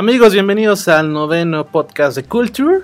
[0.00, 2.82] Amigos, bienvenidos al noveno podcast de Culture.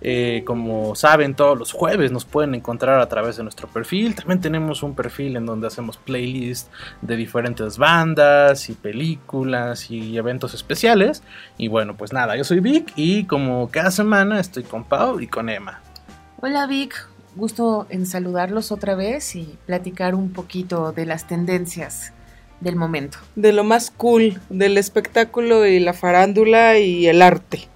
[0.00, 4.16] Eh, como saben, todos los jueves nos pueden encontrar a través de nuestro perfil.
[4.16, 6.68] También tenemos un perfil en donde hacemos playlists
[7.02, 11.22] de diferentes bandas y películas y eventos especiales.
[11.56, 15.28] Y bueno, pues nada, yo soy Vic y como cada semana estoy con Pau y
[15.28, 15.80] con Emma.
[16.40, 22.12] Hola Vic, gusto en saludarlos otra vez y platicar un poquito de las tendencias
[22.60, 23.18] del momento.
[23.34, 27.68] De lo más cool, del espectáculo y la farándula y el arte.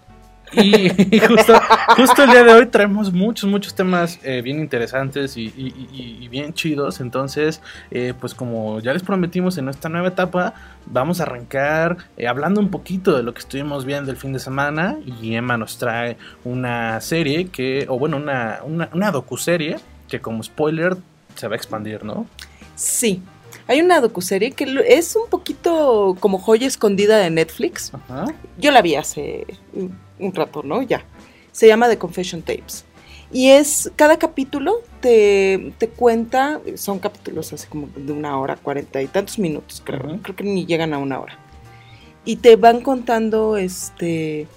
[0.52, 0.88] Y
[1.28, 1.60] justo,
[1.94, 6.24] justo el día de hoy traemos muchos, muchos temas eh, bien interesantes y, y- y-
[6.24, 7.00] y bien chidos.
[7.00, 7.60] Entonces,
[7.92, 10.54] eh, pues como ya les prometimos en esta nueva etapa,
[10.86, 14.40] vamos a arrancar eh, hablando un poquito de lo que estuvimos viendo el fin de
[14.40, 14.96] semana.
[15.22, 19.76] Y Emma nos trae una serie que, o bueno, una, una, una docuserie
[20.08, 20.96] que como spoiler
[21.36, 22.26] se va a expandir, ¿no?
[22.74, 23.22] Sí.
[23.70, 27.92] Hay una docuserie que es un poquito como joya escondida de Netflix.
[27.94, 28.24] Ajá.
[28.58, 30.82] Yo la vi hace un- rato, ¿no?
[30.82, 31.04] Ya.
[31.52, 32.84] Se llama The Confession Tapes.
[33.30, 39.00] Y es, cada capítulo te, te cuenta, son capítulos así como de una hora, cuarenta
[39.02, 39.80] y tantos minutos.
[39.84, 41.38] Creo que ni llegan a una hora.
[42.24, 44.48] Y te van contando este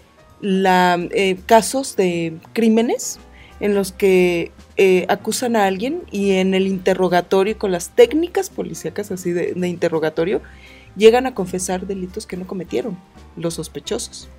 [0.42, 3.20] la, eh, casos de crímenes
[3.60, 9.12] en los que eh, acusan a alguien y en el interrogatorio, con las técnicas policíacas
[9.12, 10.42] así de, de interrogatorio,
[10.96, 12.98] llegan a confesar delitos que no cometieron
[13.36, 14.30] los sospechosos.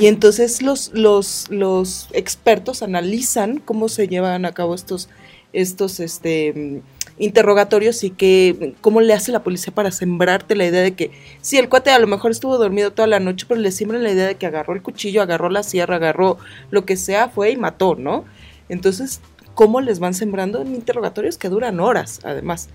[0.00, 5.08] Y entonces los, los, los expertos analizan cómo se llevan a cabo estos,
[5.52, 6.80] estos este,
[7.18, 11.58] interrogatorios y que, cómo le hace la policía para sembrarte la idea de que, sí,
[11.58, 14.28] el cuate a lo mejor estuvo dormido toda la noche, pero le siembran la idea
[14.28, 16.38] de que agarró el cuchillo, agarró la sierra, agarró
[16.70, 18.24] lo que sea, fue y mató, ¿no?
[18.68, 19.20] Entonces,
[19.54, 22.68] ¿cómo les van sembrando en interrogatorios que duran horas, además?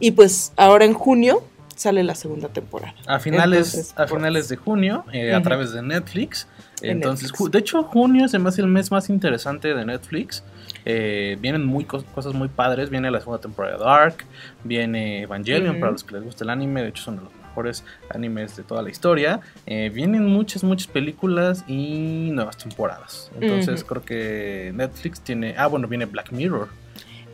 [0.00, 1.42] Y pues ahora en junio
[1.76, 2.94] sale la segunda temporada.
[3.06, 6.46] A finales, Entonces, a finales de junio, eh, a través de Netflix.
[6.82, 7.50] En Entonces, Netflix.
[7.52, 10.44] de hecho, junio se me hace el mes más interesante de Netflix.
[10.84, 12.90] Eh, vienen muy cos- cosas muy padres.
[12.90, 14.16] Viene la segunda temporada de Dark.
[14.64, 16.82] Viene Evangelion para los que les gusta el anime.
[16.82, 19.40] De hecho, son de los mejores animes de toda la historia.
[19.66, 23.30] Eh, vienen muchas, muchas películas y nuevas temporadas.
[23.40, 25.54] Entonces, creo que Netflix tiene.
[25.56, 26.68] Ah, bueno, viene Black Mirror.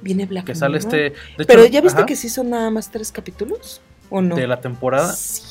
[0.03, 0.95] Viene Black Que sale Mirror.
[0.95, 1.15] este.
[1.39, 3.81] de Pero hecho, ya viste ajá, que sí son nada más tres capítulos,
[4.11, 4.37] ¿o no?
[4.37, 5.11] De la temporada.
[5.15, 5.43] Sí.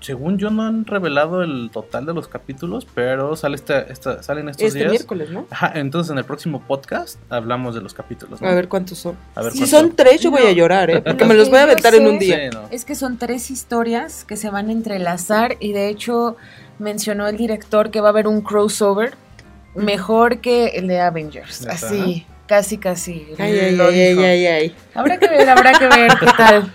[0.00, 4.48] Según yo no han revelado el total de los capítulos, pero sale esta, esta, salen
[4.48, 4.90] estos Este días.
[4.90, 5.46] miércoles, ¿no?
[5.50, 8.40] Ajá, entonces en el próximo podcast hablamos de los capítulos.
[8.40, 8.48] ¿no?
[8.48, 9.16] A ver cuántos son.
[9.34, 10.48] A ver si cuánto- son tres, yo voy No.
[10.48, 11.00] a llorar, ¿eh?
[11.06, 12.50] Porque me los voy a aventar en un día.
[12.50, 12.62] Sí, no.
[12.70, 16.36] Es que son tres historias que se van a entrelazar y de hecho
[16.78, 19.14] mencionó el director que va a haber un crossover
[19.74, 21.66] mejor que el de Avengers.
[21.66, 23.26] Así, casi, casi.
[23.38, 24.76] Ay, ay, ay, ay, ay, ay.
[24.92, 26.72] Habrá que ver, habrá que ver qué tal.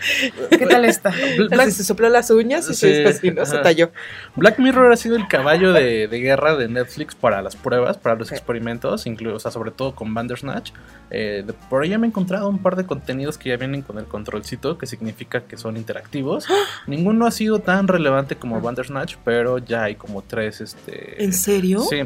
[0.49, 1.13] ¿Qué tal está?
[1.51, 3.45] Black, se sopló las uñas y Sí, se ¿no?
[3.45, 3.91] Se talló.
[4.35, 8.16] Black Mirror ha sido el caballo de, de guerra de Netflix para las pruebas, para
[8.16, 8.33] los Sí.
[8.33, 10.71] experimentos, incluso, o sea, sobre todo con Bandersnatch.
[11.11, 13.83] Eh, de- por ahí ya me he encontrado un par de contenidos que ya vienen
[13.83, 16.47] con el controlcito, que significa que son interactivos.
[16.87, 21.23] Ninguno ha sido tan relevante como Bandersnatch, pero ya hay como tres, este...
[21.23, 21.81] ¿En serio?
[21.81, 21.97] Sí,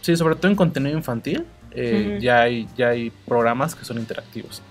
[0.00, 4.62] sí, sobre todo en contenido infantil, eh, ya, hay, ya hay programas que son interactivos.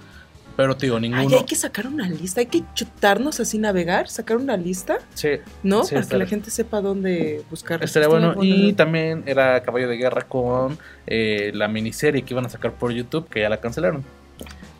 [0.58, 1.22] Pero, te digo, ninguno...
[1.22, 5.30] Ay, hay que sacar una lista, hay que chutarnos así navegar, sacar una lista, Sí,
[5.62, 5.84] ¿no?
[5.84, 7.84] Sí, Para que la gente sepa dónde buscar.
[7.84, 8.28] estaría bueno.
[8.28, 8.56] de acuerdo.
[8.56, 12.92] Y también era caballo de guerra con eh, la miniserie que iban a sacar por
[12.92, 14.04] YouTube, que ya la cancelaron.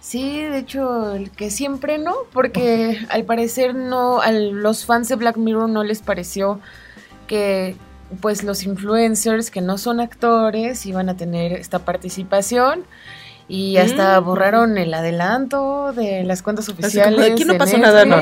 [0.02, 5.16] Sí, de hecho, el que siempre no, porque al parecer no, a los fans de
[5.16, 6.60] Black Mirror no les pareció
[7.28, 7.76] que
[8.22, 12.84] pues los influencers que no son actores iban a tener esta participación
[13.50, 14.26] y hasta Mm.
[14.26, 17.20] borraron el adelanto de las cuentas Así oficiales.
[17.22, 18.18] como aquí no pasó nada, ¿no?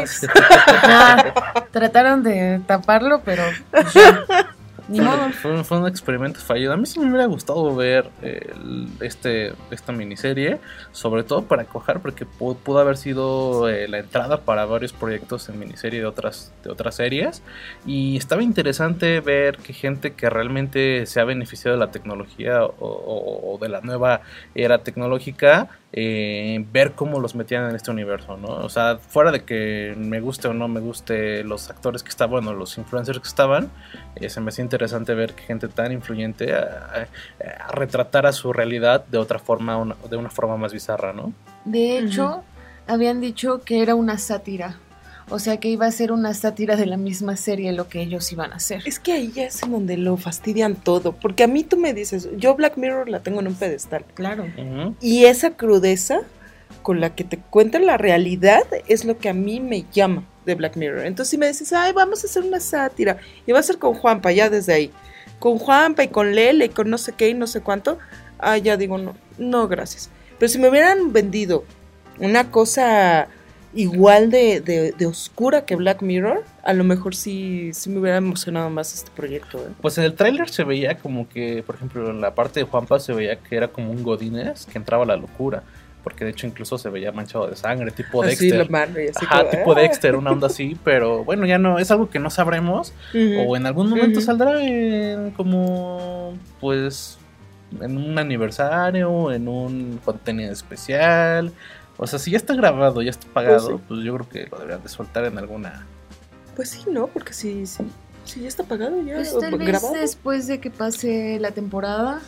[1.72, 3.85] Trataron de taparlo, pero pues,
[4.88, 5.29] ni modo.
[5.31, 6.73] Fue, un- fue un experimento fallido.
[6.73, 8.53] A mí sí me hubiera gustado ver eh,
[9.01, 10.59] este, esta miniserie,
[10.91, 15.50] sobre todo para cojar, porque pu- pudo haber sido eh, la entrada para varios proyectos
[15.50, 17.41] en miniserie de otras, de otras series.
[17.85, 22.71] Y estaba interesante ver que gente que realmente se ha beneficiado de la tecnología o,
[22.80, 24.21] o- o de la nueva
[24.54, 28.50] era tecnológica, eh, ver cómo los metían en este universo, ¿no?
[28.50, 32.31] O sea, fuera de que me guste o no me guste los actores que estaban,
[32.44, 33.71] bueno, los influencers que estaban,
[34.18, 38.51] eh, se me hacía interesante ver que gente tan influyente a, a- a retratara su
[38.51, 41.31] realidad de otra forma, una- de una forma más bizarra, ¿no?
[41.63, 42.44] De hecho,
[42.88, 44.77] habían dicho que era una sátira.
[45.30, 48.31] O sea que iba a ser una sátira de la misma serie lo que ellos
[48.31, 48.81] iban a hacer.
[48.86, 51.13] Es que ahí ya es en donde lo fastidian todo.
[51.13, 54.06] Porque a mí tú me dices, yo Black Mirror la tengo en un pedestal.
[54.13, 54.45] Claro.
[55.01, 56.19] Y esa crudeza
[56.83, 60.25] con la que te cuentan la realidad es lo que a mí me llama.
[60.45, 61.06] de Black Mirror.
[61.06, 63.95] Entonces si me dices, ay, vamos a hacer una sátira, y va a ser con
[63.95, 64.92] Juanpa, ya desde ahí,
[65.39, 67.98] con Juanpa y con Lele y con no sé qué y no sé cuánto,
[68.39, 70.10] ah, ya digo, no, no, gracias.
[70.39, 71.66] Pero si me hubieran vendido
[72.19, 73.28] una cosa
[73.75, 78.18] igual de, de, de oscura que Black Mirror, a lo mejor sí, sí me hubiera
[78.18, 79.57] emocionado más este proyecto.
[79.60, 79.72] ¿eh?
[79.81, 83.00] Pues en el tráiler se veía como que, por ejemplo, en la parte de Juanpa
[83.00, 85.63] se veía que era como un Godínez que entraba a la locura.
[86.04, 88.66] Porque de hecho incluso se veía manchado de sangre, tipo Así Dexter.
[88.66, 89.81] lo mando y así Ajá, tipo ah.
[89.81, 92.94] Dexter, una onda así, pero bueno, ya no, es algo que no sabremos.
[93.48, 97.18] O en algún momento saldrá en como, pues,
[97.81, 101.51] en un aniversario, en un contenido especial.
[101.97, 104.57] O sea, si ya está grabado, ya está pagado, Pues pues, yo creo que lo
[104.57, 105.86] deberían de soltar en alguna...
[106.56, 107.07] Pues sí, ¿no?
[107.07, 107.83] Porque sí, sí,
[108.24, 109.94] sí ya está pagado ya, Pues tal vez grabado.
[109.94, 112.21] después de que pase la temporada,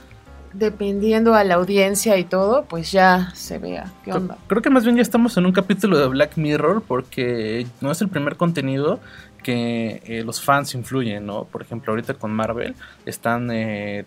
[0.53, 4.37] dependiendo a la audiencia y todo, pues ya se vea qué onda.
[4.47, 8.01] creo que más bien ya estamos en un capítulo de Black Mirror porque no es
[8.01, 8.99] el primer contenido
[9.43, 11.45] que eh, los fans influyen, ¿no?
[11.45, 12.75] Por ejemplo, ahorita con Marvel
[13.05, 14.05] están eh,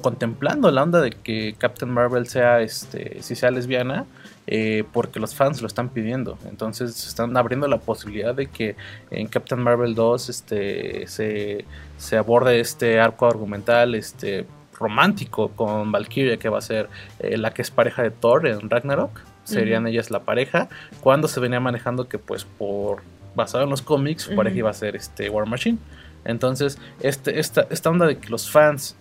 [0.00, 4.06] contemplando la onda de que Captain Marvel sea, este, si sea lesbiana,
[4.46, 6.38] eh, porque los fans lo están pidiendo.
[6.48, 8.76] Entonces están abriendo la posibilidad de que
[9.10, 11.64] en Captain Marvel 2 este, se,
[11.96, 14.46] se aborde este arco argumental, este
[14.78, 16.88] romántico con Valkyria que va a ser
[17.20, 19.20] eh, la que es pareja de Thor en Ragnarok.
[19.44, 20.68] Serían ellas la pareja.
[21.00, 23.02] Cuando se venía manejando que pues por
[23.34, 25.78] basado en los cómics su pareja iba a ser este War Machine.
[26.24, 28.96] Entonces este esta, esta onda de que los fans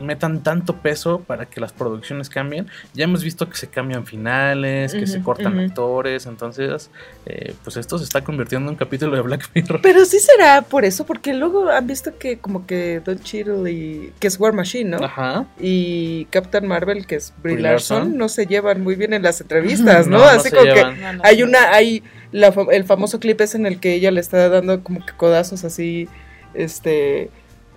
[0.00, 4.92] metan tanto peso para que las producciones cambien ya hemos visto que se cambian finales
[4.94, 6.90] que se cortan actores entonces
[7.26, 10.62] eh, pues esto se está convirtiendo en un capítulo de Black Mirror Pero sí será
[10.62, 14.52] por eso, porque luego han visto que como que Don Cheadle y que es War
[14.52, 15.04] Machine, ¿no?
[15.04, 18.18] ajá Y Captain Marvel, que es Brie Brie Larson, Larson.
[18.18, 20.18] no se llevan muy bien en las entrevistas, ¿no?
[20.18, 20.82] No, no Así se como que.
[20.82, 21.44] No, no, hay no.
[21.46, 22.02] una, hay
[22.32, 25.12] la fa- el famoso clip es en el que ella le está dando como que
[25.16, 26.08] codazos así,
[26.54, 27.30] este,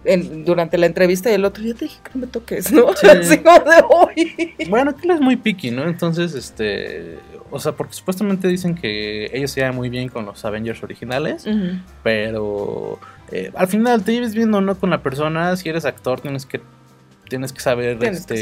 [0.06, 2.94] en- durante la entrevista y el otro, ya te dije que no me toques, ¿no?
[2.96, 3.08] Sí.
[3.08, 4.54] Así como de hoy.
[4.70, 5.84] Bueno, que es muy picky, ¿no?
[5.88, 7.18] Entonces, este.
[7.52, 11.46] O sea, porque supuestamente dicen que ellos se llevan muy bien con los Avengers originales,
[12.04, 13.00] pero
[13.32, 15.56] eh, al final te lleves bien o no con la persona.
[15.56, 16.60] Si eres actor, tienes que
[17.30, 18.34] tienes que saber, Tienes que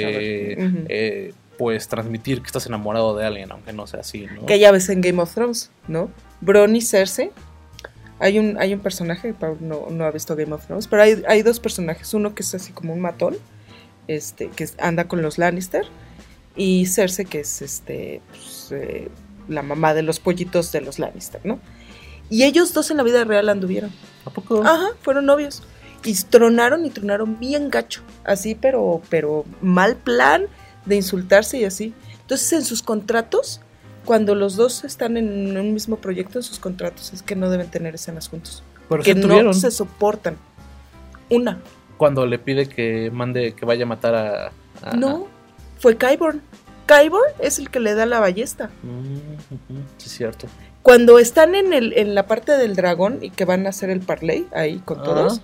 [0.54, 0.56] este,
[0.90, 4.46] eh, pues transmitir que estás enamorado de alguien, aunque no sea así, ¿no?
[4.46, 6.10] Que ya ves en Game of Thrones, ¿no?
[6.42, 7.32] Bron y Cersei.
[8.20, 11.42] Hay un, hay un personaje, no, no ha visto Game of Thrones, pero hay, hay
[11.42, 12.14] dos personajes.
[12.14, 13.36] Uno que es así como un matón,
[14.08, 15.86] este, que anda con los Lannister,
[16.56, 19.10] y Cersei, que es este, pues, eh,
[19.48, 21.60] la mamá de los pollitos de los Lannister, ¿no?
[22.30, 23.92] Y ellos dos en la vida real anduvieron.
[24.26, 24.64] ¿A poco?
[24.64, 25.64] Ajá, fueron novios.
[26.06, 28.02] Y tronaron y tronaron bien gacho.
[28.24, 30.48] Así, pero, pero mal plan
[30.86, 31.94] de insultarse y así.
[32.22, 33.62] Entonces, en sus contratos,
[34.06, 37.68] cuando los dos están en un mismo proyecto, en sus contratos es que no deben
[37.70, 38.64] tener escenas juntos.
[38.90, 40.38] Pero que no se soportan.
[41.30, 41.60] Una.
[41.98, 44.52] Cuando le pide que mande, que vaya a matar a.
[44.82, 45.28] a- No,
[45.80, 46.42] fue Kyborn.
[46.86, 48.70] Kyborn es el que le da la ballesta.
[48.84, 49.16] Mm,
[49.98, 50.48] sí, es cierto.
[50.82, 54.02] Cuando están en, el, en la parte del dragón y que van a hacer el
[54.02, 55.04] parlay ahí con Ah.
[55.04, 55.42] todos,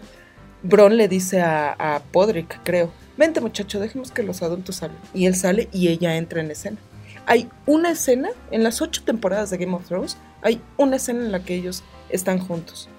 [0.64, 5.00] Bron le dice a, a Podrick, creo, vente muchacho, dejemos que los adultos hablen.
[5.14, 6.78] Y él sale y ella entra en escena.
[7.30, 11.32] Hay una escena, en las ocho temporadas de Game of Thrones, hay una escena en
[11.32, 12.90] la que ellos están juntos.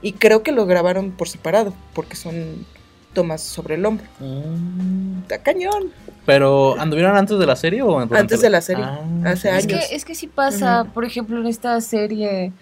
[0.00, 2.64] Y creo que lo grabaron por separado, porque son
[3.12, 4.06] tomas sobre el hombro.
[4.20, 5.20] Mm.
[5.22, 5.92] Está cañón.
[6.24, 9.86] Pero, ¿anduvieron antes de la serie o Antes de la serie, Ah, hace Es años.
[9.88, 12.52] que, es que sí pasa, por ejemplo, en esta serie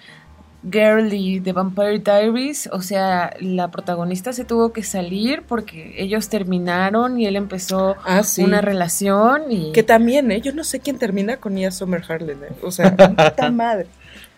[0.71, 7.19] Girly de Vampire Diaries, o sea, la protagonista se tuvo que salir porque ellos terminaron
[7.19, 8.43] y él empezó Ah, sí.
[8.45, 9.73] una relación y...
[9.73, 10.41] Que también, ¿eh?
[10.41, 12.53] Yo no sé quién termina con Nia Summer Harlan, ¿eh?
[12.63, 13.87] O sea, puta madre.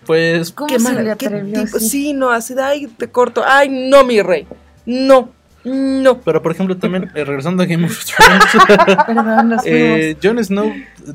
[0.06, 1.88] Pues, ¿Cómo Qué se mal- le qué atrevió tipo- así?
[1.88, 3.42] Sí, no, así de, ay, te corto.
[3.46, 4.46] Ay, no, mi rey.
[4.86, 5.30] No,
[5.64, 6.20] no.
[6.20, 8.42] pero por ejemplo, también, eh, regresando a Game of Thrones,
[9.06, 10.72] Perdón, eh, Jon Snow,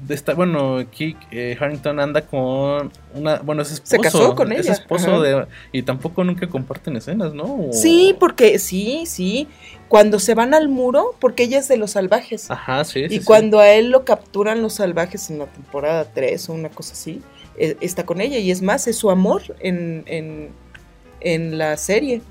[0.09, 3.89] está, bueno, Kik eh, Harrington anda con una, bueno, es esposo.
[3.95, 5.21] Se casó con Es esposo ajá.
[5.23, 7.43] de, y tampoco nunca comparten escenas, ¿no?
[7.43, 9.47] O- Sí, porque, sí, sí.
[9.87, 12.51] Cuando se van al muro, porque ella es de los salvajes.
[12.51, 13.23] Ajá, sí, y sí.
[13.23, 17.21] cuando a él lo capturan los salvajes en la temporada 3 o una cosa así,
[17.57, 18.37] eh, está con ella.
[18.37, 20.49] Y es más, es su amor en, en,
[21.21, 22.21] en la serie.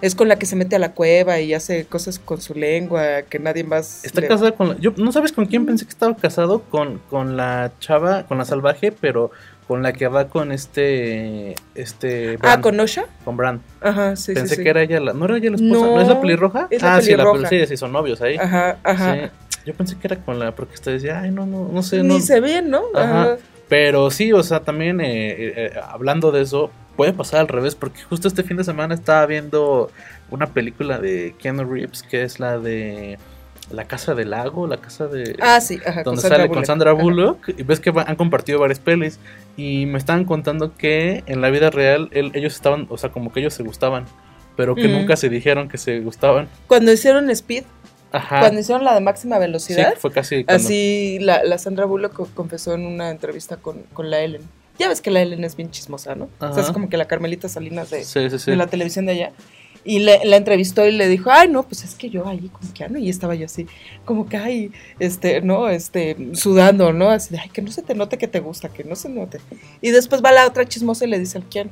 [0.00, 3.22] Es con la que se mete a la cueva y hace cosas con su lengua
[3.22, 4.04] que nadie más...
[4.04, 6.98] Está le- casada con la, yo no sabes con quién pensé que estaba casado con,
[7.10, 9.30] con la chava, con la salvaje, pero
[9.66, 13.04] con la que va con este este Ah, con Osha.
[13.24, 13.60] con Bran.
[13.80, 14.62] Ajá, sí, Pensé sí, sí.
[14.64, 16.68] que era ella la, no era ella la esposa, No, no, es la pelirroja?
[16.70, 17.48] es la ah, sí, la pelirroja.
[17.48, 18.36] sí, sí, son novios ahí.
[18.36, 19.14] Ajá, ajá.
[19.14, 19.20] Sí.
[19.66, 22.08] Yo pensé que era con la porque usted decía, ay, no, no, no sé, Ni
[22.16, 22.20] no.
[22.20, 22.82] se ven, ¿no?
[22.94, 23.22] Ajá.
[23.22, 23.36] Ajá.
[23.68, 27.76] Pero sí, o sea, también eh, eh, eh, hablando de eso, puede pasar al revés,
[27.76, 29.88] porque justo este fin de semana estaba viendo
[30.32, 33.18] una película de Keanu Reeves, que es la de
[33.70, 35.36] La Casa del Lago, la casa de...
[35.40, 36.02] Ah, sí, ajá.
[36.02, 36.64] donde sale con Bullock.
[36.66, 37.00] Sandra Ajá.
[37.00, 39.20] Bullock, y ves que han compartido varias pelis,
[39.56, 43.32] y me estaban contando que en la vida real él- ellos estaban, o sea, como
[43.32, 44.04] que ellos se gustaban,
[44.56, 46.48] pero que nunca se dijeron que se gustaban.
[46.66, 47.62] Cuando hicieron Speed,
[48.10, 48.40] Ajá.
[48.40, 52.12] cuando hicieron la de máxima Sí, velocidad, fue casi cuando- así la, la Sandra Bullock
[52.12, 54.42] co- confesó en una entrevista con, con la Ellen.
[54.78, 56.26] Ya ves que la Ellen es bien chismosa, ¿no?
[56.38, 56.72] O sea, es Ajá.
[56.72, 58.50] como que la Carmelita Salinas de, Sí, sí, sí.
[58.50, 59.32] de la televisión de allá.
[59.84, 62.68] Y le- la entrevistó y le dijo, ay, no, pues es que yo ahí con
[62.72, 63.66] Keanu, y estaba yo así,
[64.04, 67.08] como que, ay, este, no, este, sudando, ¿no?
[67.10, 69.38] Así de, ay, que no se te note que te gusta, que no se note.
[69.80, 71.70] Y después va la otra chismosa y le dice al Keanu,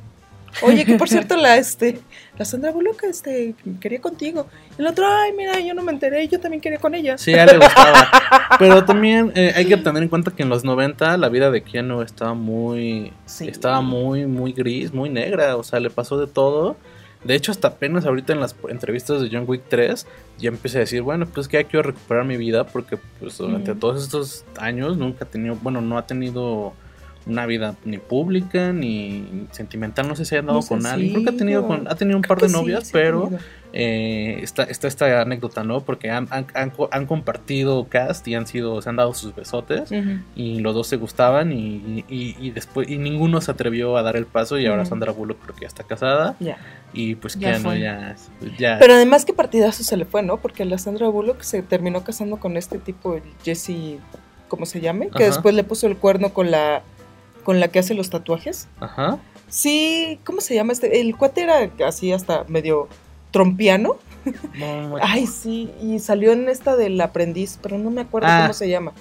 [0.61, 1.99] oye, que por cierto, la, este,
[2.37, 4.47] la Sandra Bullock, este, quería contigo.
[4.77, 7.17] El otro, ay, mira, yo no me enteré, yo también quería con ella.
[7.17, 8.09] Sí, a él le gustaba.
[8.59, 11.61] Pero también eh, hay que tener en cuenta que en los 90 la vida de
[11.61, 13.13] Keanu estaba muy.
[13.25, 13.47] Sí.
[13.47, 15.55] Estaba muy, muy gris, muy negra.
[15.55, 16.77] O sea, le pasó de todo.
[17.23, 20.05] De hecho, hasta apenas ahorita en las entrevistas de John Wick 3
[20.37, 23.71] ya empieza a decir, bueno, pues que ya quiero recuperar mi vida porque pues durante
[23.71, 23.79] Ujú.
[23.79, 26.73] todos estos años nunca ha tenido, bueno, no ha tenido
[27.27, 31.09] una vida ni pública ni sentimental, no sé si haya andado No sé, con alguien,
[31.09, 33.29] sí, creo que ha tenido, con, ha tenido un par de novias, sí, pero
[33.73, 35.81] eh, está, está esta anécdota, ¿no?
[35.81, 39.35] Porque han, han, han co- han compartido cast y han sido, se han dado sus
[39.35, 39.89] besotes
[40.35, 44.15] y los dos se gustaban y, y, y después y ninguno se atrevió a dar
[44.15, 44.85] el paso y ahora.
[44.85, 46.57] Sandra Bullock creo que ya está casada Ya.
[46.93, 48.15] y pues Ya Keanu ya,
[48.57, 50.37] ya Pero además que partidazo se le fue, ¿no?
[50.37, 53.97] Porque la Sandra Bullock se terminó casando con este tipo, el Jesse,
[54.47, 55.09] ¿cómo se llame?
[55.09, 55.33] Que Ajá.
[55.33, 56.83] después le puso el cuerno con la
[57.47, 58.67] con la que hace los tatuajes.
[58.81, 60.99] ajá Sí, ¿cómo se llama este?
[60.99, 62.89] El cuate era así hasta medio
[63.31, 63.95] trompiano.
[64.59, 68.41] No, no, Ay, sí, y salió en esta del aprendiz, pero no me acuerdo Ah.
[68.41, 68.91] cómo se llama.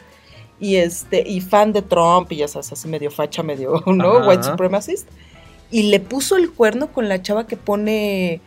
[0.61, 4.19] Y este, y fan de Trump, y ya sabes, así medio facha, medio, ¿no?
[4.19, 5.09] Ajá, White supremacist.
[5.73, 8.41] Y le puso el cuerno con la chava que pone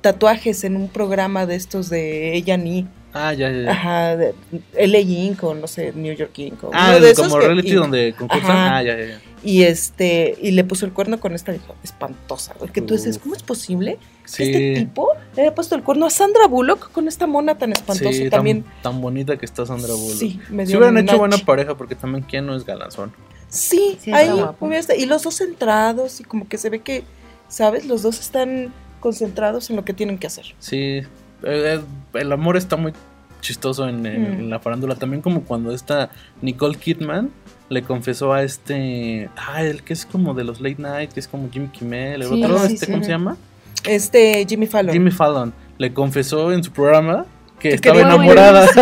[0.00, 2.86] tatuajes en un programa de estos de ella ni.
[3.12, 3.70] ah ya ya, ya.
[3.72, 4.34] Ajá, de
[4.74, 5.44] LA Inc.
[5.44, 6.64] o no sé, New York Inc.
[6.72, 8.76] ah de esos como que- reality y, donde concursan Ajá.
[8.78, 9.20] ah ya ya, ya.
[9.44, 13.18] Y este, y le puso el cuerno con esta vieja espantosa, güey, que tú dices.
[13.18, 16.92] ¿cómo es posible sí que este tipo le haya puesto el cuerno a Sandra Bullock
[16.92, 18.62] con esta mona tan espantosa sí, también?
[18.62, 21.38] tan, tan bonita que está Sandra Bullock Sí, me si dio hubieran un hecho buena
[21.38, 23.12] pareja porque también Keanu es galanzón
[23.48, 24.30] Sí, Sí, está ahí
[24.60, 27.04] hubiera Y los dos centrados y como que se ve que,
[27.48, 27.84] ¿sabes?
[27.84, 30.46] Los dos están concentrados en lo que tienen que hacer.
[30.58, 31.02] Sí,
[31.42, 31.80] eh,
[32.14, 32.92] el amor está muy
[33.40, 34.40] chistoso en, en- Mm.
[34.40, 34.94] en la farándula.
[34.94, 37.30] También como cuando esta Nicole Kidman
[37.72, 39.28] le confesó a este...
[39.36, 42.28] Ah, el que es como de los late night, que es como Jimmy Kimmel, el
[42.28, 42.92] Sí, otro, sí, este, sí.
[42.92, 43.36] ¿cómo se llama?
[43.84, 44.92] Este, Jimmy Fallon.
[44.92, 45.52] Jimmy Fallon.
[45.78, 47.24] Le confesó en su programa
[47.58, 48.66] que Que estaba enamorada.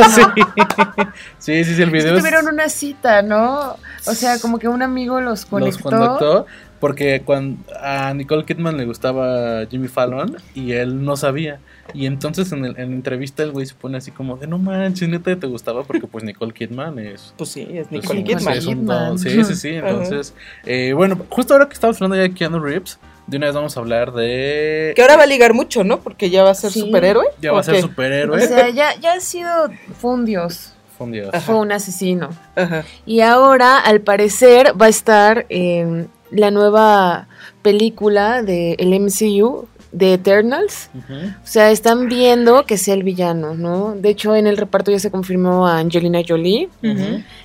[1.38, 1.64] Sí.
[1.64, 3.76] sí, sí, sí, el Es que video es- tuvieron una cita, ¿no?
[4.06, 5.90] O sea, como que un amigo los conectó.
[5.90, 6.46] los conectó
[6.80, 11.60] porque cuando a Nicole Kidman le gustaba Jimmy Fallon y él no sabía.
[11.92, 14.58] Y entonces en, el- en la entrevista el güey se pone así como de no
[14.58, 17.34] manches, neta te gustaba porque pues Nicole Kidman es...
[17.36, 18.54] Pues sí, es pues, Nicole Kidman.
[18.56, 19.08] es un Kidman.
[19.08, 19.18] don.
[19.18, 19.68] Sí, sí, sí.
[19.70, 20.34] Entonces,
[20.64, 23.76] eh, bueno, justo ahora que estamos hablando ya de Keanu Reeves, de una vez vamos
[23.76, 24.92] a hablar de...
[24.96, 26.00] Que ahora va a ligar mucho, ¿no?
[26.00, 26.80] Porque ya va a ser Sí.
[26.80, 27.26] superhéroe.
[27.40, 27.82] Ya va ¿o a ser qué?
[27.82, 28.42] superhéroe.
[28.42, 29.50] O sea, ya, ya ha sido,
[30.00, 31.28] fue un dios, Fue un dios.
[31.32, 31.40] Ajá.
[31.40, 32.30] fue un asesino.
[32.56, 32.84] Ajá.
[33.06, 35.46] Y ahora, al parecer, va a estar
[36.30, 37.28] la nueva
[37.62, 40.90] película del MCU de Eternals.
[41.42, 43.94] O sea, están viendo que sea el villano, ¿no?
[43.94, 46.68] De hecho, en el reparto ya se confirmó a Angelina Jolie.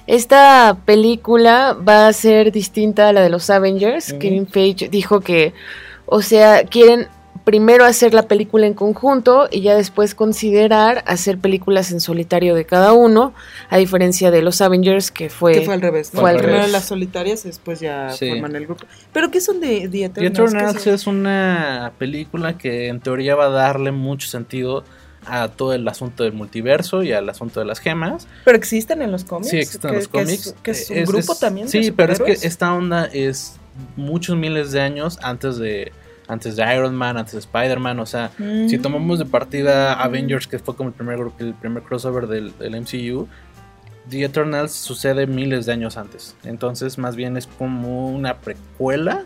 [0.07, 4.13] Esta película va a ser distinta a la de los Avengers.
[4.13, 5.53] Kevin Feige dijo que,
[6.05, 7.07] o sea, quieren
[7.45, 12.65] primero hacer la película en conjunto y ya después considerar hacer películas en solitario de
[12.65, 13.33] cada uno,
[13.69, 15.53] a diferencia de los Avengers que fue...
[15.53, 16.13] Que fue al revés.
[16.13, 16.21] ¿no?
[16.21, 16.71] Fue al Primero revés.
[16.71, 18.27] las solitarias y después ya Sí.
[18.29, 18.85] forman el grupo.
[19.13, 20.85] ¿Pero qué son de The The Eternals?
[20.87, 24.83] Es una película que en teoría va a darle mucho sentido
[25.27, 28.27] a todo el asunto del multiverso y al asunto de las gemas.
[28.43, 29.49] ¿Pero existen en los cómics?
[29.49, 30.55] Sí, existen ¿Que- los que es- cómics.
[30.63, 33.55] Que es, un Es- grupo es- también de Sí, pero es que esta onda es
[33.95, 35.91] muchos miles de años antes de
[36.27, 38.67] antes de Iron Man, antes de Spider-Man, o sea, Mm.
[38.67, 42.75] si tomamos de partida Avengers, que fue como el primer, el primer crossover del, del
[42.75, 43.27] MCU,
[44.09, 46.35] The Eternals sucede miles de años antes.
[46.43, 49.23] Entonces, más bien es como una precuela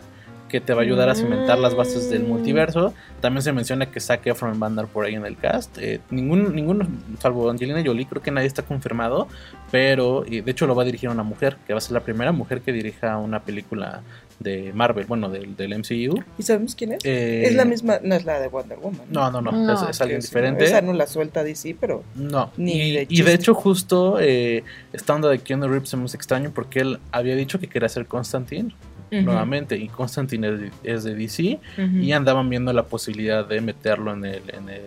[0.48, 2.28] que te va a ayudar a cimentar las bases del Mm.
[2.28, 2.92] multiverso.
[3.20, 5.78] También se menciona que Zac Efron va a andar por ahí en el cast.
[5.78, 6.88] Eh, ningún, ninguno,
[7.20, 9.28] salvo Angelina Jolie, creo que nadie está confirmado.
[9.70, 12.32] Pero, de hecho, lo va a dirigir una mujer, que va a ser la primera
[12.32, 14.00] mujer que dirija una película
[14.40, 16.22] de Marvel, bueno, del, del MCU.
[16.38, 17.04] ¿Y sabemos quién es?
[17.04, 19.02] Eh, es la misma, no es la de Wonder Woman.
[19.10, 20.64] No, no, no, No, es, es alguien diferente.
[20.64, 22.02] Esa no la suelta DC, pero...
[22.14, 26.00] No, Ni y, de y de hecho justo eh, esta onda de Keanu Reeves es
[26.00, 28.74] muy extraño porque él había dicho que quería ser Constantine,
[29.10, 31.96] nuevamente y Constantine es de, es de DC Ujú.
[31.96, 34.82] y andaban viendo la posibilidad de meterlo en el, en el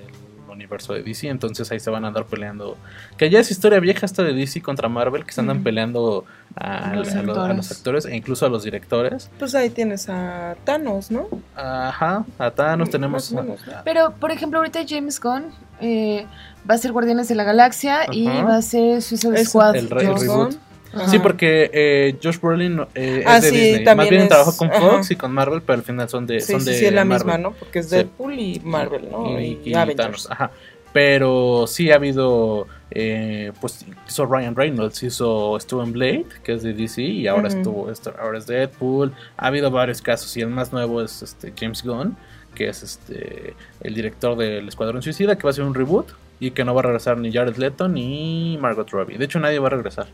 [0.54, 2.78] universo de DC, entonces ahí se van a andar peleando.
[3.18, 6.94] Que ya es historia vieja esta de DC contra Marvel, que se andan peleando a,
[6.96, 8.06] Los a lo- a los actores.
[8.06, 9.30] e incluso a los directores.
[9.40, 11.28] Pues ahí tienes a Thanos, ¿no?
[11.56, 13.36] Ajá, a Thanos Mm, tenemos...
[13.84, 15.46] Pero, por ejemplo, ahorita James Gunn
[15.82, 16.26] eh,
[16.70, 19.76] va a ser Guardianes de la Galaxia y va a ser Suicide Squad.
[19.76, 20.58] el re- el.
[20.94, 21.08] Ajá.
[21.08, 23.74] Sí, porque eh, Josh Brolin eh, Ah, es de sí, Disney.
[23.78, 24.80] Más también bien es- trabajó con ajá.
[24.80, 26.94] Fox y con Marvel, pero al final son de, Sí, son sí, de sí, es
[26.94, 27.26] la Marvel.
[27.26, 27.52] misma, ¿no?
[27.54, 27.90] Porque es.
[27.90, 29.40] Deadpool y Marvel, ¿no?
[29.40, 29.98] Y, Y, y Avengers.
[29.98, 30.52] Thanos, ajá.
[30.94, 36.62] Pero sí ha habido, eh, pues hizo Ryan Reynolds, hizo estuvo en Blade, que es
[36.62, 39.12] de DC, y ahora estuvo, esto- ahora es Deadpool.
[39.38, 42.16] Ha habido varios casos y el más nuevo es este James Gunn,
[42.54, 46.10] que es este el director del Escuadrón Suicida, que va a hacer un reboot
[46.40, 49.18] y que no va a regresar ni Jared Leto ni Margot Robbie.
[49.18, 50.06] De hecho, nadie va a regresar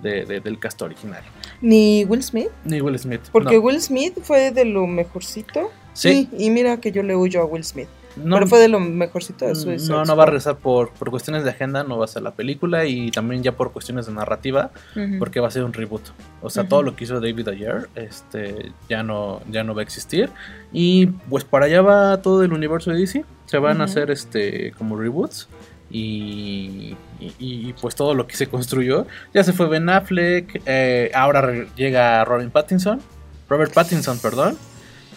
[0.00, 1.22] de- de- del cast original.
[1.60, 3.20] Ni Will Smith, Ni Will Smith.
[3.32, 3.60] porque no.
[3.62, 5.70] Will Smith fue de lo mejorcito.
[5.94, 6.28] Sí.
[6.38, 7.88] y mira que yo le huyo a Will Smith.
[8.16, 11.10] No, pero fue de lo mejorcito de su no, no va a regresar por, por
[11.10, 14.12] cuestiones de agenda, no va a ser la película y también ya por cuestiones de
[14.12, 14.70] narrativa,
[15.18, 16.02] porque va a ser un reboot.
[16.42, 19.84] O sea, todo lo que hizo David Ayer este, ya, no, ya no va a
[19.84, 20.28] existir.
[20.74, 23.24] Y pues para allá va todo el universo de DC.
[23.46, 25.48] Se van a hacer este como reboots.
[25.90, 26.96] Y,
[27.38, 29.06] y- y, pues todo lo que se construyó.
[29.34, 30.62] Ya se fue Ben Affleck.
[30.66, 33.00] eh, ahora llega Robin Pattinson.
[33.48, 34.56] Robert Pattinson, perdón.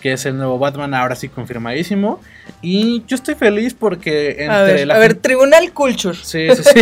[0.01, 2.19] Que es el nuevo Batman, ahora sí confirmadísimo.
[2.61, 6.63] Y yo estoy feliz porque entre a ver, la a ver, Tribunal Culture, Sí, sí,
[6.63, 6.81] sí.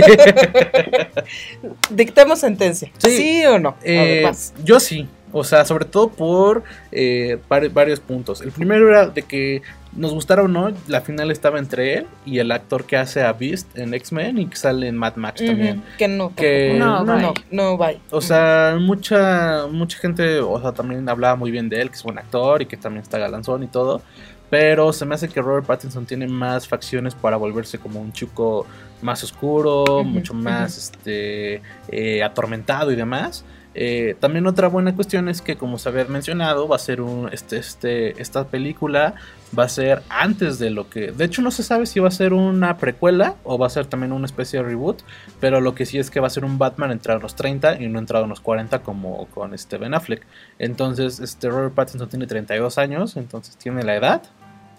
[1.89, 2.91] dictamos sentencia.
[2.97, 3.17] Sí.
[3.17, 3.71] Sí, o no?
[3.81, 4.31] Ver, Eh,
[4.63, 6.63] yo sí, o sea, sobre todo por
[6.93, 8.39] eh, vari- varios puntos.
[8.41, 9.61] El primero era de que
[9.95, 13.33] nos gustara o no, la final estaba entre él y el actor que hace a
[13.33, 15.79] Beast en X-Men y que sale en Mad Max también.
[15.79, 16.75] Ujú, Que no, Que-.
[16.79, 17.99] No, no, no, no, bye.
[18.11, 22.03] O sea, mucha mucha gente, o sea, también hablaba muy bien de él, que es
[22.03, 24.01] buen actor y que también está galanzón y todo.
[24.49, 28.67] Pero se me hace que Robert Pattinson tiene más facciones para volverse como un chico
[29.01, 33.43] más oscuro, Ujú, mucho más este, eh, atormentado y demás.
[33.75, 37.29] Eh, también otra buena cuestión es que, como se había mencionado, va a ser un,
[37.31, 39.15] este, este, esta película
[39.57, 41.11] va a ser antes de lo que...
[41.11, 43.85] De hecho, no se sabe si va a ser una precuela o va a ser
[43.85, 45.01] también una especie de reboot,
[45.39, 47.81] pero lo que sí es que va a ser un Batman entrado en los 30
[47.81, 50.25] y no entrado en los 40 como con este Ben Affleck.
[50.59, 54.21] Entonces, este Robert Pattinson tiene 32 años, entonces tiene la edad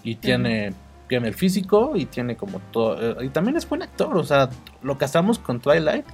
[0.03, 0.73] y tiene,
[1.09, 3.21] tiene el físico y tiene como todo...
[3.21, 4.51] eh, y también es buen actor, o sea,
[4.83, 6.07] lo casamos con Twilight,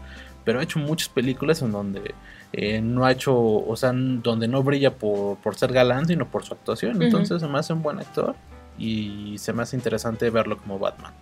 [0.44, 2.14] pero ha hecho muchas películas en donde
[2.52, 6.44] eh, no ha hecho, o sea, donde no brilla por, por ser galán, sino por
[6.44, 7.00] su actuación.
[7.02, 8.34] Entonces se me hace un buen actor
[8.78, 11.12] y se me hace interesante verlo como Batman.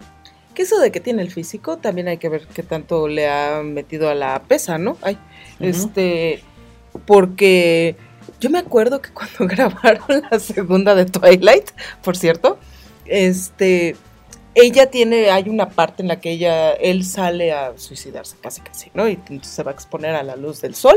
[0.54, 3.62] Que eso de que tiene el físico, también hay que ver qué tanto le ha
[3.62, 4.96] metido a la pesa, ¿no?
[5.02, 5.18] Ay,
[5.60, 6.42] este,
[7.06, 7.96] porque
[8.40, 11.70] yo me acuerdo que cuando grabaron la segunda de Twilight,
[12.02, 12.58] por cierto,
[13.04, 13.96] este,
[14.54, 18.90] ella tiene, hay una parte en la que ella, él sale a suicidarse casi casi,
[18.94, 19.08] ¿no?
[19.08, 20.96] Y entonces se va a exponer a la luz del sol.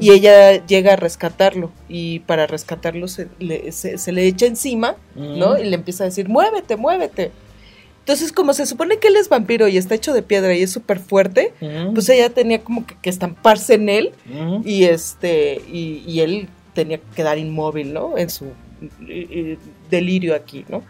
[0.00, 4.96] Y ella llega a rescatarlo y para rescatarlo se le, se- se le echa encima,
[5.14, 5.58] ¿no?
[5.58, 7.30] Y le empieza a decir, muévete, muévete.
[8.00, 10.70] Entonces, como se supone que él es vampiro y está hecho de piedra y es
[10.72, 11.52] súper fuerte,
[11.94, 14.12] pues ella tenía como que, que estamparse en él
[14.64, 18.16] y este y, y él tenía que quedar inmóvil, ¿no?
[18.18, 19.58] En su eh, eh,
[19.90, 20.82] delirio aquí, ¿no?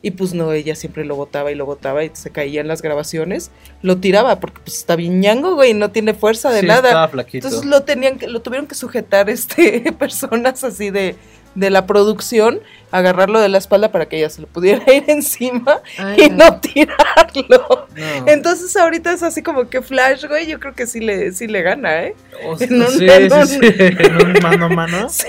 [0.00, 2.82] Y pues no, ella siempre lo botaba y lo botaba y se caía en las
[2.82, 3.50] grabaciones,
[3.82, 6.88] lo tiraba porque pues está bien ñango, güey, no tiene fuerza de Sí, nada.
[6.88, 7.48] estaba flaquito.
[7.48, 11.16] Entonces lo tenían que, lo tuvieron que sujetar este personas así de,
[11.58, 15.80] de la producción, agarrarlo de la espalda para que ella se lo pudiera ir encima
[15.98, 17.88] Ay, y no tirarlo.
[17.94, 18.26] No.
[18.26, 21.62] Entonces ahorita es así como que Flash, güey, yo creo que sí le, sí le
[21.62, 22.14] gana, ¿eh?
[22.46, 25.08] O sea, en un- sí, en sí, un- sí, en un mano a mano.
[25.18, 25.26] Sí.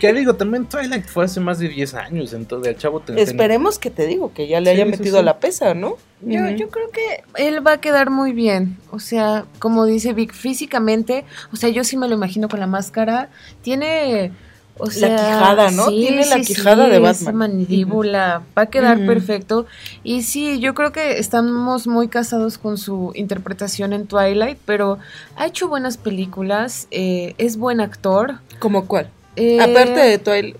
[0.00, 3.80] Que digo, también Twilight fue hace más de 10 años, entonces el chavo te Esperemos
[3.80, 5.20] que te digo, que ya le Sí, haya metido sí.
[5.20, 5.96] a la pesa, ¿no?
[6.20, 8.76] Yo, yo creo que él va a quedar muy bien.
[8.92, 12.66] O sea, como dice Vic, físicamente, o sea, yo sí me lo imagino con la
[12.68, 13.28] máscara.
[13.62, 14.30] Tiene.
[14.78, 15.88] O La quijada, ¿no?
[15.88, 17.36] Tiene la quijada de esa Batman.
[17.36, 18.42] mandíbula.
[18.56, 19.66] Va a quedar perfecto.
[20.04, 24.98] Y sí, yo creo que estamos muy casados con su interpretación en Twilight, pero
[25.36, 26.86] ha hecho buenas películas.
[26.90, 28.36] eh, es buen actor.
[28.58, 29.08] ¿Cómo cuál?
[29.36, 30.56] eh, aparte de Twilight.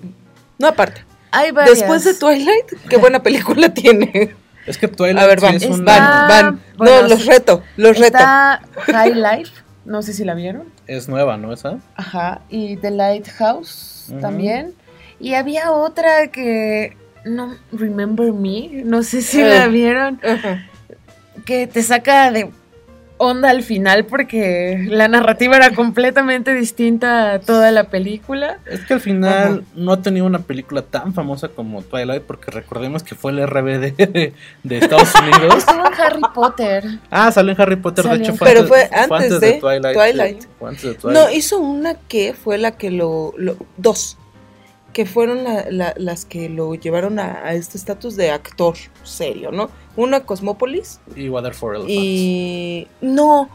[0.58, 1.04] No, aparte.
[1.30, 1.78] hay varias.
[1.78, 4.34] Después de Twilight, qué buena película tiene.
[4.66, 5.80] Es que Twilight A ver, sí van, es un...
[5.80, 6.60] Está- van, van.
[6.76, 7.28] bueno, no, los sí.
[7.28, 8.18] reto, los reto.
[8.18, 9.52] Está High Life.
[9.84, 10.64] No sé si la vieron.
[10.86, 11.52] Es nueva, ¿no?
[11.52, 11.78] Esa.
[11.96, 14.74] Ajá, y The Lighthouse También.
[15.20, 19.44] Y había otra que no Remember Me, no sé si Eh.
[19.58, 20.20] la vieron,
[21.44, 22.50] que te saca de
[23.18, 28.58] onda al final porque la narrativa era completamente distinta a toda la película.
[28.66, 33.02] Es que al final no ha tenido una película tan famosa como Twilight porque recordemos
[33.02, 35.56] que fue el RBD de, de Estados Unidos.
[35.58, 36.84] Estuvo en Harry Potter.
[37.10, 39.96] Ah, salió en Harry Potter, de hecho fue Pero antes, fue fue antes de Twilight.
[39.96, 40.40] Twilight.
[40.42, 41.24] sí, fue antes de Twilight.
[41.28, 44.16] No, hizo una que fue la que lo, lo- dos,
[44.92, 49.50] que fueron la- la- las que lo llevaron a, a este estatus de actor serio,
[49.52, 49.70] ¿no?
[49.98, 51.94] Una Cosmópolis Y Water for Elephants.
[51.98, 53.48] y no,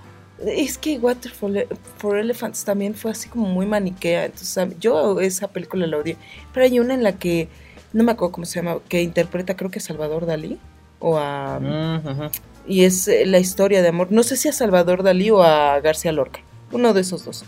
[0.45, 4.67] es que Water for, Le- for Elephants también fue así como muy maniquea, entonces a
[4.79, 6.17] yo esa película la odié,
[6.53, 7.47] pero hay una en la que
[7.93, 10.57] no me acuerdo cómo se llama, que interpreta creo que a Salvador Dalí
[10.99, 12.29] o a Mm,
[12.67, 14.07] y es eh, la historia de amor.
[14.11, 16.39] No sé si a Salvador Dalí o a García Lorca,
[16.71, 17.45] uno de esos dos.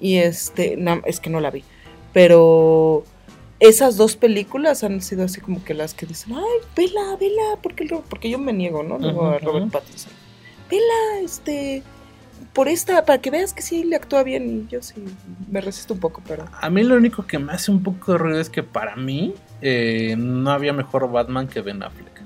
[0.00, 1.62] Y este, no, es que no la vi,
[2.12, 3.04] pero
[3.60, 7.88] esas dos películas han sido así como que las que dicen, ay, vela, vela, porque,
[8.08, 8.98] porque yo me niego, ¿no?
[8.98, 9.70] Luego a Robert.
[9.70, 10.12] Pattinson.
[10.70, 11.82] Vela, este,
[12.52, 14.94] por esta, para que veas que sí le actúa bien y yo sí
[15.50, 16.44] me resisto un poco, pero...
[16.60, 19.34] A mí lo único que me hace un poco de ruido es que para mí
[19.62, 22.22] eh, no había mejor Batman que Ben Affleck.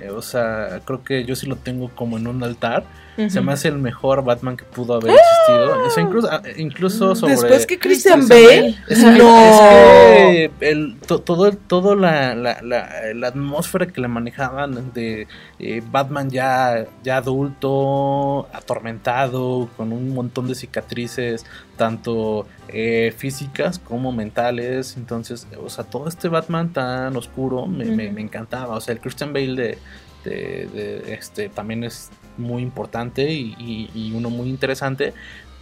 [0.00, 2.84] Eh, o sea, creo que yo sí lo tengo como en un altar.
[3.28, 5.84] Se me hace el mejor Batman que pudo haber existido.
[5.86, 7.34] O sea, incluso, ah, incluso sobre...
[7.34, 9.38] Después que Christian Bale, Es que, no.
[9.38, 15.26] es que el, to- todo, todo la, la, la- la atmósfera que le manejaban de
[15.58, 21.44] eh, Batman ya, ya adulto, atormentado, con un montón de cicatrices,
[21.76, 24.96] tanto eh, físicas como mentales.
[24.96, 28.76] Entonces, o sea, todo este Batman tan oscuro me, me- encantaba.
[28.76, 29.78] O sea, el Christian Bale de,
[30.24, 35.12] de- de, este también es muy importante y, y- y uno muy interesante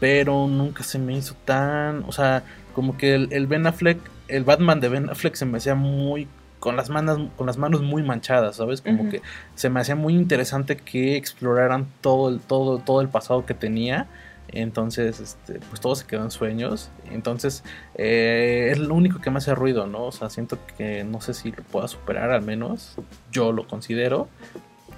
[0.00, 4.44] pero nunca se me hizo tan, o sea, como que el, el Ben Affleck, el
[4.44, 6.28] Batman de Ben Affleck se me hacía muy
[6.60, 8.80] con las manos con las manos muy manchadas, ¿sabes?
[8.80, 9.10] Como Ujú.
[9.10, 9.22] que
[9.56, 14.06] se me hacía muy interesante que exploraran todo el todo todo el pasado que tenía.
[14.50, 16.90] Entonces, este, pues todo se quedó en sueños.
[17.10, 17.64] Entonces,
[17.96, 20.04] eh, es lo único que me hace ruido, ¿no?
[20.04, 22.96] O sea, siento que no sé si lo pueda superar, al menos
[23.30, 24.28] yo lo considero.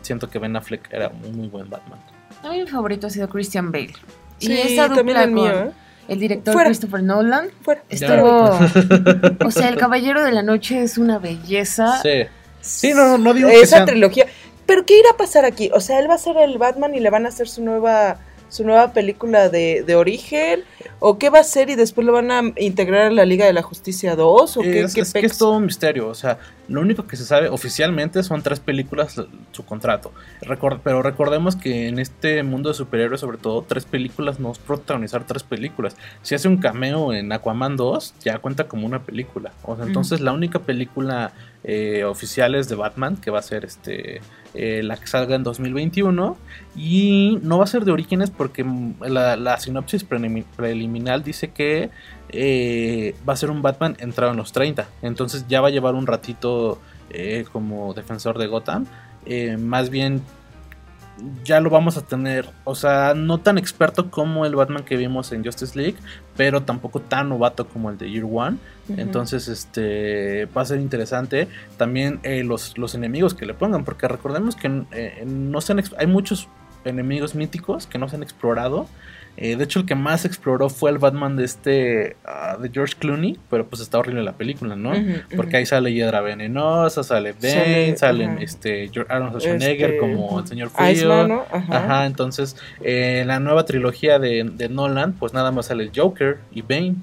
[0.03, 1.99] Siento que Ben Affleck era un muy buen Batman.
[2.43, 3.93] A mí mi favorito ha sido Christian Bale.
[4.39, 5.73] Sí, y esa también dupla el mío, con ¿eh?
[6.09, 6.69] el director Fuera.
[6.69, 7.83] Christopher Nolan Fuera.
[7.89, 8.59] estuvo...
[9.47, 12.01] o sea, El Caballero de la Noche es una belleza.
[12.03, 12.23] Sí.
[12.61, 14.27] Sí, no, no, no digo que esa sean- trilogía.
[14.67, 15.71] Pero ¿qué irá a pasar aquí?
[15.75, 18.19] O sea, él va a ser el Batman y le van a hacer su nueva
[18.51, 20.65] su nueva película de, de origen
[20.99, 23.55] o qué va a hacer y después lo van a integrar a la Liga de
[23.55, 26.09] la Justicia 2 o qué, es, qué es que es todo un misterio.
[26.09, 29.21] O sea, lo único que se sabe oficialmente son tres películas
[29.53, 30.13] su contrato.
[30.85, 35.27] Pero recordemos que en este mundo de superhéroes, sobre todo, tres películas no es protagonizar
[35.27, 35.97] tres películas.
[36.23, 39.53] Si hace un cameo en Aquaman 2, ya cuenta como una película.
[39.65, 41.33] O sea, entonces la única película
[41.65, 44.21] eh, oficial es de Batman, que va a ser este
[44.55, 46.37] eh, la que salga en 2021.
[46.77, 48.65] Y no va a ser de orígenes porque
[49.01, 51.91] la, sinopsis prelimi- preliminar dice que
[52.31, 54.89] eh, va a ser un Batman entrado en los 30.
[55.03, 56.79] Entonces ya va a llevar un ratito
[57.11, 58.87] eh, como defensor de Gotham.
[59.59, 60.23] Más bien
[61.45, 65.33] ya lo vamos a tener, o sea, no tan experto como el Batman que vimos
[65.33, 65.97] en Justice League,
[66.37, 68.59] pero tampoco tan novato como el de Year One.
[68.97, 74.09] Entonces, este va a ser interesante también eh, los, los enemigos que le pongan, porque
[74.09, 76.49] recordemos que eh, no se han hay muchos
[76.85, 78.89] enemigos míticos que no se han explorado.
[79.37, 82.95] Eh, de hecho, el que más exploró fue el Batman de este ah, de George
[82.99, 84.93] Clooney, pero pues está horrible la película, ¿no?
[85.35, 88.37] Porque ahí sale Hiedra Venenosa, sale Bane, Sale, sale ajá.
[88.41, 91.27] este Arnold Schwarzenegger Este, como el señor frío.
[91.27, 91.45] ¿no?
[91.51, 91.77] Ajá.
[91.77, 96.39] Ajá, entonces eh, en la nueva trilogía de, de Nolan, pues nada más sale Joker
[96.53, 96.97] y Bane.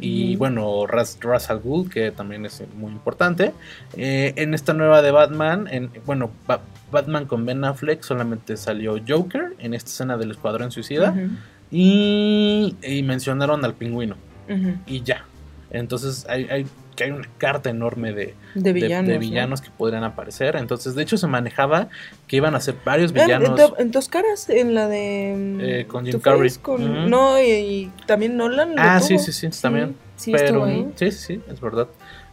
[0.00, 3.52] Y bueno, Ras, Ra's al Ghul, que también es muy importante.
[3.96, 6.60] Eh, en esta nueva de Batman, en, bueno, Ba-
[6.90, 11.10] Batman con Ben Affleck solamente salió Joker en esta escena del Escuadrón Suicida.
[11.10, 11.30] Ujú,
[11.72, 14.16] y, y mencionaron al pingüino.
[14.48, 14.74] ujú.
[14.86, 15.24] Y ya.
[15.70, 19.06] Entonces hay, hay, que hay una carta enorme de, De de- villanos.
[19.08, 19.20] de ¿no?
[19.20, 20.56] villanos que podrían aparecer.
[20.56, 21.88] Entonces, de hecho, se manejaba
[22.26, 23.56] que iban a ser varios En, villanos.
[23.56, 25.34] do- en dos caras, en la de.
[25.38, 26.50] mm, Eh, con Jim Carrey.
[26.60, 27.08] con- Ujú.
[27.08, 28.74] No, y, y también Nolan.
[28.74, 29.06] lo Ah, tuvo.
[29.06, 29.94] sí, sí, sí, también.
[30.16, 30.90] Sí, pero estuvo ahí.
[30.96, 31.86] sí, sí, sí, es verdad.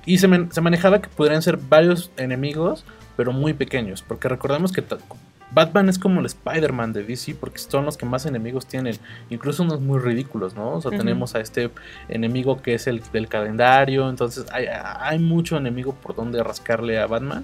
[0.06, 2.86] Y se, se manejaba que podrían ser varios enemigos,
[3.17, 4.01] pero muy pequeños.
[4.08, 4.84] Porque recordemos que
[5.51, 8.95] Batman es como el Spider-Man de DC, porque son los que más enemigos tienen.
[9.30, 10.75] Incluso unos muy ridículos, ¿no?
[10.75, 11.71] O sea, tenemos a este
[12.08, 14.10] enemigo que es el del calendario.
[14.10, 17.43] Entonces, hay, hay mucho enemigo por donde rascarle a Batman.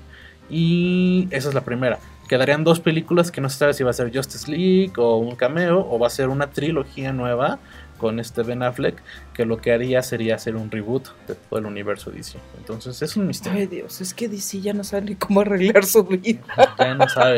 [0.49, 1.99] Y esa es la primera.
[2.29, 5.36] Quedarían dos películas que no se sabe si va a ser Justice League o un
[5.36, 7.59] cameo o va a ser una trilogía nueva
[8.03, 9.01] con este Ben Affleck
[9.33, 12.37] que lo que haría sería hacer un reboot de todo el universo DC.
[12.57, 13.59] Entonces es un misterio.
[13.59, 16.41] Ay, Dios, es que DC ya no sabe ni cómo arreglar su vida.
[16.77, 17.37] Ya no sabe.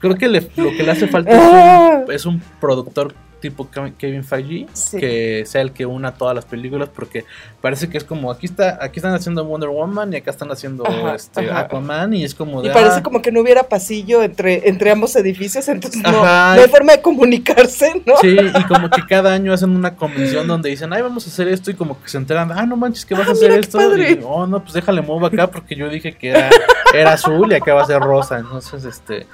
[0.00, 3.14] Creo que le- lo que le hace falta es un, es un productor
[3.50, 4.98] tipo Ke- Kevin Feige Sí.
[4.98, 7.24] que sea el que una todas las películas porque
[7.60, 10.86] parece que es como aquí está aquí están haciendo Wonder Woman y acá están haciendo
[10.86, 11.60] Ajá, este ajá.
[11.60, 14.90] Aquaman y es como Y de parece ah, como que no hubiera pasillo entre, entre
[14.90, 16.56] ambos edificios, entonces no, Ajá.
[16.56, 18.14] no hay forma de comunicarse, ¿no?
[18.20, 21.48] Sí, y como que cada año hacen una convención donde dicen, ay, vamos a hacer
[21.48, 23.60] esto, y como que se enteran, ah, no manches, que vas Ah, a hacer mira
[23.60, 23.96] qué esto.
[23.98, 26.48] Y, oh, no, pues déjale muevo acá porque yo dije que era,
[26.94, 28.38] era azul y acá va a ser rosa.
[28.38, 29.26] Entonces, este,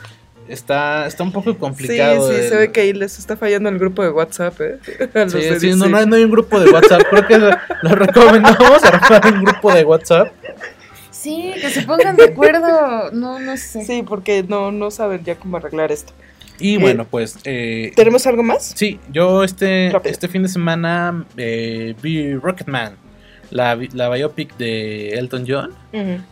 [0.50, 2.28] está, está un poco Sí, complicado.
[2.28, 4.78] sí, el- se ve que ahí les está fallando el grupo de WhatsApp, ¿eh?
[5.28, 7.02] Sí, sí, no, no hay, no hay un grupo de WhatsApp.
[7.10, 7.50] Creo que lo,
[7.82, 10.28] lo recomendamos armar un grupo de WhatsApp.
[11.10, 13.10] Sí, que se pongan de acuerdo.
[13.12, 13.84] No, no sé.
[13.84, 16.12] Sí, porque no, no saben ya cómo arreglar esto.
[16.58, 17.36] Y Eh, bueno, pues.
[17.44, 18.72] Eh, ¿Tenemos algo más?
[18.76, 20.12] sí, yo este, Rápido.
[20.12, 22.96] este fin de semana eh, vi Rocketman,
[23.50, 25.72] la, la biopic de Elton John.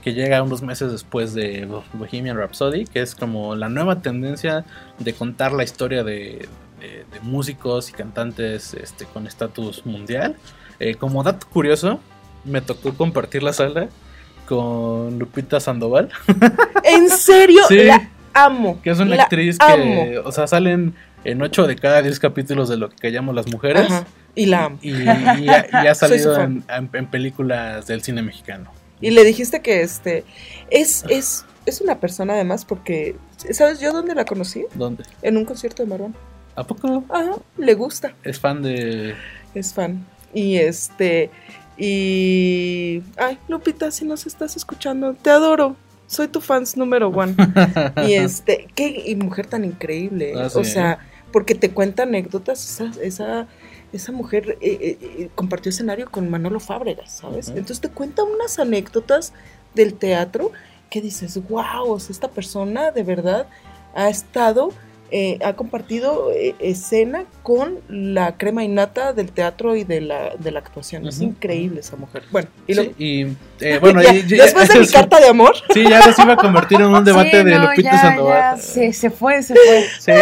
[0.03, 4.65] Que llega unos meses después de Bo- Bohemian Rhapsody, que es como la nueva tendencia
[4.99, 6.49] de contar la historia de,
[6.81, 10.37] de- de músicos y cantantes este, con estatus mundial.
[10.81, 11.99] Eh, como dato curioso,
[12.45, 13.89] me tocó compartir la sala
[14.47, 16.09] con Lupita Sandoval,
[16.85, 17.61] ¿En serio?
[17.69, 17.85] Sí.
[17.85, 18.81] La amo.
[18.83, 20.05] que es una actriz amo.
[20.05, 23.47] que, o sea, salen en 8 de cada 10 capítulos de lo que callamos las
[23.47, 23.87] mujeres.
[23.91, 24.79] Ajá, Y la amo.
[24.83, 28.71] Y, y ha, y salido en, películas del cine mexicano.
[29.01, 30.25] Y le dijiste que este
[30.71, 33.17] es, es, es una persona además porque,
[33.53, 34.65] ¿sabes yo dónde la conocí?
[34.75, 35.05] ¿Dónde?
[35.23, 36.15] En un concierto de Marwan.
[36.57, 39.15] ¿A poco Ajá, le gusta, es fan de
[39.55, 40.05] es fan.
[40.35, 41.31] Y este,
[41.77, 43.03] y...
[43.17, 45.77] Ay, Lupita, si nos estás escuchando, te adoro.
[46.09, 47.37] Soy tu fans número one.
[48.09, 50.33] y este, qué y mujer tan increíble.
[50.37, 50.99] Ah, O sea,
[51.33, 53.47] porque te cuenta anécdotas, esa, esa,
[53.93, 57.49] esa mujer eh, eh, eh, compartió escenario con Manolo Fábregas, ¿sabes?
[57.49, 59.33] Entonces te cuenta unas anécdotas
[59.75, 60.51] del teatro
[60.91, 63.47] que dices, wow, o sea, esta persona de verdad
[63.95, 64.73] ha estado,
[65.11, 70.51] eh, ha compartido eh, escena con la crema innata del teatro y de la, de
[70.51, 71.07] la actuación.
[71.07, 72.23] Es increíble esa mujer.
[72.31, 73.23] Bueno, y Sí, y
[73.65, 76.35] eh, bueno, Ya, y- después de mi sí, carta de amor, Sí, ya se iba
[76.35, 78.57] a convertir en un debate Sí, de no, Lupita ya, Sandoval.
[78.57, 79.85] ya, se, fue, se fue.
[79.99, 80.13] Sí,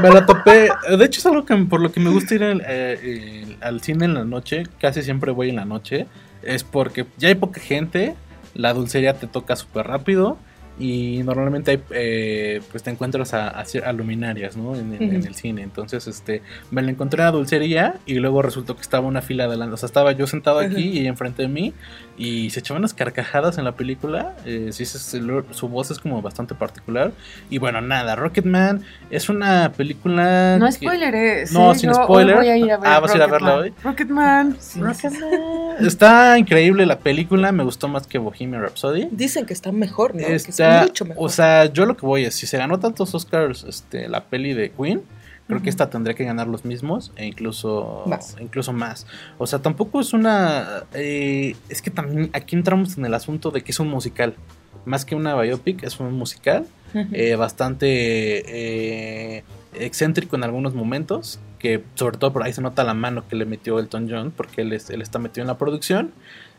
[0.00, 0.68] me la topé.
[0.96, 4.06] De hecho, es algo que por lo que me gusta ir al, eh, al cine
[4.06, 4.62] en la noche.
[4.80, 6.06] Casi siempre voy en la noche.
[6.42, 8.14] Es porque ya hay poca gente.
[8.54, 10.38] La dulcería te toca súper rápido.
[10.80, 14.74] Y normalmente hay, eh, pues te encuentras a, a luminarias, ¿no?
[14.74, 15.62] En, en- en el cine.
[15.62, 16.40] Entonces, este,
[16.70, 19.74] me la encontré a la dulcería y luego resultó que estaba una fila adelante.
[19.74, 20.80] O sea, estaba yo sentado aquí Ujú.
[20.80, 21.74] y ella enfrente de mí
[22.22, 24.36] y se echaban unas carcajadas en la película.
[24.44, 27.12] Eh, sí, su voz es como bastante particular.
[27.48, 30.58] Y bueno, nada, Rocketman es una película.
[30.58, 31.44] No que- spoileré.
[31.52, 32.36] No, sí, sin yo hoy spoiler.
[32.36, 33.82] Voy a ir a ver Ah, ¿vas a ir a verla Rocketman.
[33.84, 34.56] Rocketman.
[34.60, 35.30] Sí, Rocketman.
[35.86, 39.08] Está increíble la película, me gustó más que Bohemian Rhapsody.
[39.10, 40.26] dicen que está mejor, ¿no?
[40.26, 41.24] que Está- mucho mejor.
[41.24, 44.52] o sea, yo lo que voy es, si se ganó tantos Oscars este, la peli
[44.52, 45.02] de Queen,
[45.50, 48.36] creo que esta tendría que ganar los mismos e incluso Más.
[48.40, 49.06] incluso más.
[49.38, 50.84] O sea, tampoco es una...
[50.94, 54.34] eh, es que también aquí entramos en el asunto de que es un musical.
[54.86, 56.66] Más que una biopic, es un musical
[57.12, 57.86] eh, bastante
[59.38, 63.36] eh, excéntrico en algunos momentos, que sobre todo por ahí se nota la mano que
[63.36, 66.12] le metió Elton John, porque él, es- él está metido en la producción.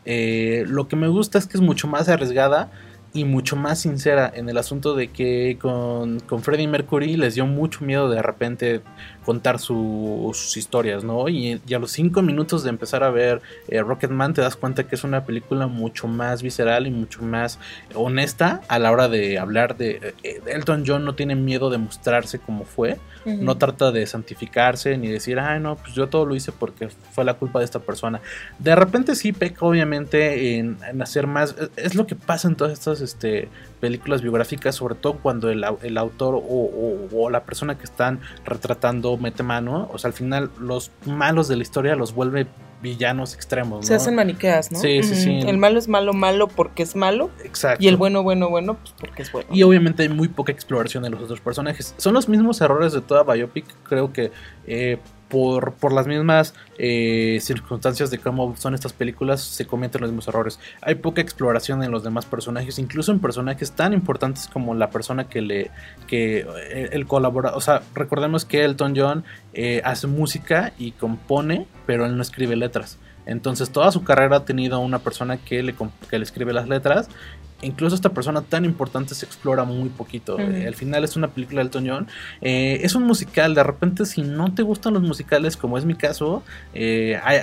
[0.04, 2.70] Eh, lo que me gusta es que es mucho más arriesgada
[3.14, 7.46] y mucho más sincera en el asunto de que con, con Freddie Mercury les dio
[7.46, 8.80] mucho miedo de repente
[9.24, 11.28] contar su- sus historias, ¿no?
[11.28, 14.84] Y, y a los cinco minutos de empezar a ver eh, Rocketman te das cuenta
[14.84, 17.58] que es una película mucho más visceral y mucho más
[17.94, 20.14] honesta a la hora de hablar de...
[20.22, 25.06] eh, Elton John no tiene miedo de mostrarse como fue, no trata de santificarse ni
[25.08, 28.20] decir, ay no, pues yo todo lo hice porque fue la culpa de esta persona.
[28.58, 32.56] De repente sí peca obviamente en, en hacer más, es- es lo que pasa en
[32.56, 33.48] todas estas este,
[33.80, 37.84] películas biográficas, sobre todo cuando el, au- el autor o, o- o la persona que
[37.84, 42.46] están retratando mete mano, o sea, al final los malos de la historia los vuelve
[42.82, 43.86] villanos extremos.
[43.86, 43.96] Se ¿no?
[43.96, 44.78] hacen maniqueas, ¿no?
[44.78, 45.40] Sí, sí, sí.
[45.46, 47.30] El malo es malo, malo porque es malo.
[47.44, 47.82] Exacto.
[47.82, 49.48] Y el bueno, bueno, bueno, pues porque es bueno.
[49.52, 51.94] Y obviamente hay muy poca exploración de los otros personajes.
[51.96, 53.64] Son los mismos errores de toda biopic.
[53.84, 54.32] Creo que
[54.66, 54.98] eh,
[55.32, 60.28] por, por las mismas eh, circunstancias de cómo son estas películas se cometen los mismos
[60.28, 60.60] errores.
[60.82, 65.30] Hay poca exploración en los demás personajes, incluso en personajes tan importantes como la persona
[65.30, 65.70] que le
[66.06, 67.54] que eh, el colabora.
[67.54, 72.54] O sea, recordemos que Elton John eh, hace música y compone, pero él no escribe
[72.54, 72.98] letras.
[73.24, 75.74] Entonces toda su carrera ha tenido una persona que le,
[76.10, 77.08] que le escribe las letras
[77.62, 80.38] incluso esta persona tan importante se explora muy poquito.
[80.38, 82.08] Eh, al final es una película de Elton John.
[82.40, 85.94] Eh, es un musical, de repente si no te gustan los musicales, como es mi
[85.94, 86.42] caso,
[86.74, 87.38] hay,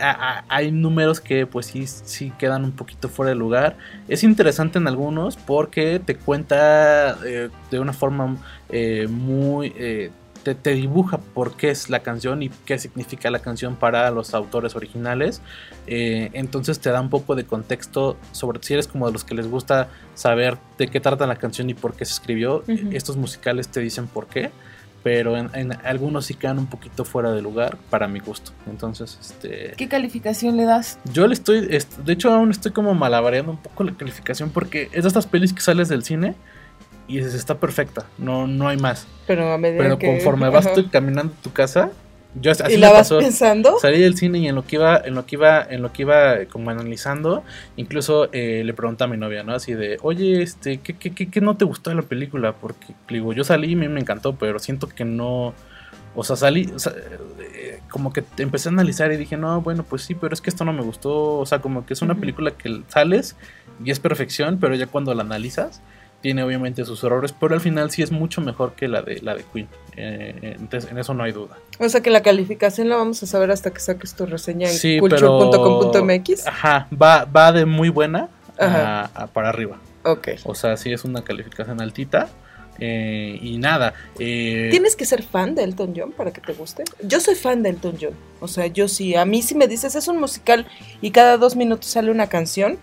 [0.48, 3.78] hay, números que pues sí, sí quedan un poquito fuera de lugar.
[4.08, 8.38] Es interesante en algunos porque te cuenta de una forma
[9.10, 9.74] muy
[10.44, 14.76] te, dibuja por qué es la canción y qué significa la canción para los autores
[14.76, 15.42] originales.
[15.88, 19.36] Eh, entonces te da un poco de contexto sobre si eres como de los que
[19.36, 22.64] les gusta saber de qué trata la canción y por qué se escribió.
[22.92, 24.52] Estos musicales te dicen por qué.
[25.02, 28.52] Pero en, algunos sí quedan un poquito fuera de lugar para mi gusto.
[28.70, 29.74] Entonces, este.
[29.78, 31.00] ¿Qué calificación le das?
[31.14, 31.62] Yo le estoy.
[31.68, 34.50] De hecho, aún estoy como malabareando un poco la calificación.
[34.50, 36.36] Porque es de estas pelis que sales del cine
[37.10, 39.08] y está perfecta, no, no hay más.
[39.28, 41.92] Pero a medida Pero conforme vas caminando a tu casa,
[42.36, 43.80] yo así ¿Y la vas pensando?
[43.80, 46.04] Salí del cine y en lo que iba, en lo que iba, en lo que
[46.04, 47.44] iba como analizando,
[47.76, 49.54] incluso eh, le pregunté a mi novia, ¿no?
[49.56, 52.54] Así de, oye, este, ¿qué, qué, qué, no te gustó de la película?
[52.54, 55.56] Porque digo, yo salí y me, me encantó, pero siento que no.
[56.16, 56.72] O sea, salí,
[57.56, 60.52] eh, como que empecé a analizar y dije, no, bueno, pues sí, pero es que
[60.52, 61.38] esto no me gustó.
[61.40, 63.36] O sea, como que es una película que sales
[63.84, 65.82] y es perfección, pero ya cuando la analizas,
[66.22, 69.36] tiene obviamente sus errores, pero al final sí es mucho mejor que la de la
[69.36, 69.68] de Queen.
[69.96, 71.58] Eh, entonces, en eso no hay duda.
[71.80, 75.00] O sea que la calificación la vamos a saber hasta que saques tu reseña en
[75.00, 76.48] culture.com.mx.
[76.48, 79.78] Ajá, va, va de muy buena a, para arriba.
[80.04, 80.30] Ok.
[80.44, 82.30] O sea, sí es una calificación altita.
[82.82, 83.94] Eh, y nada.
[84.20, 86.86] Eh, Tienes que ser fan de Elton John para que te guste.
[87.04, 88.14] Yo soy fan de Elton John.
[88.40, 89.16] O sea, yo sí.
[89.16, 90.66] A mí si me dices es un musical
[91.02, 92.80] y cada dos minutos sale una canción,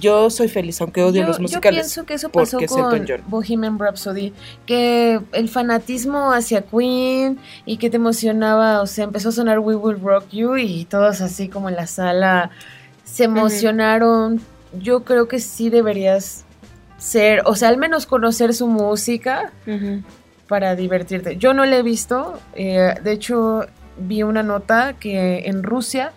[0.00, 1.76] yo soy feliz, aunque odio los musicales.
[1.76, 4.32] Yo pienso que eso pasó con Bohemian Rhapsody,
[4.66, 9.76] que el fanatismo hacia Queen y que te emocionaba, o sea, empezó a sonar We
[9.76, 12.50] Will Rock You y todos así como en la sala
[13.04, 14.40] se emocionaron.
[14.78, 16.44] Yo creo que sí deberías
[16.98, 19.52] ser, o sea, al menos conocer su música
[20.48, 21.36] para divertirte.
[21.36, 23.66] Yo no la he visto, eh, de hecho
[23.98, 26.12] vi una nota que en Rusia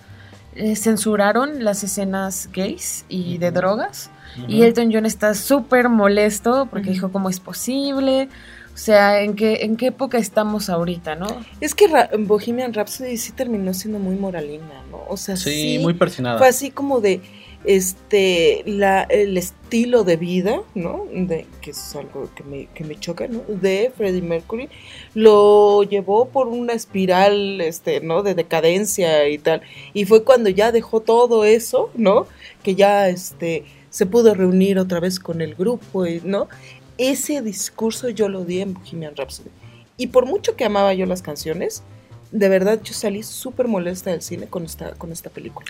[0.56, 4.10] eh, censuraron las escenas gays y de drogas.
[4.48, 8.30] Y Elton John está súper molesto porque dijo, ¿cómo es posible?
[8.74, 11.28] O sea, ¿en qué, ¿en qué época estamos ahorita, no?
[11.62, 11.86] Es que
[12.18, 15.04] Bohemian Rhapsody sí terminó siendo muy moralina, ¿no?
[15.08, 16.40] O sea, sí, muy persinada.
[16.40, 17.22] Fue así como de
[17.66, 21.06] este la, el estilo de vida, ¿no?
[21.12, 23.42] De, que es algo que me, que me choca, ¿no?
[23.48, 24.70] De Freddie Mercury,
[25.14, 28.24] lo llevó por una espiral, este, ¿no?
[28.24, 29.62] De decadencia y tal.
[29.94, 32.28] Y fue cuando ya dejó todo eso, ¿no?
[32.64, 36.48] Que ya, este, se pudo reunir otra vez con el grupo, ¿no?
[36.98, 39.50] Ese discurso yo lo di en Bohemian Rhapsody.
[39.98, 41.84] Y por mucho que amaba yo las canciones,
[42.32, 45.68] de verdad yo salí súper molesta del cine con esta, con esta película.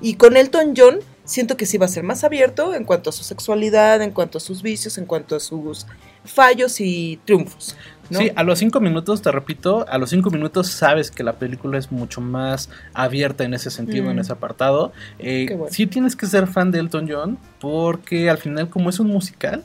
[0.00, 0.98] Y con Elton John
[1.30, 4.38] siento que sí va a ser más abierto en cuanto a su sexualidad, en cuanto
[4.38, 5.86] a sus vicios, en cuanto a sus
[6.24, 7.76] fallos y triunfos.
[8.10, 11.78] Sí, a los cinco minutos, te repito, a los cinco minutos sabes que la película
[11.78, 14.20] es mucho más abierta en ese sentido, en mm.
[14.20, 14.92] ese apartado.
[15.20, 19.06] Eh, Sí tienes que ser fan de Elton John porque al final como es un
[19.06, 19.62] musical,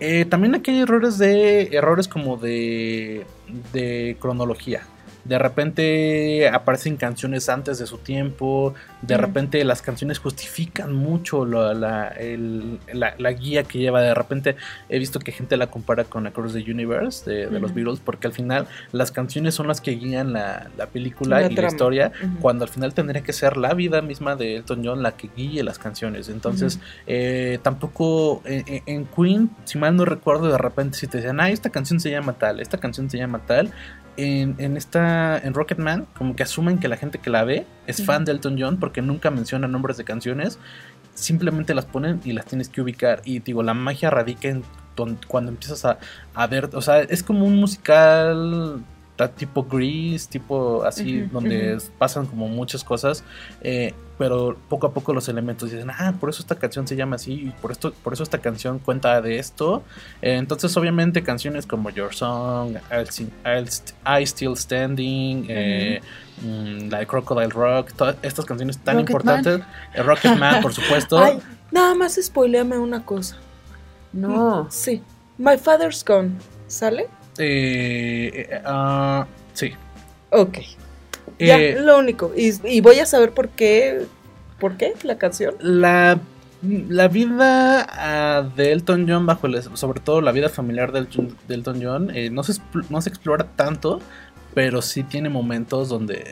[0.00, 3.24] eh, también aquí hay errores de errores como de,
[3.72, 4.82] de cronología
[5.28, 11.74] de repente aparecen canciones antes de su tiempo, de repente las canciones justifican mucho la,
[11.74, 14.56] la, guía que lleva, de repente
[14.88, 18.32] he visto que gente la compara con Across the Universe de, los Beatles, porque al
[18.32, 22.10] final las canciones son las que guían la, película y la historia,
[22.40, 25.62] cuando al final tendría que ser la vida misma de Elton John la que guíe
[25.62, 26.30] las canciones.
[26.30, 31.40] Entonces, eh, tampoco en, en, Queen, si mal no recuerdo, de repente si te decían,
[31.40, 33.72] ah, esta canción se llama tal, esta canción se llama tal,
[34.18, 38.04] en, en, esta en Rocketman como que asumen que la gente que la ve es
[38.04, 40.58] fan de Elton John porque nunca menciona nombres de canciones.
[41.14, 43.22] Simplemente las ponen y las tienes que ubicar.
[43.24, 44.64] Y digo la magia radica en
[45.28, 45.98] cuando empiezas a,
[46.34, 48.82] a ver o sea es como un musical
[49.26, 53.24] tipo gris, tipo así, donde pasan como muchas cosas,
[53.62, 57.16] eh, pero poco a poco los elementos dicen, ah, por eso esta canción se llama
[57.16, 59.82] así, y por, esto, por eso esta canción cuenta de esto.
[60.22, 62.76] Eh, entonces, obviamente, canciones como Your Song,
[64.06, 66.00] I Still Standing, eh,
[66.42, 69.60] mm, la de Crocodile Rock, todas estas canciones tan importantes,
[69.96, 71.18] Rocketman, por supuesto.
[71.24, 71.40] Ay,
[71.72, 73.36] nada más spoileame una cosa.
[74.12, 74.68] No.
[74.70, 75.02] Sí.
[75.38, 76.32] My Father's Gone.
[76.68, 77.08] ¿Sale?
[77.38, 79.72] Eh, eh, ah, sí.
[80.30, 80.58] Ok.
[81.38, 82.32] Ya, eh, lo único.
[82.36, 84.06] Y, voy a saber por qué.
[84.58, 85.54] ¿Por qué la canción?
[85.60, 86.18] La,
[86.62, 91.06] la vida ah, de Elton John, bajo sobre todo la vida familiar de,
[91.48, 92.60] Elton John, no, se,
[92.90, 94.00] no se explora tanto,
[94.54, 96.24] pero sí tiene momentos donde,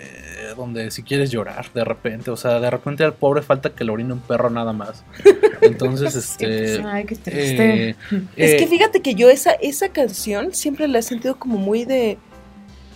[0.57, 3.93] donde si quieres llorar de repente, o sea, de repente al pobre falta que le
[3.93, 5.05] orine un perro nada más.
[5.63, 6.83] Entonces, este...
[6.85, 7.91] Ay, qué triste.
[7.91, 7.97] eh,
[8.37, 11.85] Es eh, que fíjate que yo esa, esa canción siempre la he sentido como muy
[11.85, 12.19] de,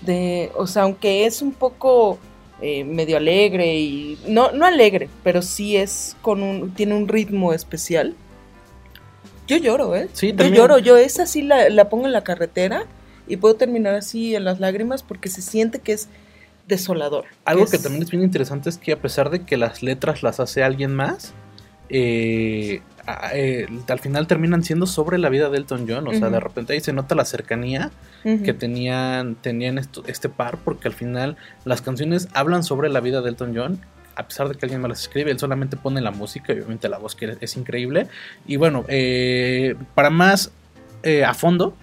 [0.02, 2.18] de, o sea, aunque es un poco
[2.62, 7.52] eh, medio alegre y, no, no alegre, pero sí es con un, tiene un ritmo
[7.52, 8.14] especial.
[9.46, 10.08] Yo lloro, ¿eh?
[10.12, 10.54] Sí, yo también.
[10.54, 12.84] lloro, yo esa sí la, la pongo en la carretera
[13.26, 16.08] y puedo terminar así en las lágrimas porque se siente que es
[16.68, 17.24] desolador.
[17.44, 20.22] Algo que es- también es bien interesante es que a pesar de que las letras
[20.22, 21.32] las hace alguien más,
[21.90, 22.82] eh,
[23.34, 26.06] eh, al final terminan siendo sobre la vida de Elton John.
[26.08, 27.90] O sea, de repente ahí se nota la cercanía
[28.44, 33.20] que tenían, tenían esto- este par, porque al final las canciones hablan sobre la vida
[33.22, 33.80] de Elton John.
[34.16, 36.88] A pesar de que alguien más las escribe, él solamente pone la música y obviamente
[36.88, 38.06] la voz que es increíble.
[38.46, 40.52] Y bueno, eh, para más
[41.02, 41.74] eh, a fondo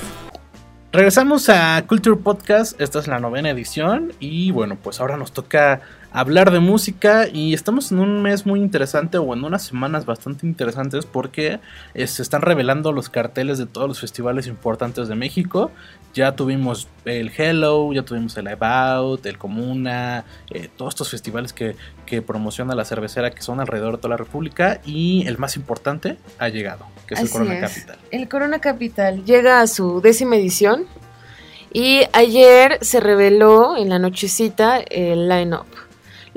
[0.92, 5.82] Regresamos a Culture Podcast, esta es la novena edición y bueno, pues ahora nos toca
[6.12, 10.46] hablar de música y estamos en un mes muy interesante o en unas semanas bastante
[10.46, 11.60] interesantes porque
[11.94, 15.72] eh, se están revelando los carteles de todos los festivales importantes de México.
[16.14, 21.54] Ya tuvimos el Hello, ya tuvimos el Live Out, el Comuna, eh, todos estos festivales
[21.54, 25.56] que, que promociona la cervecera que son alrededor de toda la República y el más
[25.58, 27.74] importante ha llegado, que es el Corona es.
[27.74, 27.98] Capital.
[28.12, 30.86] El Corona Capital llega a su décima edición
[31.72, 35.68] y ayer se reveló en la nochecita el line-up.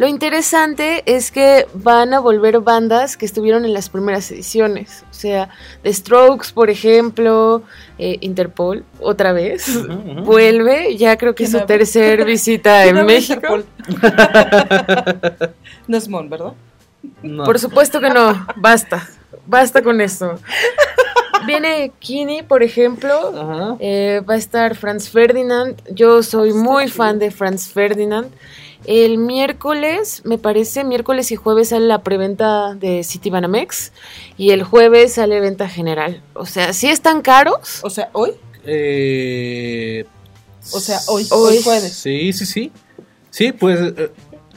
[0.01, 5.05] Lo interesante es que van a volver bandas que estuvieron en las primeras ediciones.
[5.11, 5.51] O sea,
[5.83, 7.63] The Strokes, por ejemplo,
[7.99, 9.79] eh, Interpol, otra vez.
[10.25, 13.47] Vuelve, ya creo que es ¿Quién su tercer visita ¿Quién en México.
[15.87, 16.55] No es Mon, ¿verdad?
[17.23, 17.45] No.
[17.45, 19.07] Por supuesto que no, basta,
[19.45, 20.39] basta con esto.
[21.47, 23.77] Viene Kini, por ejemplo, Ajá.
[23.81, 25.77] eh, va a estar Franz Ferdinand.
[25.91, 28.33] Yo soy muy fan de Franz Ferdinand.
[28.87, 33.93] El miércoles, me parece, miércoles y jueves sale la preventa de City Banamex
[34.37, 36.23] y el jueves sale venta general.
[36.35, 37.81] O sea, sí están caros.
[37.83, 38.33] O sea, hoy.
[38.65, 40.05] Eh,
[40.73, 41.57] O sea, hoy, Hoy.
[41.57, 41.93] hoy jueves.
[41.93, 42.73] Sí, sí, sí.
[43.31, 44.11] Sí, pues eh,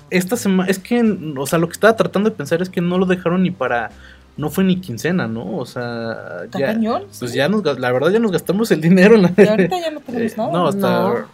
[0.10, 1.02] esta semana, es que,
[1.38, 3.92] o sea, lo que estaba tratando de pensar es que no lo dejaron ni para,
[4.38, 5.58] no fue ni quincena, ¿no?
[5.58, 7.04] O sea, ¿Está ya, cañón?
[7.20, 9.34] pues ya nos, la verdad ya nos gastamos el dinero en la...
[9.38, 10.52] Y ahorita ya no tenemos Eh, nada.
[10.52, 10.88] no, hasta...
[11.10, 11.26] No.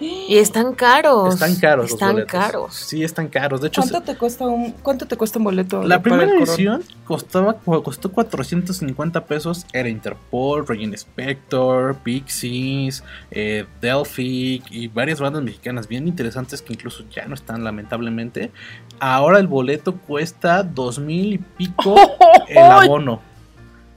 [0.00, 1.34] Y están caros.
[1.34, 2.74] Están caros Están caros.
[2.74, 3.60] Sí, están caros.
[3.60, 5.82] De hecho, ¿Cuánto te cuesta un cuánto te cuesta un boleto?
[5.82, 9.66] La primera edición costaba, costó 450 pesos.
[9.72, 17.04] Era Interpol, Regina Spector, Pixies, eh, Delphic y varias bandas mexicanas bien interesantes que incluso
[17.10, 18.52] ya no están lamentablemente.
[19.00, 21.96] Ahora el boleto cuesta dos mil y pico
[22.48, 23.20] el abono.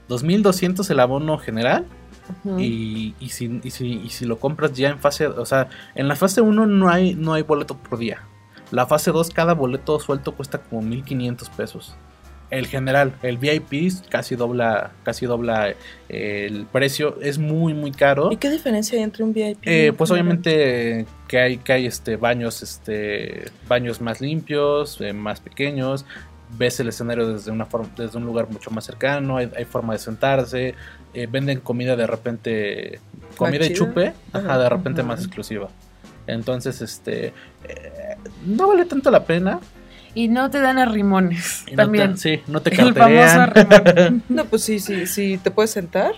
[0.08, 1.86] 2200 el abono general.
[2.58, 6.08] Y, y si, y, si, y si lo compras ya en fase, o sea, en
[6.08, 8.22] la fase 1 no hay, no hay boleto por día.
[8.72, 11.94] La fase 2, cada boleto suelto cuesta como 1500 pesos.
[12.50, 15.70] El general, el VIP casi dobla, casi dobla
[16.08, 18.30] eh, el precio, es muy muy caro.
[18.30, 19.58] ¿Y qué diferencia hay entre un VIP?
[19.62, 25.40] Eh, pues obviamente que hay, que hay este baños, este baños más limpios, eh, más
[25.40, 26.04] pequeños.
[26.58, 29.94] Ves el escenario desde una forma, desde un lugar mucho más cercano, hay, hay forma
[29.94, 30.74] de sentarse,
[31.14, 33.00] eh, venden comida de repente,
[33.36, 35.08] comida y chupe, ajá, Ajá, de repente ajá.
[35.08, 35.68] más exclusiva.
[36.26, 37.26] Entonces, este,
[37.68, 39.60] eh, no vale tanto la pena.
[40.14, 41.64] Y no te dan arrimones.
[41.66, 42.12] y no también.
[42.14, 43.82] te, sí, no te El famoso carterean.
[43.96, 44.22] arrimón.
[44.28, 46.12] No, pues sí, sí, sí, te puedes sentar.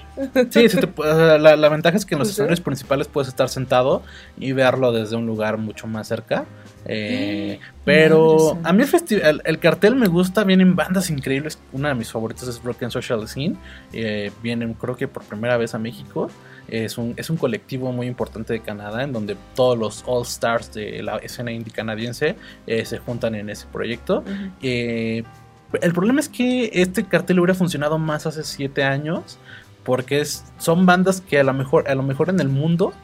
[0.51, 0.89] Sí, sí te
[1.39, 4.03] la, la ventaja es que en los Pues, escenarios principales puedes estar sentado
[4.37, 6.45] y verlo desde un lugar mucho más cerca.
[6.87, 11.59] Eh, pero a mí el, festi- el, el cartel me gusta, vienen bandas increíbles.
[11.73, 13.57] Una de mis favoritas es Broken Social Scene.
[13.93, 16.31] eh, vienen creo que por primera vez a México.
[16.69, 20.73] Es un, es un colectivo muy importante de Canadá en donde todos los All Stars
[20.73, 22.37] de la escena indie canadiense
[22.67, 24.25] eh, se juntan en ese proyecto.
[24.63, 25.25] Eh,
[25.83, 29.39] el problema es que este cartel hubiera funcionado más hace 7 años.
[29.85, 32.95] Porque es, son bandas que a lo mejor, a lo mejor en el mundo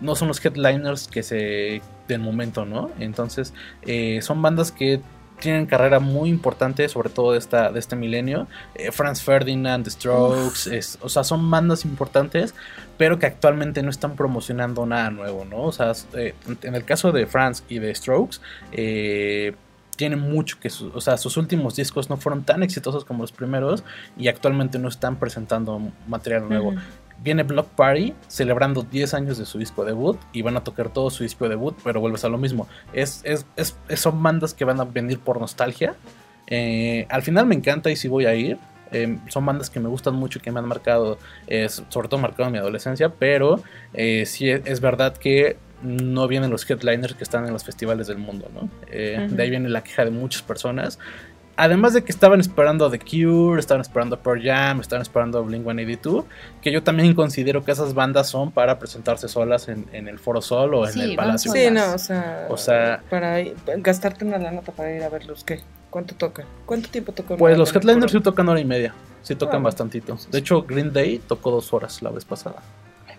[0.00, 2.90] no son los headliners que se del momento, ¿no?
[2.98, 5.00] Entonces, eh, son bandas que
[5.42, 8.46] tienen carrera muy importante, sobre todo de, esta, de este milenio.
[8.74, 12.54] Eh, Franz Ferdinand, The Strokes, es- o sea, son bandas importantes,
[12.96, 15.62] pero que actualmente no están promocionando nada nuevo, ¿no?
[15.64, 18.38] O sea, eh, en el caso de Franz y de Strokes,
[18.72, 19.54] eh,
[19.96, 23.30] tienen mucho que, su- o sea, sus últimos discos no fueron tan exitosos como los
[23.32, 23.84] primeros
[24.16, 26.72] y actualmente no están presentando material nuevo.
[27.22, 31.08] Viene Block Party celebrando 10 años de su disco debut y van a tocar todo
[31.10, 32.66] su disco debut, pero vuelves a lo mismo.
[32.92, 35.94] Es, es, es- son bandas que van a venir por nostalgia.
[36.48, 38.58] Eh, al final me encanta y sí voy a ir.
[38.90, 42.20] Eh, son bandas que me gustan mucho y que me han marcado, eh, sobre todo
[42.20, 43.62] marcado en mi adolescencia, pero
[43.94, 48.06] eh, sí es, es verdad que no vienen los headliners que están en los festivales
[48.06, 48.68] del mundo, ¿no?
[48.90, 49.34] Eh, Ujú.
[49.34, 50.98] De ahí viene la queja de muchas personas.
[51.56, 55.38] Además de que estaban esperando a The Cure, estaban esperando a Pearl Jam, estaban esperando
[55.38, 56.24] a Blink-182,
[56.62, 60.40] que yo también considero que esas bandas son para presentarse solas en, en el Foro
[60.40, 61.52] Sol o en Sí, el Palacio.
[61.52, 63.36] Sí, no, o sea, O sea- para
[63.76, 65.60] gastarte una lana para ir a verlos, ¿qué?
[65.90, 66.46] ¿Cuánto tocan?
[66.64, 67.36] ¿Cuánto tiempo tocan?
[67.36, 70.16] Pues los headliners sí tocan hora y media, sí tocan Ah, bastantito.
[70.30, 72.62] De hecho, Green Day tocó dos horas la vez pasada.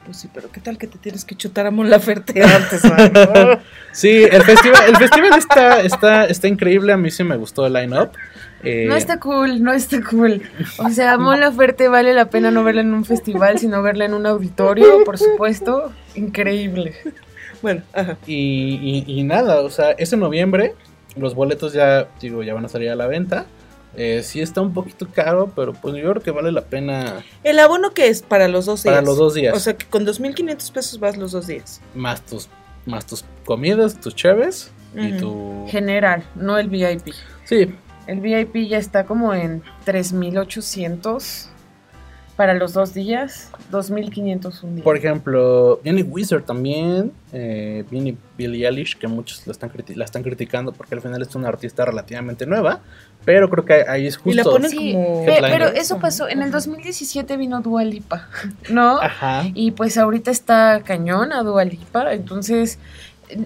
[0.06, 2.82] Pues sí, pero ¿qué tal que te tienes que chutar a Mon Laferte antes?
[3.94, 7.74] Sí, el festival, el festival está, está, está increíble, a mí sí me gustó el
[7.74, 8.10] line-up.
[8.64, 10.42] Eh, No está cool, no está cool.
[10.80, 14.14] O sea, Mon Laferte vale la pena no verla en un festival, sino verla en
[14.16, 15.94] un auditorio, por supuesto.
[16.16, 16.96] Increíble.
[17.62, 18.18] bueno, ajá.
[18.26, 20.74] Y, y- y nada, o sea, es en noviembre.
[21.16, 23.46] Los boletos ya, digo, ya van a salir a la venta.
[23.96, 27.60] Eh, sí está un poquito caro, pero pues yo creo que vale la pena ¿El
[27.60, 28.94] abono que es para los dos días?
[28.96, 29.56] para los dos días.
[29.56, 31.80] O sea, que con 2.500 pesos vas los dos días.
[31.94, 32.50] más tus
[32.86, 35.20] más tus comidas, tus cheves y Ujú.
[35.20, 35.68] tu...
[35.70, 37.14] General, no el VIP.
[37.46, 37.74] Sí,
[38.08, 41.48] El VIP ya está como en 3.800
[42.36, 44.84] para los dos días, 2.500 un día.
[44.84, 50.06] por ejemplo, viene Wizard también, eh, viene Billie Eilish, que muchos la están, criti- la
[50.06, 52.80] están criticando porque al final es una artista relativamente nueva,
[53.24, 54.32] pero creo que ahí es justo...
[54.32, 55.26] Y la ponen Sí, como...
[55.26, 55.52] Pe- headliner.
[55.52, 58.28] pero eso pasó, en el 2017 vino Dua Lipa,
[58.70, 59.00] ¿no?
[59.00, 59.44] Ajá.
[59.54, 62.80] Y pues ahorita está cañón a Dua Lipa, entonces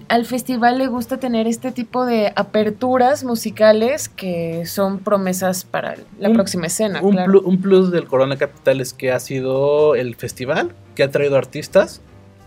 [0.09, 6.29] al festival le gusta tener este tipo de aperturas musicales que son promesas para la
[6.29, 7.31] Un- próxima escena, Un, claro.
[7.33, 11.37] plu- un plus del Corona Capital es que ha sido el festival que ha traído
[11.37, 12.01] artistas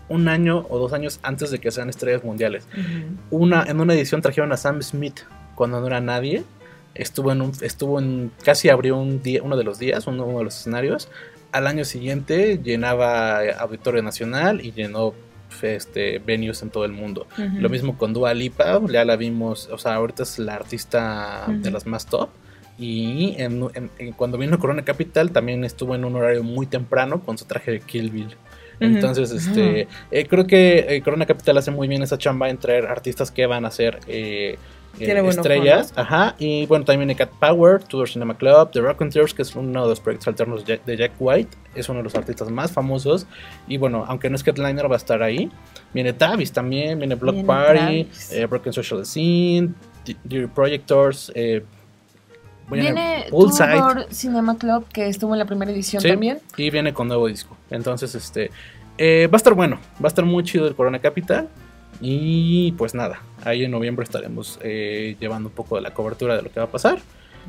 [0.09, 2.67] un año o dos años antes de que sean estrellas mundiales.
[3.29, 5.21] Una, en una edición trajeron a Sam Smith
[5.55, 6.43] cuando no era nadie.
[6.95, 10.39] Estuvo en un, estuvo en, casi abrió un día, uno de los días, uno, uno
[10.39, 11.07] de los escenarios.
[11.53, 15.13] Al año siguiente llenaba Auditorio Nacional y llenó
[15.63, 17.27] este, venues en todo el mundo.
[17.61, 21.71] Lo mismo con Dua Lipa, ya la vimos, o sea, ahorita es la artista de
[21.71, 22.29] las más top.
[22.79, 27.21] Y en- en- en- cuando vino Corona Capital también estuvo en un horario muy temprano
[27.21, 28.35] con su traje de Kill Bill.
[28.79, 32.87] Entonces, este, eh, creo que eh, Corona Capital hace muy bien esa chamba en traer
[32.87, 34.57] artistas que van a ser eh,
[34.99, 35.93] eh, estrellas.
[35.95, 36.35] Ajá.
[36.37, 39.89] Y bueno, también viene Cat Power, Tudor Cinema Club, The Raconteurs, que es uno de
[39.89, 41.57] los proyectos alternos de Jack- White.
[41.75, 43.25] Es uno de los artistas más famosos.
[43.67, 45.49] Y bueno, aunque no es Headliner, va a estar ahí.
[45.93, 49.69] Viene Travis también, viene Block Viene Party, eh, Broken Social Scene,
[50.23, 51.31] Dear Projectors.
[51.35, 51.63] Eh,
[52.69, 53.25] Viene.
[53.29, 56.39] Tudor Cinema Club, que estuvo en la primera edición Sí, también.
[56.55, 57.57] Y viene con nuevo disco.
[57.69, 58.49] Entonces, este.
[58.97, 59.77] eh, va a estar bueno.
[60.01, 61.49] Va a estar muy chido el Corona Capital.
[62.01, 63.21] Y pues nada.
[63.43, 66.65] Ahí en noviembre estaremos eh, llevando un poco de la cobertura de lo que va
[66.65, 66.99] a pasar.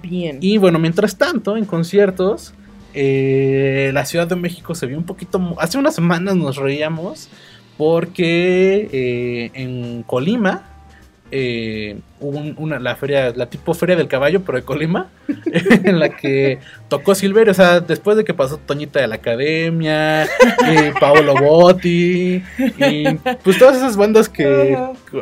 [0.02, 0.38] Bien.
[0.40, 2.54] Y bueno, mientras tanto, en conciertos.
[2.94, 5.54] eh, la Ciudad de México se vio un poquito.
[5.58, 7.28] Hace unas semanas nos reíamos.
[7.78, 10.68] Porque eh, en Colima.
[11.34, 15.08] Eh, hubo un- una, la feria, la tipo feria del caballo, pero de Colima,
[15.84, 16.58] en la que
[16.88, 22.42] tocó Silverio, o sea, después de que pasó Toñita de la Academia, y Paolo Botti,
[22.78, 23.04] y
[23.42, 24.78] pues todas esas bandas que,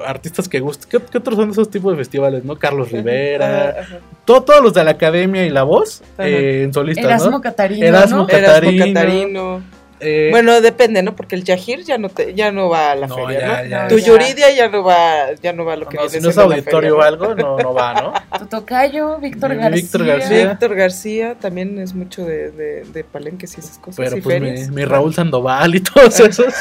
[0.07, 2.57] artistas que gustan, ¿qué, qué otros son esos tipos de festivales, no?
[2.57, 3.99] Carlos Rivera, Ajá, ajá.
[4.25, 7.41] todo- todos los de la Academia y La Voz, eh, en solistas, Erasmo ¿no?
[7.41, 8.27] Catarino, Erasmo ¿no?
[8.27, 9.63] Ca- Erasmo Catarino.
[10.01, 11.15] Eh, Bueno, depende, ¿no?
[11.15, 13.69] Porque el Yajir ya no te, ya no va a la No, feria, ya, ¿no?
[13.69, 14.07] ya, tu ya.
[14.07, 16.39] Yuridia ya no va, ya no va a lo que no, viene si no es
[16.39, 18.13] auditorio o algo, no, no va, ¿no?
[18.39, 19.71] Tu tocayo, Víctor García.
[19.83, 20.07] Víctor.
[20.07, 20.49] García.
[20.49, 24.41] Víctor García también es mucho de, de, de palenques y esas cosas Pero y pues
[24.71, 26.55] mi, mi Raúl Sandoval y todos esos.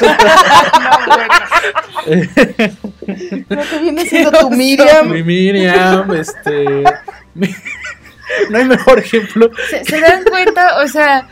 [3.48, 5.10] ¿No te viene siendo tu Miriam?
[5.10, 6.84] mi Miriam, este.
[7.34, 7.54] mi-
[8.50, 9.50] no hay mejor ejemplo.
[9.70, 10.80] ¿Se, se dan cuenta?
[10.82, 11.26] O sea,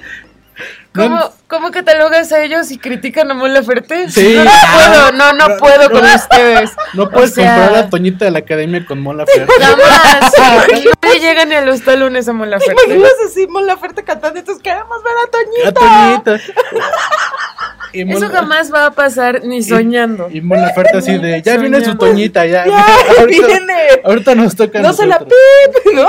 [0.95, 1.33] ¿cómo, No.
[1.49, 4.11] ¿cómo catalogas a ellos y critican a Mon Laferte?
[4.11, 4.35] Sí.
[4.37, 5.91] No, no puedo, no, no, No, puedo no.
[5.91, 6.71] con ustedes.
[6.95, 9.47] No puedes O sea- comprar a Toñita de la Academia con Mola Fer.
[9.47, 10.33] Jamás.
[11.03, 12.83] No le llegan ni a los talones a Mon ¿Te Laferte.
[12.87, 16.23] imaginas así Mon Laferte cantando y todos queremos ver a A Toñita?
[16.25, 16.45] Toñita.
[17.93, 20.29] Y Mon- Eso jamás va a pasar ni soñando.
[20.31, 21.97] Y Mon Laferte así de, ya viene su.
[21.97, 22.67] Toñita, ya.
[22.67, 22.85] Ya,
[23.19, 23.75] ahorita, viene.
[24.05, 26.07] ahorita nos toca a No se la pip, ¿no?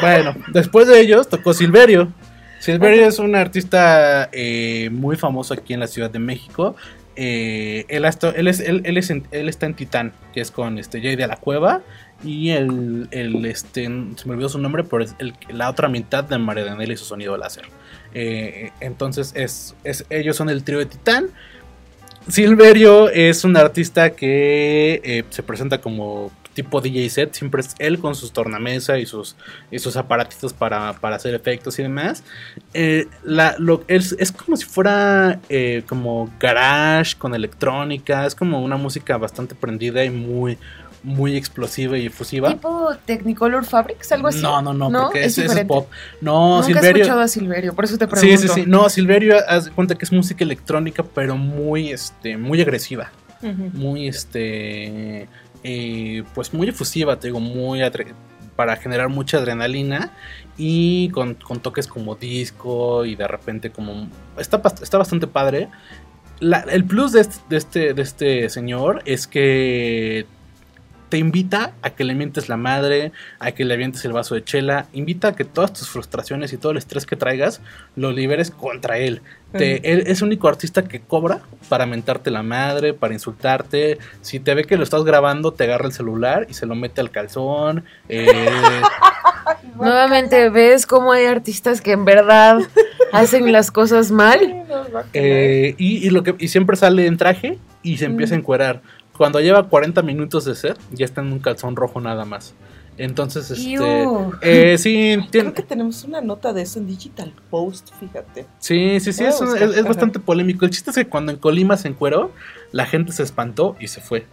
[0.00, 2.12] Bueno, después de ellos tocó Silverio.
[2.60, 6.74] Silverio es un artista eh, muy famoso aquí en la Ciudad de México.
[7.16, 11.26] Eh, él, es, él, es él está en Titán, que es con este Jay de
[11.26, 11.82] la Cueva.
[12.24, 15.14] Y el, el, este, se me olvidó su nombre, pero es
[15.50, 17.64] la otra mitad de Marianela y su sonido láser.
[18.12, 21.26] Eh, entonces es, es- ellos son el trío de Titán.
[22.28, 26.30] Silverio es un artista que se presenta como
[26.62, 29.36] tipo DJ set, siempre es él con sus tornamesa y sus,
[29.70, 32.24] y sus aparatitos para, para hacer efectos y demás.
[32.74, 38.60] Eh, la, lo, es, es como si fuera eh, como garage con electrónica, es como
[38.60, 40.58] una música bastante prendida y muy
[41.04, 42.48] muy explosiva y efusiva.
[42.48, 44.10] ¿Tipo Technicolor Fabrics?
[44.10, 44.42] ¿Algo así?
[44.42, 45.02] No, no, no, ¿No?
[45.04, 45.68] porque Es ese es diferente.
[45.72, 45.88] pop.
[46.20, 47.02] No, Nunca he Silverio.
[47.02, 48.42] escuchado a Silverio, por eso te Sí, pregunto.
[48.54, 48.64] sí, sí.
[48.66, 53.12] No, Silverio, haz cuenta que es música electrónica, pero muy, este, muy agresiva.
[53.72, 55.28] Muy, este,
[55.62, 57.80] eh, pues muy efusiva, te digo, muy
[58.56, 60.12] para generar mucha adrenalina
[60.56, 64.08] y con, toques como disco y de repente como...
[64.36, 65.68] Está, está bastante padre.
[66.40, 70.26] El plus este, de, este, de este señor es que
[71.08, 74.44] te invita a que le mientes la madre, a que le avientes el vaso de
[74.44, 77.60] chela, invita a que todas tus frustraciones y todo el estrés que traigas
[77.96, 79.22] lo liberes contra él.
[79.52, 81.40] Te- él es el único artista que cobra
[81.70, 83.96] para mentarte la madre, para insultarte.
[84.20, 87.00] Si te ve que lo estás grabando, te agarra el celular y se lo mete
[87.00, 87.84] al calzón.
[88.10, 88.26] Eh,
[89.76, 92.58] Nuevamente, ¿ves cómo hay artistas que en verdad
[93.12, 94.64] hacen las cosas mal?
[95.14, 98.82] eh, y, y lo que, y siempre sale en traje y se empieza a encuerar.
[99.18, 102.54] Cuando lleva 40 minutos de set, ya está en un calzón rojo nada más.
[102.96, 104.06] Entonces, este.
[104.42, 108.46] Eh, sí, tiene- Creo que tenemos una nota de eso en Digital Post, fíjate.
[108.58, 109.88] Sí, sí, sí, es, un- buscar, es- es ajá.
[109.88, 110.64] bastante polémico.
[110.64, 112.32] El chiste es que cuando en Colima se encueró,
[112.72, 114.26] la gente se espantó y se fue.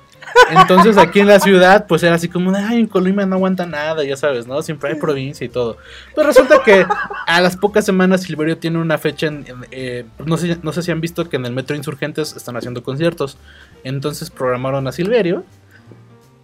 [0.50, 3.68] Entonces aquí en la ciudad, pues era así como, de, ay, en Colima no aguanta
[3.68, 4.60] nada, ya sabes, ¿no?
[4.64, 5.78] Siempre hay provincia y todo.
[6.16, 6.84] Pues resulta que
[7.28, 10.82] a las pocas semanas Silverio tiene una fecha en, en, eh, no, sé, no sé
[10.82, 13.38] si han visto que en el Metro Insurgentes están haciendo conciertos.
[13.86, 15.44] Entonces programaron a Silverio.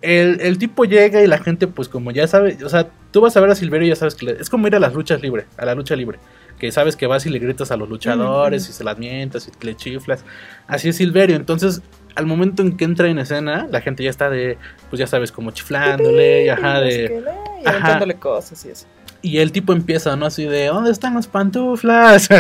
[0.02, 3.36] El, el tipo llega y la gente, pues como ya sabe, o sea, tú vas
[3.38, 5.22] a ver a Silverio y ya sabes que le- es como ir a las luchas
[5.22, 6.18] libre, a la lucha libre
[6.58, 9.66] que sabes que vas y le gritas a los luchadores y se las mientas y
[9.66, 10.24] le chiflas.
[10.68, 11.36] Así es Silverio.
[11.36, 11.82] Entonces,
[12.14, 14.60] al momento en que entra en escena, la gente ya está de,
[14.92, 17.24] pues ya sabes, como chiflándole, y ajá, de...
[17.64, 18.86] y aventándole cosas y eso.
[19.24, 20.28] Y el tipo empieza, ¿no?
[20.28, 22.30] Así de, ¿dónde están las pantuflas?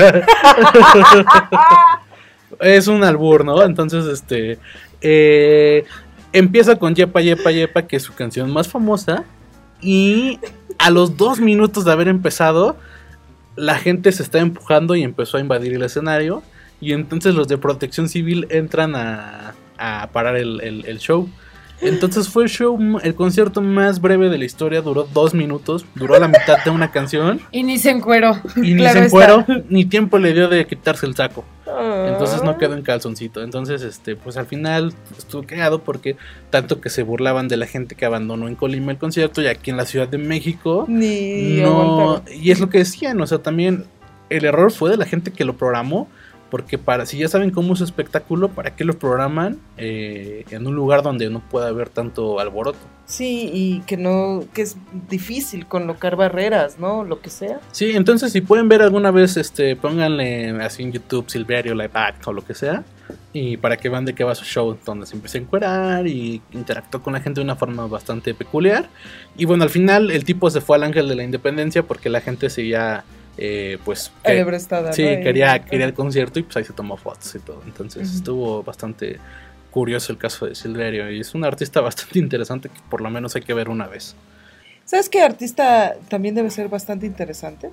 [2.59, 3.63] es un albur, ¿no?
[3.63, 4.59] Entonces, este...
[5.01, 5.85] eh,
[6.33, 9.25] empieza con Yepa, Yepa, Yepa, que es su canción más famosa.
[9.81, 10.39] Y
[10.77, 12.77] a los dos minutos de haber empezado,
[13.55, 16.43] la gente se está empujando y empezó a invadir el escenario.
[16.79, 19.55] Y entonces los de protección civil entran a,
[20.13, 21.27] parar el show.
[21.81, 26.19] Entonces fue el show, el concierto más breve de la historia, duró dos minutos, duró
[26.19, 28.39] la mitad de una canción Y ni se encueró.
[28.55, 31.43] y ni se encueró, ni tiempo le dio de quitarse el saco.
[32.07, 32.45] Entonces Ah.
[32.45, 33.41] no quedó en calzoncito.
[33.41, 36.17] Entonces, este, pues al final estuvo cagado porque
[36.49, 39.71] tanto que se burlaban de la gente que abandonó en Colima el concierto y aquí
[39.71, 41.81] en la Ciudad de México Ni no.
[41.81, 42.41] aguantaron.
[42.41, 43.85] Y es lo que decían, o sea, también
[44.29, 46.07] el error fue de la gente que lo programó.
[46.51, 50.67] Porque para, si ya saben cómo es su espectáculo, ¿para qué lo programan eh, en
[50.67, 52.77] un lugar donde no pueda haber tanto alboroto?
[53.05, 54.77] Sí, y que no, que es
[55.09, 57.03] difícil colocar barreras, ¿no?
[57.03, 57.59] Lo que sea.
[57.71, 62.27] Sí, entonces si pueden ver alguna vez, este, pónganle así en YouTube Silverio, Live Act
[62.27, 62.83] o lo que sea.
[63.33, 66.41] Y para que vean de qué va su show, donde se empieza a encuerar y
[66.51, 68.89] interactuó con la gente de una forma bastante peculiar.
[69.37, 72.19] Y bueno, al final el tipo se fue al Ángel de la Independencia porque la
[72.19, 73.05] gente seguía,
[73.37, 74.11] eh, pues...
[74.23, 77.61] que- sí, quería, quería el concierto y pues ahí se tomó fotos y todo.
[77.65, 79.19] Entonces estuvo bastante
[79.71, 81.09] curioso el caso de Silverio.
[81.11, 84.15] Y es un artista bastante interesante que por lo menos hay que ver una vez.
[84.85, 87.71] ¿Sabes qué artista también debe ser bastante interesante?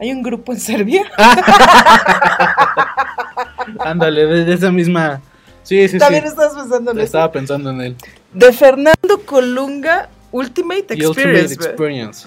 [0.00, 1.04] Hay un grupo en Serbia.
[3.78, 5.20] Ándale, de, esa misma...
[5.62, 6.28] Sí, sí, También sí.
[6.28, 7.06] estás pensando en eso.
[7.06, 7.96] Estaba pensando en él.
[8.32, 12.26] De Fernando Colunga Ultimate The Ultimate Experience.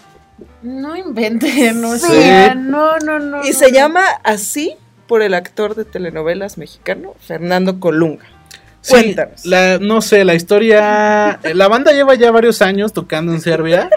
[0.68, 2.08] No inventen, o Sí.
[2.08, 3.44] sea, no, no, no.
[3.46, 3.54] Y no.
[3.54, 4.76] se llama así
[5.08, 8.26] por el actor de telenovelas mexicano, Fernando Colunga.
[8.82, 9.46] Sí, Cuéntanos.
[9.46, 11.40] la, no sé, la historia.
[11.54, 13.90] La banda lleva ya varios años tocando en Serbia.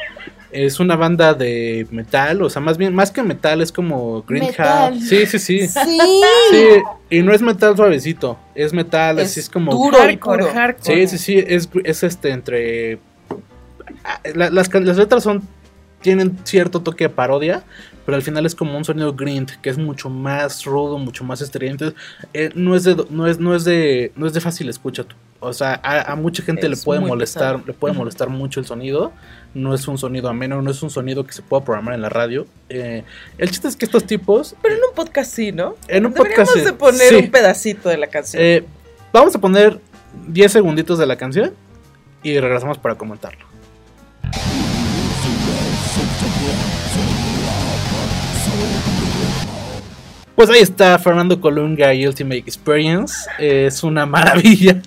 [0.52, 4.46] Es una banda de metal, o sea, más bien, más que metal, es como green
[4.46, 4.94] Metal.
[4.94, 5.08] house.
[5.08, 5.68] Sí, sí, sí.
[5.68, 5.98] Sí.
[6.50, 6.66] Sí,
[7.08, 9.70] y no es metal suavecito, es metal, así es como.
[9.70, 11.06] duro y Hardcore, hardcore.
[11.06, 12.98] Sí, sí, sí, es, es este entre...
[14.02, 15.42] ah, la- las, las letras son
[16.02, 17.62] tienen cierto toque de parodia,
[18.06, 21.40] pero al final es como un sonido grind, que es mucho más rudo, mucho más
[21.40, 21.92] estridente.
[22.34, 25.04] Eh, no es de no es no es de no es de fácil escucha.
[25.42, 27.66] O sea, a, a mucha gente le puede molestar, pesado.
[27.66, 29.12] le puede molestar mucho el sonido.
[29.54, 32.08] No es un sonido ameno, no es un sonido que se pueda programar en la
[32.08, 32.46] radio.
[32.68, 33.04] Eh,
[33.38, 35.76] el chiste es que estos tipos Pero en un podcast sí, ¿no?
[35.88, 36.64] En un Deberíamos podcast sí.
[36.64, 37.14] de poner Sí.
[37.16, 38.42] un pedacito de la canción.
[38.42, 38.64] eh,
[39.12, 39.80] vamos a poner
[40.28, 41.52] 10 segunditos de la canción
[42.22, 43.46] y regresamos para comentarlo.
[50.40, 53.28] Pues ahí está Fernando Colunga y Ultimate Experience.
[53.38, 54.80] Es una maravilla.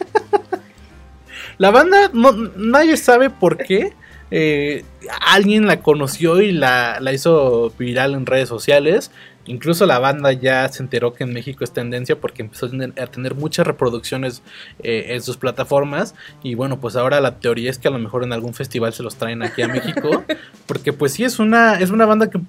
[1.60, 3.94] La banda, no, nadie sabe por qué.
[4.32, 4.84] eh,
[5.22, 9.12] alguien la conoció y la, la hizo viral en redes sociales.
[9.46, 12.94] Incluso la banda ya se enteró que en México es tendencia porque empezó a tener,
[13.00, 14.42] a tener muchas reproducciones
[14.82, 16.16] eh, en sus plataformas.
[16.42, 19.04] Y bueno, pues ahora la teoría es que a lo mejor en algún festival se
[19.04, 20.24] los traen aquí a México.
[20.66, 22.40] porque pues sí, es una, es una banda que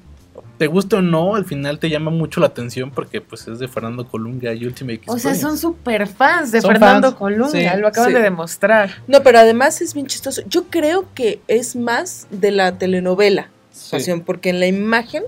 [0.58, 3.68] te guste o no, al final te llama mucho la atención porque pues es de
[3.68, 7.80] Fernando Colunga y Ultimate O sea, son super fans de Son Fernando fans, Colunga, sí,
[7.80, 8.16] lo acaban sí.
[8.16, 8.90] de demostrar.
[9.08, 10.42] No, pero además es bien chistoso.
[10.46, 13.90] Yo creo que es más de la telenovela, Sí.
[13.90, 15.24] Pasión, porque en la imagen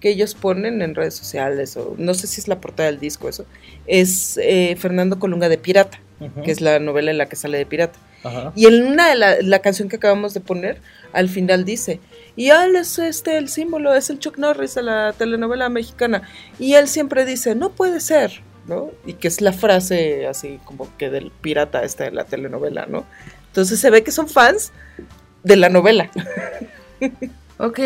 [0.00, 3.28] que ellos ponen en redes sociales, o no sé si es la portada del disco,
[3.28, 3.46] eso,
[3.86, 6.00] es eh, Fernando Colunga de Pirata,
[6.44, 7.98] que es la novela en la que sale de Pirata.
[8.24, 8.52] Ajá.
[8.56, 10.80] Y en una de la, la canción que acabamos de poner,
[11.12, 12.00] al final dice,
[12.36, 16.22] y él es este el símbolo, es el Chuck Norris de la telenovela mexicana.
[16.58, 18.90] Y él siempre dice, no puede ser, ¿no?
[19.06, 23.04] Y que es la frase así como que del pirata esta de la telenovela, ¿no?
[23.46, 24.72] Entonces se ve que son fans
[25.42, 26.10] de la novela.
[27.56, 27.78] Ok,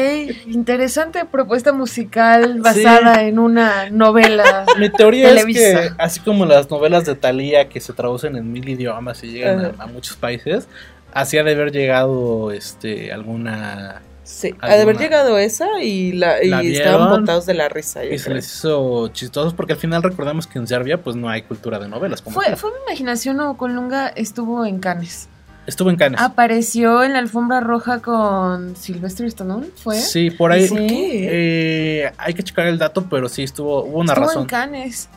[0.47, 4.65] interesante propuesta musical basada en una novela.
[4.79, 5.83] Mi teoría es Televisa.
[5.83, 9.75] que, así como las novelas de Thalía que se traducen en mil idiomas y llegan
[9.79, 10.69] a muchos países,
[11.13, 14.01] así ha de haber llegado este alguna.
[14.29, 18.05] Sí, ha de haber llegado esa y, la, y ¿La estaban botados de la risa.
[18.05, 21.43] Y se les hizo chistosos porque al final recordemos que en Serbia pues no hay
[21.43, 22.21] cultura de novelas.
[22.21, 22.59] Como Fue, tal.
[22.59, 25.29] fue mi imaginación o Colunga estuvo en Cannes.
[25.67, 26.21] Estuvo en Cannes.
[26.21, 29.97] Apareció en la alfombra roja con Sylvester Stallone, ¿fue?
[29.99, 30.69] Sí, por ahí.
[30.69, 30.77] Sí.
[30.89, 34.43] Eh, hay que checar el dato, pero sí estuvo, hubo una Estuvo razón.
[34.43, 35.09] en Cannes.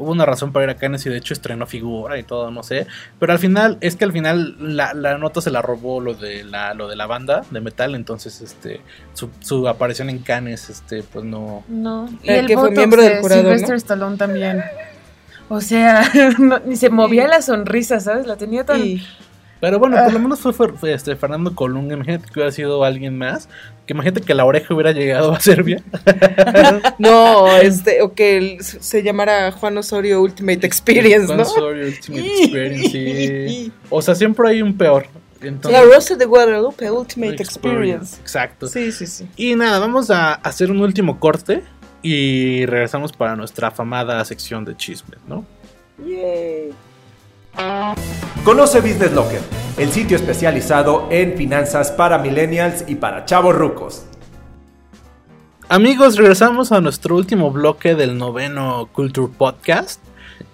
[0.00, 2.62] Hubo una razón para ir a Cannes y de hecho estrenó figura y todo, no
[2.62, 2.86] sé.
[3.18, 6.42] Pero al final, es que al final la, la nota se la robó lo de
[6.44, 8.80] la, lo de la banda de metal, entonces este
[9.14, 11.64] su, su aparición en Cannes, este, pues no.
[11.68, 12.08] No.
[12.22, 13.76] Y El el que fue miembro del de jurado, Sylvester ¿no?
[13.76, 14.62] Stallone también.
[15.48, 16.02] O sea,
[16.38, 18.26] no- ni se movía la sonrisa, ¿sabes?
[18.26, 18.80] La tenía tan...
[18.84, 19.02] Y-
[19.60, 20.04] Pero bueno, Ah.
[20.04, 23.48] por lo menos fue, fue- fue, este Fernando Colunga, imagínate que hubiera sido alguien más,
[23.90, 25.82] que imagínate que la oreja hubiera llegado a Serbia.
[27.00, 31.44] no, este, o que el- se llamara Juan Osorio Ultimate Experience, ¿no?
[31.44, 33.72] Sorry, Ultimate Experience, sí.
[33.88, 35.06] O sea, siempre hay un peor.
[35.42, 38.20] Entonces, La Rosa de Guadalupe Ultimate Experience.
[38.20, 38.68] Exacto.
[38.68, 39.28] Sí, sí, sí.
[39.34, 41.64] Y nada, vamos a hacer un último corte
[42.00, 45.44] y regresamos para nuestra afamada sección de chismes, ¿no?
[46.06, 46.70] Yay.
[48.44, 49.40] Conoce Business Locker,
[49.76, 54.06] el sitio especializado en finanzas para millennials y para chavos rucos.
[55.68, 60.00] Amigos, regresamos a nuestro último bloque del noveno Culture Podcast.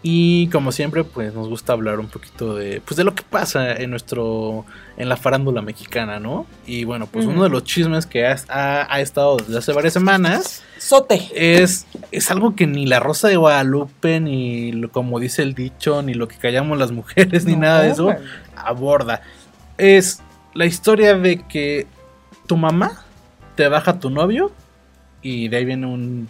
[0.03, 3.72] Y como siempre, pues nos gusta hablar un poquito de, pues, de lo que pasa
[3.74, 4.64] en nuestro,
[4.97, 6.47] en la farándula mexicana, ¿no?
[6.66, 9.93] Y bueno, pues uno de los chismes que ha, ha- ha estado desde hace varias
[9.95, 11.28] semanas Sote.
[11.34, 16.03] es, es algo que ni la Rosa de Guadalupe, ni lo- como dice el dicho,
[16.03, 18.14] ni lo que callamos las mujeres, ni nada de eso,
[18.57, 19.22] aborda.
[19.78, 20.22] Es
[20.55, 21.87] la historia de que
[22.47, 23.05] tu mamá
[23.57, 24.53] te baja tu novio
[25.22, 26.28] y de ahí viene un...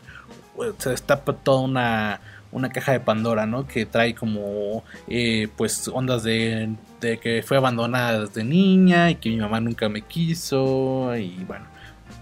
[0.78, 2.20] Se destapa toda una,
[2.52, 3.66] una caja de Pandora, ¿no?
[3.66, 6.70] Que trae como, eh, pues, ondas de,
[7.00, 11.66] de que fue abandonada desde niña y que mi mamá nunca me quiso y bueno.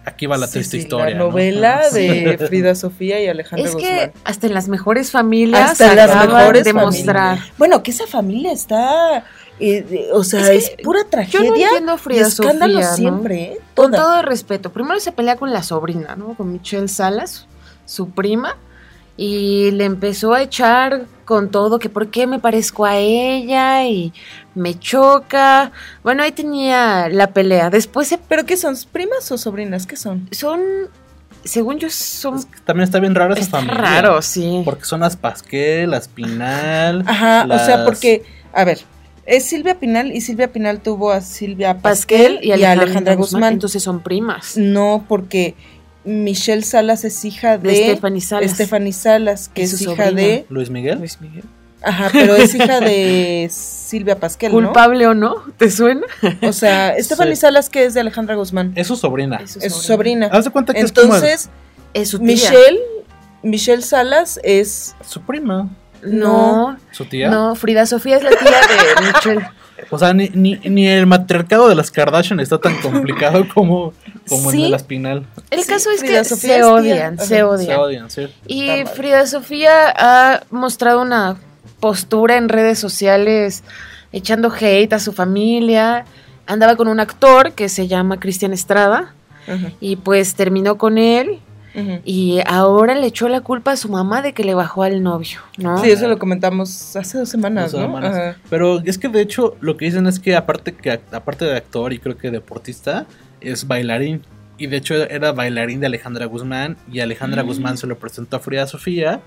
[0.06, 1.10] Aquí va la Sí, triste sí, historia.
[1.10, 1.24] La ¿no?
[1.30, 3.90] novela de Frida Sofía y Alejandra Es Guzmán.
[3.90, 6.96] que hasta en las mejores familias Hasta las mejores de familias.
[6.98, 7.38] mostrar.
[7.56, 9.24] Bueno, que esa familia está.
[9.60, 11.48] eh, o sea, Es pura Yo tragedia.
[11.50, 12.96] no entiendo Frida escándalo Sofía, ¿no?
[12.96, 13.58] siempre, ¿eh?
[13.74, 14.72] Con todo respeto.
[14.72, 16.34] Primero se pelea con la sobrina, ¿no?
[16.34, 17.46] Con Michelle Salas,
[17.86, 18.56] su prima.
[19.16, 24.12] Y le empezó a echar con todo que por qué me parezco a ella y
[24.54, 25.72] me choca.
[26.02, 27.70] Bueno, ahí tenía la pelea.
[27.70, 28.18] Después se...
[28.18, 28.76] ¿Pero qué son?
[28.92, 29.86] ¿Primas o sobrinas?
[29.86, 30.28] ¿Qué son?
[30.32, 30.60] Son,
[31.44, 32.36] según yo, son...
[32.38, 33.80] Es que también está bien raro esa Está familia.
[33.80, 34.62] raro, sí.
[34.64, 37.04] Porque son las Pasquel, las Pinal.
[37.06, 38.80] Ajá, o sea, porque, a ver,
[39.26, 43.54] es Silvia Pinal y Silvia Pinal tuvo a Silvia Pasquel Pasquel y Alejandra, Guzmán.
[43.54, 44.56] Entonces son primas.
[44.56, 45.54] No, porque
[46.04, 48.50] Michelle Salas es hija De, de, Stephanie Salas.
[48.52, 50.20] Stephanie Salas, que Es su hija sobrina.
[50.28, 50.46] de.
[50.48, 50.98] Luis Miguel.
[50.98, 51.44] Luis Miguel.
[51.82, 54.56] Ajá, pero es hija de Silvia Pasquel, ¿no?
[54.58, 55.42] ¿Culpable o no?
[55.58, 56.02] ¿Te suena?
[56.42, 57.42] O sea, Stephanie Sí.
[57.42, 58.72] Salas, que es de Alejandra Guzmán.
[58.74, 59.36] Es su sobrina.
[59.42, 60.28] Es Es su sobrina.
[60.32, 61.50] Haz de cuenta que Entonces,
[61.92, 62.26] Es su tía.
[62.26, 62.80] Michelle,
[63.42, 64.94] Michelle Salas es.
[65.06, 65.68] su prima.
[66.02, 67.30] No, Su tía.
[67.30, 69.46] no, Frida Sofía es la tía de Michelle.
[69.90, 73.92] O sea, ni, ni, ni el matriarcado de las Kardashian está tan complicado como,
[74.28, 75.26] como el de las Pinal.
[75.50, 78.10] El Sí, caso es Frida que Sofía se odian, se Se odian.
[78.10, 78.28] sí.
[78.46, 78.94] Y Está mal.
[78.96, 81.36] Frida Sofía ha mostrado una
[81.80, 83.62] postura en redes sociales
[84.12, 86.04] echando hate a su familia.
[86.46, 89.14] Andaba con un actor que se llama Cristian Estrada
[89.46, 89.72] Ajá.
[89.80, 91.40] y pues terminó con él
[92.04, 95.40] Y ahora le echó la culpa a su mamá de que le bajó al novio,
[95.58, 95.78] ¿no?
[95.78, 97.86] Sí, eso lo comentamos hace dos semanas, Dos ¿no?
[97.88, 98.14] semanas.
[98.16, 98.36] Ajá.
[98.48, 101.92] Pero es que de hecho lo que dicen es que aparte que aparte de actor
[101.92, 103.06] y creo que deportista
[103.40, 104.22] es bailarín
[104.56, 107.46] y de hecho era bailarín de Alejandra Guzmán y Alejandra Mm.
[107.46, 109.20] Guzmán se lo presentó a Frida Sofía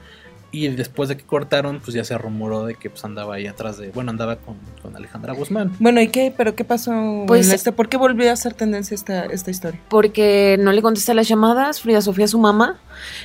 [0.51, 3.77] y después de que cortaron pues ya se rumoró de que pues andaba ahí atrás
[3.77, 5.73] de bueno andaba con, con Alejandra Guzmán.
[5.79, 6.33] Bueno, ¿y qué?
[6.35, 6.91] ¿Pero qué pasó?
[7.27, 7.71] Pues- este?
[7.71, 9.79] ¿Por qué volvió a ser tendencia esta, esta historia?
[9.89, 12.77] porque no le contesta las llamadas, Frida Sofía a su mamá.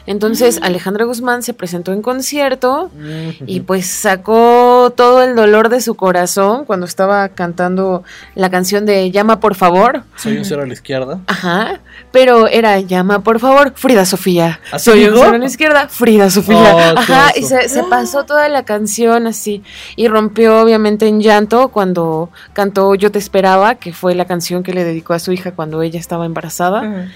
[0.07, 2.91] Entonces Alejandra Guzmán se presentó en concierto
[3.47, 8.03] y pues sacó todo el dolor de su corazón cuando estaba cantando
[8.35, 10.03] la canción de Llama por favor.
[10.17, 11.21] soy un cero a la izquierda.
[11.27, 14.61] Ajá, pero era Llama por favor, Frida Sofía.
[14.73, 16.95] ¿Así Soy un cero a la izquierda, Frida Sofía.
[16.97, 19.63] Oh, Ajá, y se, se pasó toda la canción así
[19.97, 24.73] y rompió obviamente en llanto cuando cantó Yo te esperaba, que fue la canción que
[24.73, 27.09] le dedicó a su hija cuando ella estaba embarazada.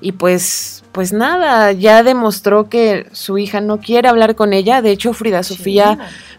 [0.00, 4.82] Y pues, pues nada, ya demostró que su hija no quiere hablar con ella.
[4.82, 5.98] De hecho, Frida Sofía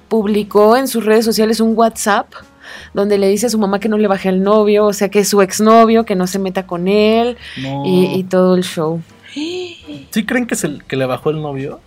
[0.09, 2.27] publicó en sus redes sociales un WhatsApp
[2.93, 5.19] donde le dice a su mamá que no le baje al novio, o sea, que
[5.19, 7.83] es su exnovio, que no se meta con él No.
[7.85, 9.01] y, y todo el show.
[9.33, 11.79] ¿Sí creen que, se, que le bajó el novio?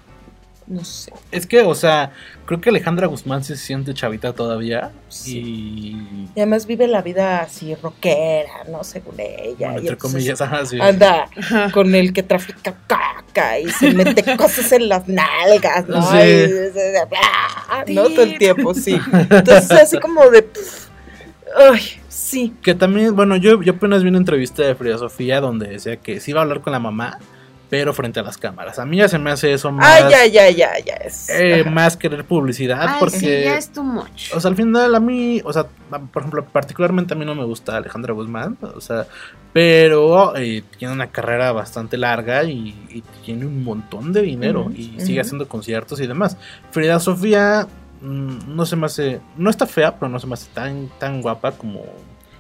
[0.68, 1.12] No sé.
[1.30, 2.10] Es que, o sea,
[2.44, 4.90] creo que Alejandra Guzmán se siente chavita todavía.
[5.08, 5.38] Sí.
[5.38, 6.28] Y.
[6.34, 8.82] Y además vive la vida así rockera, ¿no?
[8.82, 9.54] Según ella.
[9.58, 10.78] bueno, y entre comillas, ajá, sí.
[10.80, 11.28] Anda
[11.72, 16.02] con el que trafica caca y se mete cosas en las nalgas, ¿no?
[16.10, 16.18] Sí.
[17.86, 18.98] Y- no todo el tiempo, sí.
[19.12, 20.88] Entonces así como de pff,
[21.70, 22.54] ay, sí.
[22.62, 26.18] Que también, bueno, yo, yo apenas vi una entrevista de Frida Sofía donde decía que
[26.20, 27.18] sí iba a hablar con la mamá,
[27.68, 28.78] pero frente a las cámaras.
[28.78, 30.04] A mí ya se me hace eso más.
[30.04, 31.28] Ay, ya, ya, ya, ya es.
[31.30, 33.18] eh, más querer publicidad, Ay, porque.
[33.18, 34.32] sí, ya es too much.
[34.34, 35.66] O sea, al final a mí, o sea,
[36.12, 39.06] por ejemplo, particularmente a mí no me gusta Alejandra Guzmán, o sea,
[39.52, 45.00] pero eh, tiene una carrera bastante larga y, y tiene un montón de dinero y
[45.00, 46.36] sigue haciendo conciertos y demás.
[46.70, 47.66] Frida Sofía
[48.00, 51.22] mm, no se me hace, no está fea, pero no se me hace tan, tan
[51.22, 51.84] guapa como...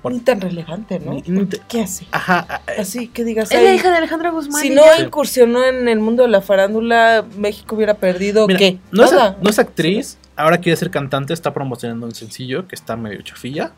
[0.06, 1.12] por- Ni tan relevante, ¿no?
[1.12, 2.06] Ni- ni Porque, te- ¿Qué hace?
[2.12, 4.62] Ajá, Así que digas, Es la hija de Alejandra Guzmán.
[4.62, 5.02] si no ya.
[5.04, 8.78] incursionó en el mundo de la farándula, México hubiera perdido Mira, qué?
[8.92, 9.36] No es, Nada.
[9.42, 13.72] no es actriz, ahora quiere ser cantante, está promocionando un sencillo que está medio chafilla.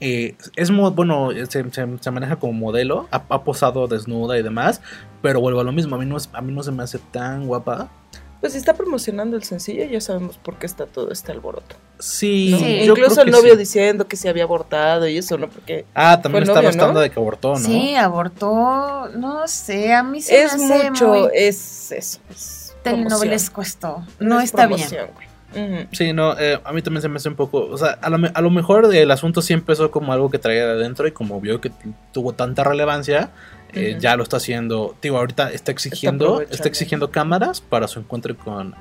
[0.00, 4.42] Eh, es mo- bueno, se, se- se maneja como modelo, ha, ha posado desnuda y
[4.42, 4.80] demás,
[5.22, 6.98] pero vuelvo a lo mismo, a mí no, es- a mí no se me hace
[6.98, 7.90] tan guapa.
[8.40, 11.74] Pues si está promocionando el sencillo, ya sabemos por qué está todo este alboroto.
[11.98, 12.58] Sí, ¿no?
[12.58, 12.84] Sí.
[12.86, 13.58] yo Incluso el novio sí.
[13.58, 15.48] diciendo que se había abortado y eso, ¿no?
[15.48, 17.00] Porque Ah, también está bastante ¿no?
[17.00, 17.58] de que abortó, ¿no?
[17.58, 22.20] Sí, abortó, no sé, a mí se es me hace mucho, muy es eso.
[22.30, 24.04] Es telenovelesco esto.
[24.20, 24.88] No Es está bien.
[25.92, 28.18] Sí, no, eh, a mí también se me hace un poco, o sea, a lo,
[28.18, 31.12] me- a lo mejor el asunto sí empezó como algo que traía de adentro y
[31.12, 31.72] como vio que
[32.12, 33.30] tuvo tanta relevancia,
[33.72, 38.36] eh, ya lo está haciendo, digo, ahorita está exigiendo, está, exigiendo cámaras para su encuentro
[38.36, 38.74] con,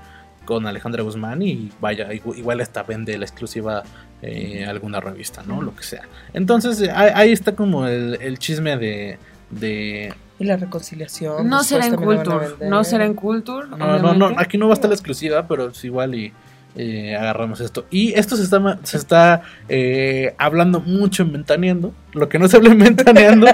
[0.45, 3.83] con Alejandra Guzmán y vaya, igu- igual hasta vende la exclusiva
[4.21, 5.61] eh, a alguna revista, ¿no?
[5.61, 6.03] Lo que sea.
[6.33, 9.19] Entonces, eh, ahí, ahí está como el, el chisme de...
[9.49, 11.47] de Y la reconciliación.
[11.49, 12.69] No después será en van a Culture.
[12.69, 13.67] No será en Culture.
[13.67, 16.33] No, no, no, aquí no va a estar la exclusiva, pero es igual y
[16.77, 17.85] eh, agarramos esto.
[17.89, 21.91] Y esto se está, se está eh, hablando mucho en Ventaneando.
[22.13, 23.47] Lo que no se habla en Ventaneando,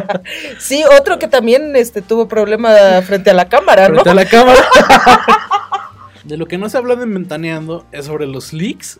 [0.58, 2.70] Sí, otro que también este, tuvo problema
[3.02, 3.94] frente a la cámara, ¿no?
[3.94, 4.60] frente a la cámara.
[6.24, 8.98] De lo que no se ha hablado en Ventaneando es sobre los leaks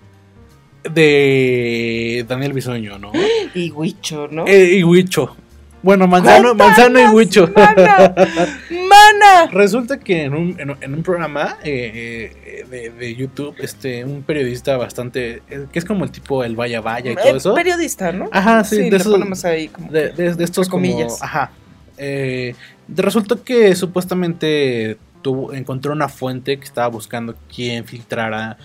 [0.89, 3.11] de Daniel Bisoño, ¿no?
[3.53, 4.47] Y Huicho, ¿no?
[4.47, 5.37] Eh, y Huicho.
[5.83, 7.51] Bueno, Manzano, Manzano y Huicho.
[9.53, 14.05] Resulta que en un, en, un- en un programa eh, eh, de, de YouTube, este,
[14.05, 17.37] un periodista bastante, eh, que es como el tipo el vaya vaya y todo Eh,
[17.37, 17.55] eso.
[17.55, 18.29] Periodista, ¿no?
[18.33, 21.23] Ajá, sí, de le esos- ponemos ahí como De, de- de estos como- comillas.
[21.23, 21.51] ajá.
[21.99, 22.55] Eh,
[22.89, 28.59] de- resultó que supuestamente tuvo, encontró una fuente que estaba buscando quién filtrara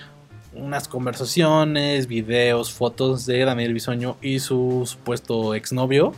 [0.53, 6.13] unas conversaciones, videos, fotos de Daniel Bisoño y su supuesto exnovio.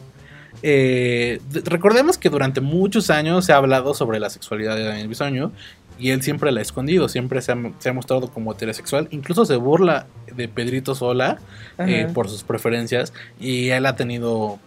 [0.64, 5.10] Eh, de- recordemos que durante muchos años se ha hablado sobre la sexualidad de Daniel
[5.10, 5.52] Bisoño
[6.00, 9.46] y él siempre la ha escondido, siempre se ha, se ha mostrado como heterosexual, incluso
[9.46, 11.38] se burla de Pedrito Sola
[11.80, 14.58] eh, por sus preferencias y él ha tenido,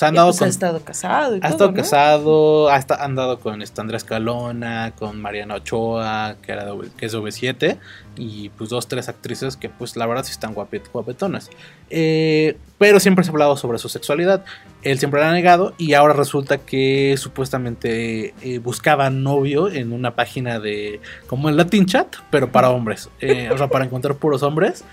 [0.00, 1.76] ha Y, andado pues, con, ha estado casado y ha todo, estado ¿no?
[1.76, 7.12] casado, ha andado con este Andrés Calona, con Mariana Ochoa, que, era de que es
[7.12, 7.78] de V7,
[8.16, 11.50] y pues dos, tres actrices que pues la verdad sí están guapet- guapetonas.
[11.90, 14.44] Eh, pero siempre se ha hablado sobre su sexualidad.
[14.82, 20.14] Él siempre la ha negado y ahora resulta que supuestamente eh, buscaba novio en una
[20.14, 23.08] página de como el Latin Chat, pero para hombres.
[23.20, 24.84] Eh, o sea, para encontrar puros hombres.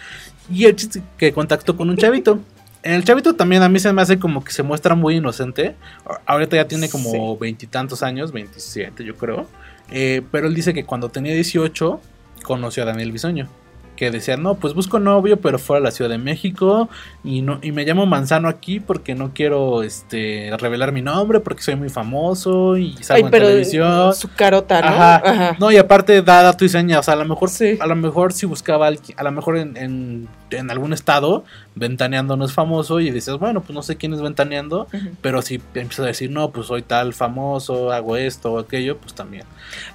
[0.52, 2.40] Y el chiste que contactó con un chavito.
[2.86, 5.76] El chavito también a mí se me hace como que se muestra muy inocente.
[6.28, 9.48] Ahorita ya tiene como veintitantos años, 27 yo creo.
[9.90, 12.00] Eh, pero él dice que cuando tenía 18
[12.44, 13.50] conoció a Daniel Bisoño
[13.96, 16.90] que decía, no, pues busco novio, pero fuera de la Ciudad de México
[17.24, 21.64] y no y me llamo Manzano aquí porque no quiero este revelar mi nombre porque
[21.64, 24.14] soy muy famoso y salgo Ay, pero en televisión.
[24.16, 24.88] su carota, ¿no?
[24.88, 25.16] Ajá.
[25.24, 25.58] Ajá.
[25.60, 27.78] No, y aparte da dato y seña, o sea, a lo mejor Sí.
[27.80, 31.44] a lo mejor si buscaba a lo mejor en, en, en algún estado
[31.76, 34.88] ventaneando no es famoso y dices, bueno, pues no sé quién es ventaneando,
[35.22, 39.14] pero si empiezas a decir, no, pues soy tal famoso, hago esto o aquello, pues
[39.14, 39.44] también.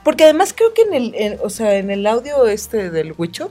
[0.05, 3.51] Porque además creo que en el, en- o sea, en el audio este del Huicho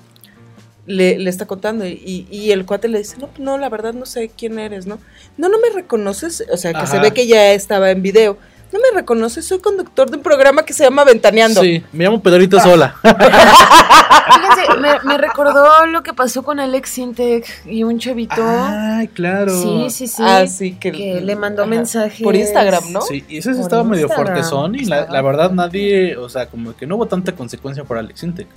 [0.86, 4.05] le, le está contando y, y el cuate le dice, no, no, la verdad no
[4.05, 4.99] sé quién eres, ¿no?
[5.38, 8.38] No, no me reconoces, o sea, que se ve que ya estaba en video.
[8.71, 11.61] No me reconoces, soy conductor de un programa que se llama Ventaneando.
[11.61, 12.95] Sí, me llamo Pedrito Sola.
[13.01, 18.43] Fíjense, me, me recordó lo que pasó con Alex Sintek y un chavito.
[18.45, 19.59] Ay, claro.
[19.59, 20.23] sí, sí, sí.
[20.23, 21.69] Ah, sí, que, que le mandó ajá.
[21.69, 22.21] mensajes.
[22.21, 23.01] Por Instagram, ¿no?
[23.01, 26.86] Sí, y ese sí estaba medio fuertezón y la, verdad nadie, o sea, como que
[26.86, 28.47] no hubo tanta consecuencia por Alex Intec.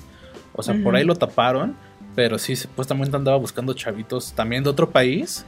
[0.55, 1.75] O sea, por ahí lo taparon,
[2.15, 5.45] pero sí, supuestamente andaba buscando chavitos también de otro país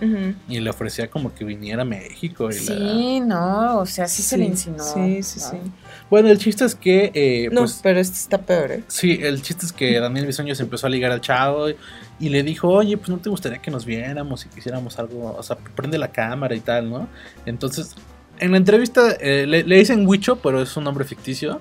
[0.48, 2.50] y le ofrecía como que viniera a México.
[2.50, 4.78] Y la- Sí, no, o sea, sí, se le insinuó.
[4.78, 5.50] Sí, sí, ¿no?
[5.50, 5.56] sí.
[6.10, 8.84] Bueno, el chiste es que, eh, No, pues, pero este está peor, ¿eh?
[8.88, 11.76] sí, el chiste es que Daniel Bisoño se empezó a ligar al chavo y,
[12.20, 15.34] y le dijo, oye, pues no te gustaría que nos viéramos y que hiciéramos algo,
[15.36, 17.08] o sea, prende la cámara y tal, ¿no?
[17.46, 17.94] Entonces,
[18.38, 21.60] en la entrevista eh, le, le dicen Huicho, pero es un nombre ficticio.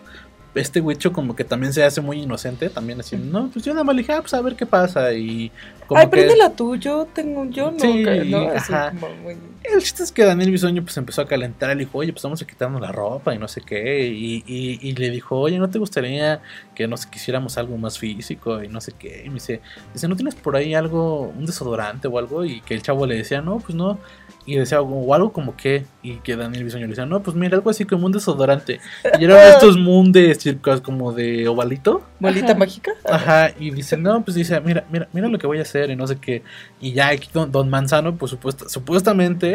[0.55, 3.83] Este Huicho como que también se hace muy inocente, también así, no, pues yo nada
[3.83, 5.51] más le dije, ah, pues a ver qué pasa y
[5.87, 6.11] como Ay, que...
[6.11, 8.49] préndela tú, yo tengo, yo no, Sí, ¿no?
[8.49, 8.91] Así ajá.
[8.91, 12.11] como muy- El chiste es que Daniel Bisoño pues empezó a calentar, le dijo, oye,
[12.11, 15.39] pues vamos a quitarnos la ropa y no sé qué, y, y- y le dijo,
[15.39, 16.41] oye, ¿no te gustaría
[16.75, 19.23] que nos quisiéramos algo más físico y no sé qué?
[19.25, 19.61] Y me dice,
[19.93, 22.43] dice, ¿no tienes por ahí algo, un desodorante o algo?
[22.45, 23.99] Y que el chavo le decía, no, pues no.
[24.45, 27.55] Y decía, o algo como qué, y que Daniel Bisoño le decía, no, pues mira,
[27.55, 28.81] algo así como un desodorante.
[29.17, 32.03] Y eran estos mundes circos como de ovalito.
[32.19, 32.55] ¿Bolita Ajá.
[32.55, 32.91] mágica?
[33.09, 35.95] Ajá, y dice, no, pues dice, mira, mira, mira lo que voy a hacer y
[35.95, 36.43] no sé qué.
[36.81, 39.52] Y ya aquí don, don Manzano, pues supuesta- supuestamente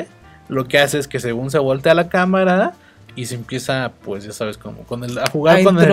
[0.49, 2.75] lo que hace es que según se voltea la cámara
[3.21, 5.91] y se empieza, pues ya sabes, como con el, a jugar A con el...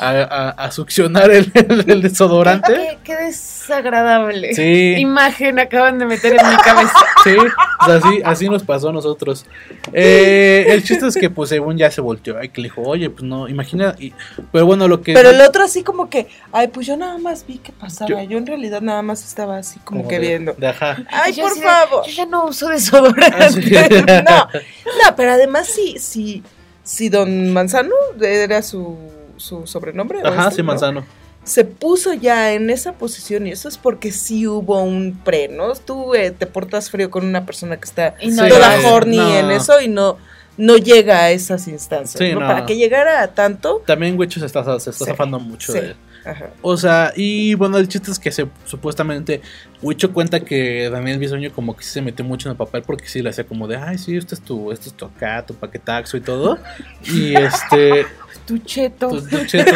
[0.00, 2.74] A, a- a succionar el, el- el desodorante.
[2.74, 4.52] Qué, qué desagradable.
[4.54, 6.92] Sí, Imagen acaban de meter en mi cabeza.
[7.24, 7.36] sí,
[7.84, 9.46] pues así, así nos pasó a nosotros.
[9.94, 13.08] Eh, el chiste es que pues según ya se volteó y que le dijo, oye,
[13.08, 14.12] pues no, imagina, y-
[14.52, 15.14] pero bueno, lo que...
[15.14, 18.08] Pero el otro así como que, ay, pues yo nada más vi que pasaba.
[18.10, 20.52] Yo- Yo, en realidad nada más estaba así como, que de- viendo.
[20.52, 20.98] de ajá.
[21.10, 22.06] Ay, Yo por favor.
[22.06, 23.42] Yo ya no uso desodorante.
[23.42, 23.60] Así.
[24.28, 26.42] no, no, pero además sí, sí,
[26.88, 28.96] sí, don Manzano era su,
[29.36, 30.20] su sobrenombre.
[30.22, 30.66] ¿o Ajá, este, sí, no?
[30.68, 31.04] Manzano.
[31.44, 35.74] Se puso ya en esa posición y eso es porque sí hubo un pre, ¿no?
[35.74, 39.16] Tú eh, te portas frío con una persona que está Y no toda lo- horny
[39.16, 39.34] no.
[39.38, 40.18] en eso y no,
[40.58, 42.18] no llega a esas instancias.
[42.18, 42.40] Sí, ¿no?
[42.40, 42.46] no.
[42.46, 43.82] Para que llegara a tanto.
[43.86, 45.78] También Huicho se está, se está Sí, zafando mucho sí.
[45.80, 45.96] de él.
[46.28, 46.50] Ajá.
[46.62, 49.40] O sea, y bueno, el chiste es que se supuestamente
[49.80, 53.08] Huicho cuenta que Daniel Bisoño como que sí se metió mucho en el papel porque
[53.08, 55.54] sí le hacía como de, ay, sí, este es tu, este es tu acá, tu
[55.54, 56.58] paquetaxo y todo.
[57.04, 58.06] Y este,
[58.44, 59.08] Tu cheto.
[59.08, 59.72] tu, tu cheto,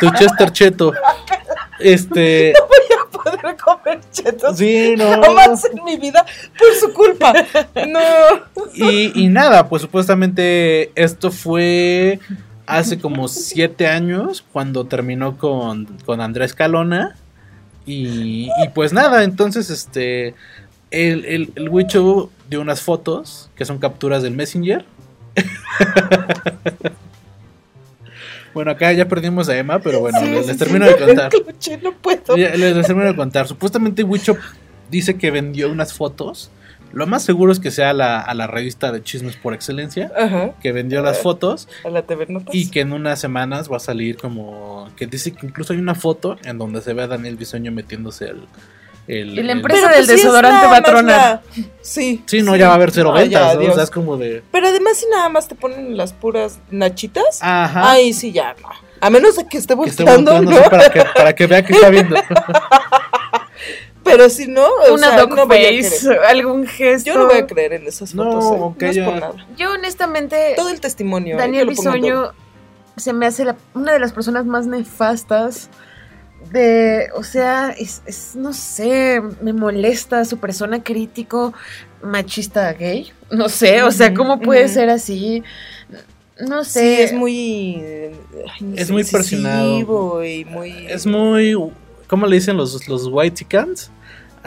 [0.00, 0.92] tu Chester Cheto.
[1.78, 2.54] Este,
[3.12, 4.56] Poder comer chetos.
[4.56, 5.20] sí, no.
[5.22, 6.24] Jamás en mi vida
[6.58, 7.32] por su culpa.
[7.86, 8.00] No.
[8.74, 12.20] Y, y nada, pues supuestamente esto fue
[12.68, 17.16] hace como siete años cuando terminó con, con Andrés Calona.
[17.86, 20.34] Y, y pues nada, entonces este
[20.90, 24.84] el, el, el Huicho dio unas fotos que son capturas del Messenger.
[28.54, 31.30] bueno, acá ya perdimos a Emma, pero bueno, Sí, les, termino no de contar.
[31.34, 32.36] escuché, no puedo.
[32.36, 33.46] Les, les termino de contar.
[33.46, 34.36] Supuestamente Huicho
[34.90, 36.50] dice que vendió unas fotos.
[36.92, 40.10] Lo más seguro es que sea a la, a la revista de chismes por excelencia.
[40.16, 40.52] Ajá.
[40.62, 42.54] Que vendió las fotos A la TV Notas.
[42.54, 44.88] y que en unas semanas va a salir como.
[44.96, 48.26] Que dice que incluso hay una foto en donde se ve a Daniel Bisoño metiéndose
[48.26, 48.46] el.
[49.06, 50.66] el- Y la empresa- del pues sí es desodorante
[51.02, 51.42] la-
[51.82, 52.22] Sí.
[52.26, 53.56] Sí, no, ya va a haber cero No, ya, ventas.
[53.56, 53.70] ¿no?
[53.72, 54.42] O sea, es como de.
[54.50, 57.90] Pero además, si nada más te ponen las puras nachitas, Ajá.
[57.92, 58.68] ay, sí, ya no.
[59.00, 60.70] A menos de que esté que esté volteando, volteando ¿no?
[60.70, 62.16] para que, para que vea que está viendo.
[64.10, 66.20] Pero si no, o Una sea, dog no voy a face, creer.
[66.24, 67.10] algún gesto.
[67.10, 68.44] Yo no voy a creer en esas No, fotos.
[68.44, 68.58] ¿eh?
[68.80, 69.04] no es ya.
[69.04, 69.46] por nada.
[69.56, 71.36] Yo honestamente, Todo el testimonio.
[71.36, 71.38] ¿eh?
[71.38, 71.68] Daniel.
[71.68, 72.32] Bisoño
[72.96, 75.68] se me hace la- una de las personas más nefastas
[76.52, 81.52] de, o sea, es, es, no sé, me molesta su persona crítico,
[82.02, 85.42] machista gay, no sé, o sea, ¿cómo puede ser así?
[86.40, 86.80] No sé.
[86.96, 87.74] Sí, es muy.
[87.80, 88.14] eh,
[88.76, 90.24] Es muy presionado.
[90.24, 90.86] y muy.
[90.88, 91.56] Es muy.
[92.06, 93.90] ¿Cómo le dicen los, los white chickens?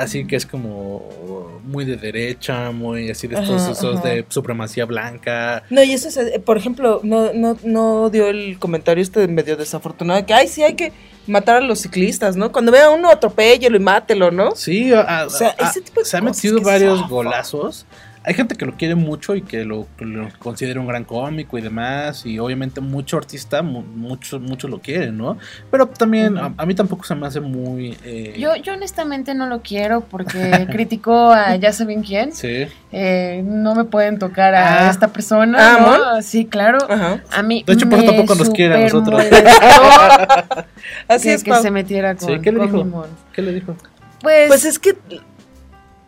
[0.04, 4.08] Así que es como muy de derecha, muy así de estos Ajá, esos ajá.
[4.10, 5.64] de supremacía blanca.
[5.70, 10.20] No, y eso es, por ejemplo, no, no, no dio el comentario este medio desafortunado
[10.20, 10.92] de que, ay, sí hay que
[11.28, 12.52] matar a los ciclistas, ¿no?
[12.52, 14.56] Cuando vea a uno, atropéllelo y mátelo, ¿no?
[14.56, 17.86] Sí, a- O sea, a- ese tipo de se han cosas metido que varios golazos.
[18.24, 21.58] Hay gente que lo quiere mucho y que lo, que lo considera un gran cómico
[21.58, 22.24] y demás.
[22.26, 25.40] Y obviamente mucho artista, mu- mucho, mucho lo quieren, ¿no?
[25.72, 27.98] Pero también a, a mí tampoco se me hace muy...
[28.04, 32.32] eh, Yo, yo honestamente no lo quiero porque criticó a ya saben quién.
[32.34, 32.68] Sí.
[32.92, 34.92] Eh, no me pueden tocar a Ah.
[34.92, 35.58] esta persona.
[35.60, 35.80] Ah,
[36.16, 36.22] ¿no?
[36.22, 36.78] Sí, claro.
[36.90, 37.24] Ajá.
[37.32, 39.20] A mí De hecho, por eso tampoco nos quiere a nosotros.
[41.08, 41.62] Así que, es, que Pau.
[41.62, 43.08] se metiera con, Sí, ¿qué le con dijo?
[43.34, 43.76] ¿Qué le dijo?
[44.22, 44.96] Pues, Pues es que...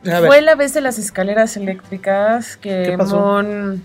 [0.03, 2.97] Fue la vez de las escaleras eléctricas que.
[2.97, 3.81] Mon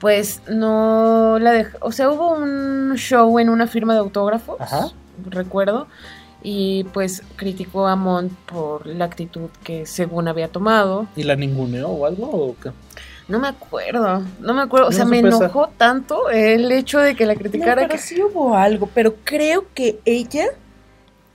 [0.00, 4.88] pues no la dejó, o sea, hubo un show en una firma de autógrafos, Ajá.
[5.28, 5.88] recuerdo,
[6.42, 11.06] y pues criticó a Mon por la actitud que según había tomado.
[11.16, 12.30] ¿Y la ninguneó o algo?
[12.30, 12.70] ¿O qué?
[13.28, 17.14] No me acuerdo, no me acuerdo, o No sea, me enojó tanto el hecho de
[17.14, 20.46] que la No, criticara pero que sí hubo algo, pero creo que ella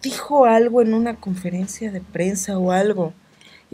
[0.01, 3.13] dijo algo en una conferencia de prensa o algo.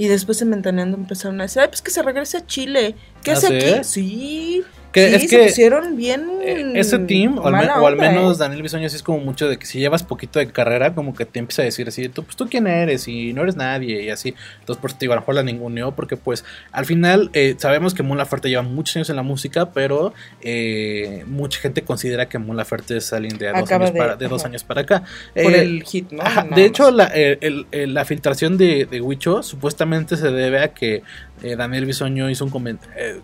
[0.01, 2.95] Y después en Ventaneando empezaron a decir, ay, pues que se regrese a Chile.
[3.21, 3.69] ¿Qué ¿Ah, hace sí?
[3.69, 3.83] aquí?
[3.83, 4.63] Sí.
[4.91, 6.27] Que sí, es se que pusieron bien.
[6.43, 8.39] eh, ese team, o al, mala me- o al onda, menos ¿eh?
[8.39, 11.25] Daniel Bisoño, sí es como mucho de que si llevas poquito de carrera, como que
[11.25, 14.09] te empieza a decir así, tú, pues tú quién eres y no eres nadie y
[14.09, 14.33] así.
[14.59, 17.55] Entonces, por eso te digo, a lo mejor la ninguneó, porque pues al final eh,
[17.57, 22.27] sabemos que Mon Laferte lleva muchos años en la música, pero eh, mucha gente considera
[22.27, 24.49] que Mon Laferte es alguien de, dos, años de- para, de dos ajá.
[24.49, 25.03] años para acá.
[25.41, 26.21] Por Eh, el hit, ¿no?
[26.21, 30.59] Ajá, de hecho, la, el- el- el- la filtración de, de Huicho supuestamente se debe
[30.59, 31.03] a que
[31.43, 33.21] eh, Daniel Bisoño hizo un comentario.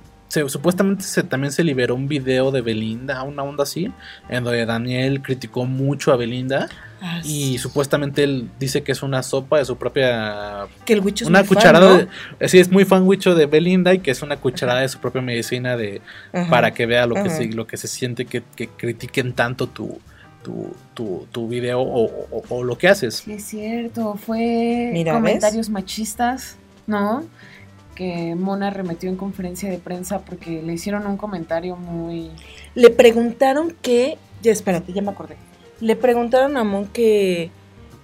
[0.47, 3.91] Supuestamente se, también se liberó un video de Belinda, una onda así,
[4.29, 6.67] en donde Daniel criticó mucho a Belinda
[6.99, 7.57] Ah, y sí.
[7.59, 10.65] supuestamente él dice que es una sopa de su propia...
[10.83, 11.95] que el Wicho es una muy fan, cucharada, ¿no?
[11.97, 12.07] de,
[12.39, 15.21] eh, sí, es muy fan de Belinda y que es una cucharada de su propia
[15.21, 16.01] medicina de
[16.33, 16.49] Ajá.
[16.49, 19.99] para que vea lo que, se, lo que se siente que, que critiquen tanto tu,
[20.43, 23.17] tu, tu, tu video o, o- o lo que haces.
[23.17, 26.55] Sí, es cierto, fue Mira, comentarios machistas,
[26.87, 27.25] ¿no?
[27.97, 32.29] Que Mona remetió en conferencia de prensa porque le hicieron un comentario muy...
[32.75, 34.19] Le preguntaron que.
[34.43, 35.35] Ya, espérate, ya me acordé.
[35.79, 37.49] Le preguntaron a Mon que.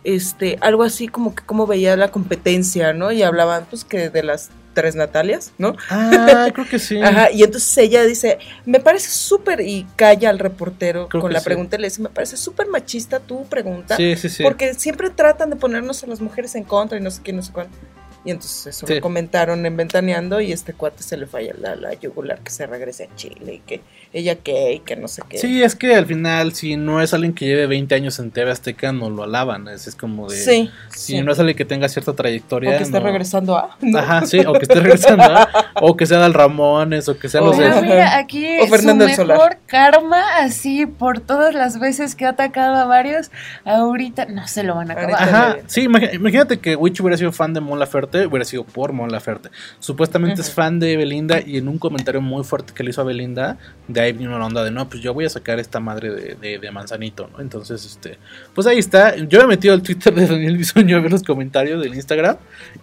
[0.04, 3.12] Este, algo así como que cómo veía la competencia, ¿no?
[3.12, 5.76] Y hablaban, pues, que de las tres Natalias, ¿no?
[5.90, 7.00] Ah, creo que sí.
[7.04, 11.40] Ajá, y entonces ella dice, me parece súper, y calla al reportero Creo con la
[11.40, 11.46] sí.
[11.46, 14.42] pregunta y le dice, me parece súper machista tu pregunta, Sí, sí, sí.
[14.44, 17.44] porque siempre tratan de ponernos a las mujeres en contra y no sé qué, no
[17.44, 17.78] sé cuánto.
[18.26, 18.96] Y entonces eso Sí.
[18.96, 22.66] lo comentaron en Ventaneando y este cuate se le falla la, la yugular que se
[22.66, 23.82] regrese a Chile y que
[24.14, 25.38] ella qué y que no sé qué.
[25.40, 28.50] Sí, es que al final, si no es alguien que lleve 20 años en TV
[28.52, 29.68] Azteca, no lo alaban.
[29.68, 30.38] Es, es como de.
[30.38, 30.72] sí.
[30.90, 31.22] Si sí.
[31.22, 32.76] no es alguien que tenga cierta trayectoria.
[32.76, 33.78] o que esté no- regresando a...
[33.82, 33.98] ¿no?
[34.00, 35.28] Ajá, sí, o que esté regresando.
[35.28, 35.40] ¿no?
[35.82, 37.66] o que sea Dal Ramones, o que sea O- los de.
[37.66, 39.38] Pero mira, aquí O Fernando su el Solar.
[39.38, 43.32] mejor karma, así por todas las veces que ha atacado a varios,
[43.66, 45.16] ahorita no se lo van a acabar.
[45.16, 47.80] Ahorita Ajá, sí, imagínate que Witch hubiera sido fan de Mon
[48.14, 49.50] Laferte, hubiera sido por Mon Laferte.
[49.80, 53.04] Supuestamente es fan de Belinda y en un comentario muy fuerte que le hizo a
[53.04, 53.58] Belinda,
[53.88, 56.36] de ahí vino la onda de no, pues yo voy a sacar esta madre de,
[56.36, 57.42] de- de Manzanito, ¿no?
[57.42, 58.18] Entonces, este,
[58.54, 59.16] pues ahí está.
[59.16, 62.38] Yo me he metido al Twitter de Daniel Bisoño a ver los comentarios del Instagram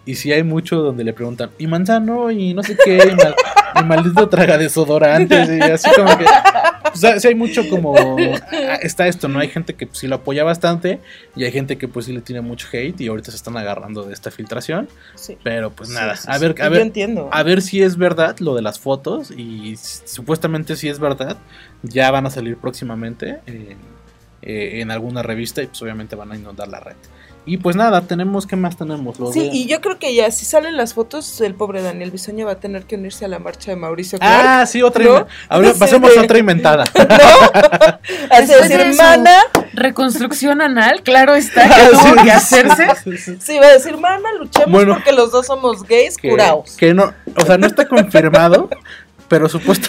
[0.05, 3.15] y sí hay mucho donde le preguntan, y Manzano, y no sé qué,
[3.79, 6.25] y maldito traga desodorantes, y así como que.
[6.95, 7.95] Sea, sí hay mucho como.
[7.97, 9.39] ah, Está esto, ¿no?
[9.39, 10.99] Hay gente que pues, sí lo apoya bastante
[11.37, 14.03] y hay gente que pues sí le tiene mucho hate y ahorita se están agarrando
[14.05, 14.89] de esta filtración.
[15.15, 15.39] Sí.
[15.45, 17.29] Pero pues Sí, nada, sí, a ver, a Yo ver, entiendo.
[17.33, 21.37] a ver si es verdad lo de las fotos y supuestamente si es verdad,
[21.83, 23.77] ya van a salir próximamente en,
[24.43, 26.97] eh, en alguna revista y pues obviamente van a inundar la red.
[27.47, 29.19] Y pues nada, tenemos, ¿qué más tenemos?
[29.19, 32.11] Lo Sí, de- y yo creo que ya, si salen las fotos, el pobre Daniel
[32.11, 34.45] Bisoño va a tener que unirse a la marcha de Mauricio Clark.
[34.47, 35.03] Ah, sí, otra.
[35.05, 35.27] ¿no?
[35.49, 36.85] Ahora pasemos de- a otra inventada.
[36.95, 39.37] Hace Después decir, de eso- mana,
[39.73, 42.87] Reconstrucción anal, claro está, que Ah, tuvo sí, que hacerse.
[43.05, 43.39] sí, sí.
[43.41, 44.95] sí, va a decir, mana, luchemos Bueno.
[44.95, 46.73] porque los dos somos gays que, curados.
[46.77, 48.69] que no, o sea, no está confirmado,
[49.29, 49.89] pero supuesta-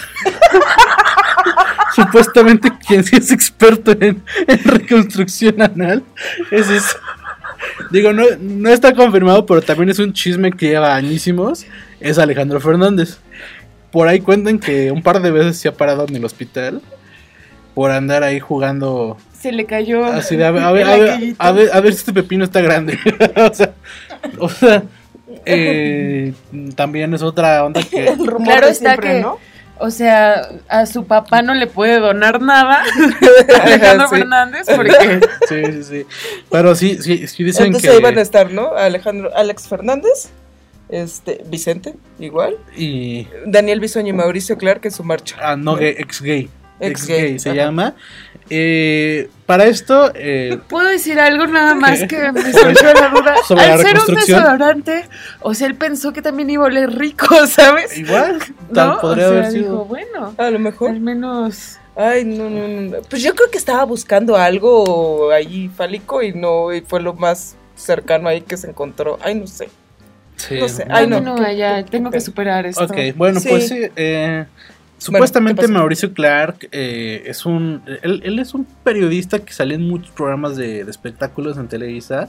[1.94, 6.02] supuestamente quien sí es experto en, en reconstrucción anal
[6.50, 6.96] es eso.
[7.90, 11.66] Digo, no, no está confirmado, pero también es un chisme que lleva añísimos.
[12.00, 13.18] Es Alejandro Fernández.
[13.90, 16.80] Por ahí cuentan que un par de veces se ha parado en el hospital
[17.74, 20.04] por andar ahí jugando Se le cayó.
[20.04, 21.36] Así de, a ver, a ver, el a ver, aquellito.
[21.42, 22.98] a ver, a ver si este pepino está grande.
[23.50, 23.72] o sea,
[24.38, 24.82] o sea,
[25.44, 26.32] eh,
[26.74, 28.08] también es otra onda que...
[28.08, 29.38] El rumor Claro de está siempre, que- ¿no?
[29.84, 32.84] O sea, a su papá no le puede donar nada.
[33.62, 34.16] Alejandro Sí.
[34.16, 34.92] Fernández, porque
[35.48, 36.06] Sí, sí, sí.
[36.50, 37.96] Pero sí, sí, sí dicen Entonces que.
[37.96, 38.74] ahí van a estar, ¿no?
[38.76, 40.30] Alejandro, Alex Fernández,
[40.88, 43.26] este, Vicente, igual, Y.
[43.46, 45.36] Daniel Bisoño y Mauricio Clark en su marcha.
[45.40, 46.48] Ah, no, gay, ex gay.
[46.80, 47.56] Ex gay se ajá.
[47.56, 47.94] llama.
[48.50, 53.34] Eh, para esto, eh, puedo decir algo nada más que me surgió la duda.
[53.46, 55.04] Sobre la Al ser un desodorante,
[55.40, 57.96] o sea, él pensó que también iba a oler rico, ¿sabes?
[57.96, 58.38] igual,
[58.74, 59.00] tal ¿No?
[59.00, 59.62] podría o sea, haber sido.
[59.72, 60.90] dijo, bueno, A lo mejor.
[60.90, 61.78] al menos...
[61.94, 63.02] Ay, no, no, no.
[63.02, 67.54] Pues yo creo que estaba buscando algo ahí fálico y no, y fue lo más
[67.76, 69.18] cercano ahí que se encontró.
[69.22, 69.68] Ay, no sé.
[70.36, 70.58] Sí.
[70.58, 70.86] no sé.
[70.88, 71.52] Ay, no.
[71.52, 72.84] Ya, tengo que superar esto.
[72.84, 73.48] Ok, bueno, Sí.
[73.50, 73.82] pues sí.
[73.94, 74.46] eh,
[75.04, 75.68] supuestamente.
[75.68, 77.82] Mauricio Clark eh, es un.
[78.02, 82.28] Él, él es un periodista que salió en muchos programas de, de espectáculos en Televisa.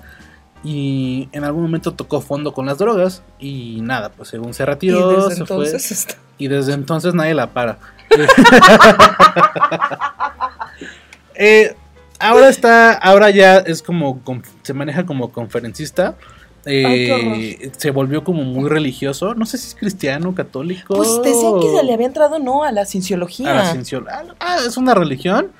[0.65, 3.21] Y en algún momento tocó fondo con las drogas.
[3.39, 5.93] Y nada, pues según se Y retiró, desde se entonces fue.
[5.95, 7.77] está- Y desde entonces nadie la para.
[11.35, 11.75] Eh,
[12.19, 14.21] ahora está, ahora ya es como,
[14.61, 16.15] se maneja como conferencista.
[16.65, 17.11] Eh,
[17.65, 19.33] Ay, se volvió como muy religioso.
[19.35, 20.95] No sé si es cristiano, católico.
[20.95, 23.51] Pues decían que le había entrado, no, a la cienciología.
[23.51, 25.51] a la cienciolo- ah, ah, es una religión.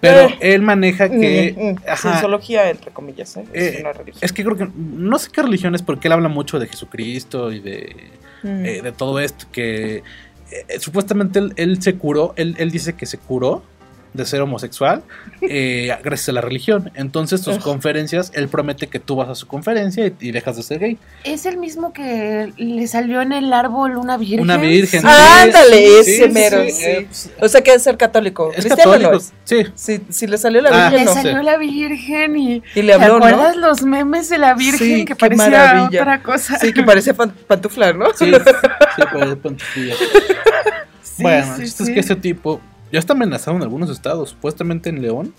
[0.00, 0.38] Pero Eh.
[0.40, 1.54] él maneja que.
[1.56, 3.44] Mm, mm, ajá, Cienciología, entre comillas, ¿eh?
[3.52, 4.18] Es Eh, una religión.
[4.22, 4.68] es que creo que.
[4.74, 7.96] No sé qué religión es porque él habla mucho de Jesucristo y de.
[8.42, 8.62] Mm.
[8.82, 10.02] de todo esto, que
[10.78, 13.62] supuestamente él, él se curó, él, él dice que se curó
[14.12, 15.02] de ser homosexual
[15.42, 16.90] eh, gracias a la religión.
[16.94, 17.62] Entonces sus Ugh.
[17.62, 20.98] conferencias, él promete que tú vas a su conferencia y, y dejas de ser gay.
[21.24, 24.40] Es el mismo que le salió en el árbol una virgen.
[24.40, 25.02] Una virgen.
[25.04, 28.50] Ah, ándale, Sí, ese sí, mero, eh, pues, O sea que debe ser católico.
[28.50, 29.10] es Cristiano católico.
[29.12, 29.32] no es.
[29.74, 30.00] Sí.
[30.10, 31.14] Si, le salió la Ah, Virgen, Le no.
[31.14, 32.62] salió la virgen y...
[32.74, 33.68] Y le habló, ¿Te acuerdas ¿no?
[33.68, 36.00] los memes de la virgen que parecía maravilla.
[36.02, 36.58] otra cosa?
[36.58, 38.06] Sí, que parece pan- pantuflar, ¿no?
[38.14, 38.26] Sí,
[38.96, 39.94] sí, parece pantufla.
[41.02, 42.60] Sí, bueno, el chiste es que ese tipo
[42.92, 44.30] ya está amenazado en algunos estados.
[44.30, 45.34] Supuestamente en León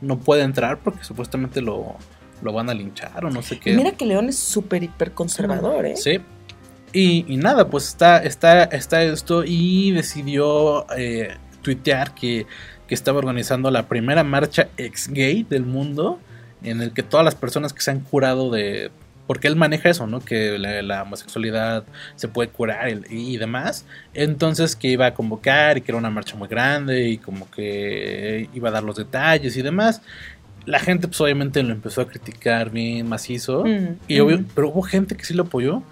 [0.00, 1.96] no puede entrar porque supuestamente lo,
[2.42, 3.74] lo van a linchar o no sé qué.
[3.74, 5.96] Mira que León es súper hiper conservador, ¿eh?
[5.96, 6.20] Sí.
[6.92, 12.46] Y, y nada, pues está, está, está esto y decidió eh, tuitear que,
[12.86, 16.20] que estaba organizando la primera marcha ex-gay del mundo
[16.62, 18.90] en el que todas las personas que se han curado de...
[19.26, 20.20] Porque él maneja eso, ¿no?
[20.20, 21.84] Que la, la homosexualidad
[22.14, 23.86] se puede curar y, y demás.
[24.12, 28.48] Entonces que iba a convocar y que era una marcha muy grande y como que
[28.52, 30.02] iba a dar los detalles y demás.
[30.66, 33.64] La gente pues obviamente lo empezó a criticar bien macizo.
[33.64, 34.46] Mm, Y obvio- mm.
[34.54, 35.82] pero hubo gente que sí lo apoyó,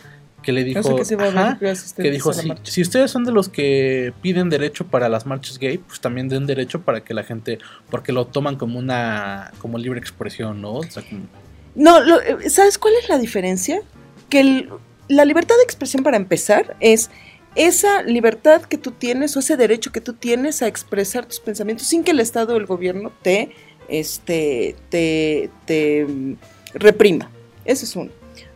[0.43, 2.71] que le dijo, O sea que va ajá, a dijo, a la si, marcha.
[2.73, 6.47] si ustedes son de los que piden derecho para las marchas gay, pues también den
[6.47, 7.59] derecho para que la gente,
[7.91, 10.73] porque lo toman como una, como libre expresión, ¿no?
[10.75, 11.27] O sea, como-
[11.75, 13.83] No, eh, ¿sabes cuál es la diferencia?
[14.29, 14.69] Que
[15.09, 17.11] la libertad de expresión, para empezar, es
[17.55, 21.87] esa libertad que tú tienes o ese derecho que tú tienes a expresar tus pensamientos
[21.87, 23.53] sin que el Estado o el gobierno te,
[23.89, 26.37] este, te, te mm,
[26.75, 27.31] reprima.
[27.65, 28.11] Ese es uno.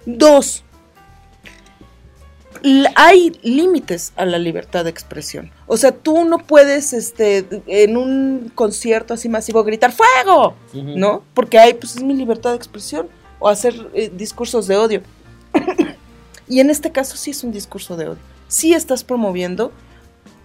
[0.06, 0.64] Dos,
[2.94, 5.50] hay límites a la libertad de expresión.
[5.66, 10.54] O sea, tú no puedes, este, en un concierto así masivo gritar ¡Fuego!
[10.72, 11.22] ¿no?
[11.34, 13.08] Porque hay, pues es mi libertad de expresión
[13.38, 15.02] o hacer eh, discursos de odio.
[16.48, 18.20] y en este caso sí es un discurso de odio.
[18.48, 19.72] Sí estás promoviendo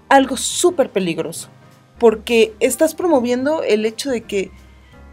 [0.10, 1.50] algo súper peligroso,
[2.00, 4.52] porque estás promoviendo el hecho de que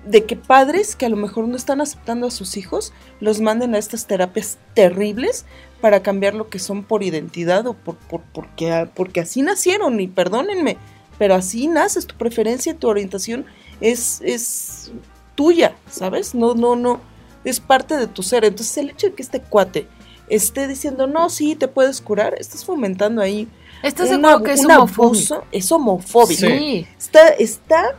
[0.07, 3.75] de que padres que a lo mejor no están aceptando a sus hijos los manden
[3.75, 5.45] a estas terapias terribles
[5.81, 10.09] para cambiar lo que son por identidad o por, por- porque, porque así nacieron y
[10.09, 10.77] perdónenme,
[11.19, 13.45] pero así naces, tu preferencia y tu orientación
[13.81, 14.93] es, es
[15.35, 16.35] tuya, ¿sabes?
[16.35, 17.01] No, no, no,
[17.45, 18.45] es parte de tu ser.
[18.45, 19.87] Entonces el hecho de que este cuate
[20.29, 23.49] esté diciendo, no, sí, te puedes curar, estás fomentando ahí
[23.83, 25.05] ¿Estás seguro que es un homofóbico?
[25.05, 26.41] abuso, es homofóbico.
[26.47, 26.87] Sí.
[26.99, 27.95] Está, está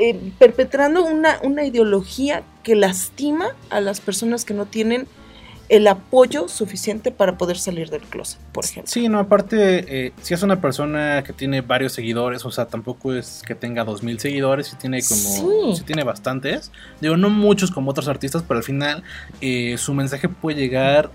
[0.00, 5.06] eh, perpetrando una, una ideología que lastima a las personas que no tienen
[5.68, 8.90] el apoyo suficiente para poder salir del closet, por ejemplo.
[8.90, 13.12] Sí, no, aparte, eh, si es una persona que tiene varios seguidores, o sea, tampoco
[13.12, 15.76] es que tenga dos mil seguidores, si tiene como, Sí.
[15.76, 16.72] sí tiene bastantes.
[17.02, 19.02] Digo, no muchos como otros artistas, pero al final
[19.42, 21.10] eh, su mensaje puede llegar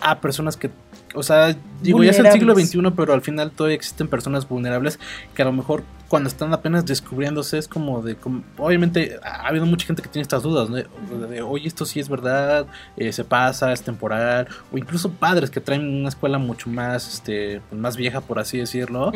[0.00, 0.70] a personas que,
[1.16, 2.54] o sea, digo, ya es el siglo.
[2.54, 4.98] XXI, pero al final todavía existen personas vulnerables
[5.34, 9.66] que a lo mejor cuando están apenas descubriéndose es como de, como- obviamente ha habido
[9.66, 10.76] mucha gente que tiene estas dudas, ¿no?
[10.76, 10.86] De,
[11.28, 12.66] de, oye, esto sí es verdad,
[12.96, 17.60] eh, se pasa, es temporal, o incluso padres que traen una escuela mucho más, este,
[17.68, 19.10] pues, más vieja, por así decirlo,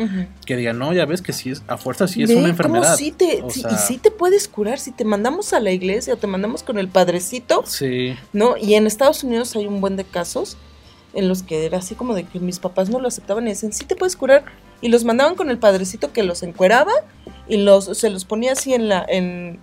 [0.45, 2.95] que digan, no, ya ves que sí es, a fuerza sí es Ve una enfermedad.
[2.97, 6.13] sí te, sí- sea- y sí te puedes curar si te mandamos a la iglesia
[6.13, 8.57] o te mandamos con el padrecito, Sí, ¿no?
[8.57, 10.57] Y en Estados Unidos hay un buen de casos
[11.13, 13.73] en los que era así como de que mis papás no lo aceptaban y decían,
[13.73, 14.45] sí te puedes curar.
[14.81, 16.91] y los mandaban con el padrecito que los encueraba
[17.47, 19.59] y los se los ponía así en la en,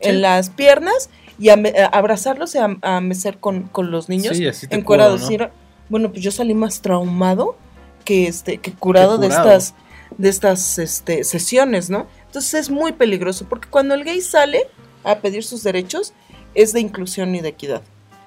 [0.00, 1.54] en las piernas y a,
[1.92, 5.20] abrazarlos y a, a mecer con, con los niños Sí, así te encuerados.
[5.22, 5.32] curo, ¿no?
[5.32, 5.52] Y era-
[5.88, 7.56] bueno, pues yo salí más traumado
[8.04, 9.48] que este que curado, Que curado.
[9.48, 9.74] de estas
[10.18, 12.06] de estas este, sesiones, ¿no?
[12.26, 14.66] Entonces es muy peligroso porque cuando el gay sale
[15.04, 16.12] a pedir sus derechos
[16.54, 17.82] es de inclusión y de equidad.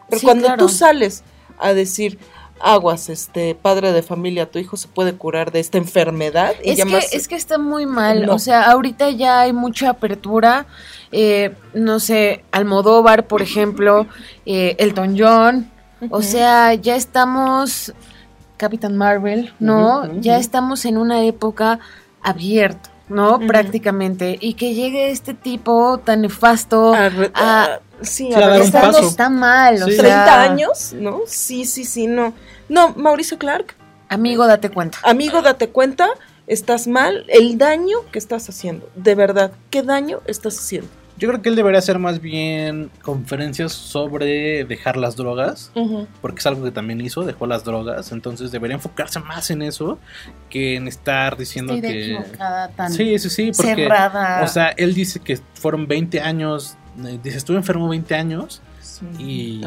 [0.09, 0.65] Pero Sí, cuando claro.
[0.65, 1.23] tú sales
[1.59, 2.17] a decir
[2.64, 6.77] aguas, este padre de familia, tu hijo se puede curar de esta enfermedad y Es
[6.77, 8.26] ya que, más- es que está muy mal.
[8.26, 8.35] No.
[8.35, 10.65] O sea, ahorita ya hay mucha apertura.
[11.15, 14.07] eh, no sé, Almodóvar, por ejemplo,
[14.48, 15.69] eh, Elton John.
[16.10, 17.94] O sea, ya estamos.
[18.57, 20.11] Capitán Marvel, ¿no?
[20.22, 21.80] Ya estamos en una época
[22.22, 23.35] abierta, ¿no?
[23.35, 23.48] Ujú.
[23.48, 24.38] Prácticamente.
[24.40, 26.94] Y que llegue este tipo tan nefasto.
[26.94, 29.07] a re- a- a- sí, a dar un está, paso.
[29.07, 29.91] está mal, o Sí.
[29.94, 29.99] sea.
[30.03, 31.19] 30 años, ¿no?
[31.27, 32.34] Sí, sí, sí, no.
[32.69, 33.76] No, Mauricio Clark,
[34.10, 34.98] Amigo, date cuenta.
[35.03, 36.10] amigo, date cuenta,
[36.48, 40.90] estás mal, el daño que estás haciendo, de verdad, ¿qué daño estás haciendo?
[41.15, 45.72] Yo creo que él debería hacer más bien conferencias sobre dejar las drogas,
[46.22, 49.99] porque es algo que también hizo, dejó las drogas, entonces debería enfocarse más en eso
[50.49, 52.15] que en estar diciendo Estoy que...
[52.15, 53.76] equivocada tan Sí, sí, sí, porque...
[53.76, 54.41] cerrada.
[54.44, 58.61] O sea, él dice que fueron 20 años, eh, dice, estuve enfermo 20 años
[59.19, 59.61] y,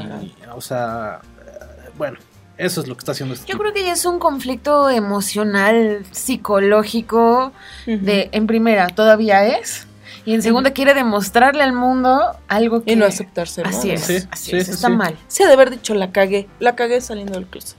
[0.53, 2.19] o sea, eh, bueno,
[2.59, 3.63] eso es lo que está haciendo este Yo tipo.
[3.63, 7.53] creo que ya es un conflicto emocional, psicológico,
[7.87, 9.87] de, en primera, todavía es,
[10.25, 12.93] y en segunda quiere demostrarle al mundo algo que...
[12.93, 13.63] Y no aceptarse.
[13.63, 13.69] ¿no?
[13.69, 14.95] Así es, Sí, así sí, es, sí, está sí.
[14.95, 15.17] mal.
[15.29, 17.77] Se ha de haber dicho, la cagué, la cagué saliendo del closet.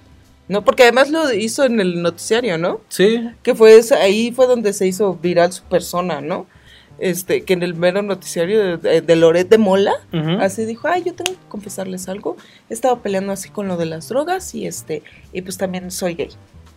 [0.48, 0.64] ¿No?
[0.64, 2.80] Porque además lo hizo en el noticiario, ¿no?
[2.88, 6.46] Sí, Que fue ese- ahí fue donde se hizo viral su persona, ¿no?
[7.00, 9.94] Este, que en el mero noticiario de, de Loret de Mola,
[10.40, 12.38] así dijo, ay, yo tengo que confesarles algo.
[12.70, 16.16] He estado peleando así con lo de las drogas y este, y pues también soy
[16.16, 16.30] gay,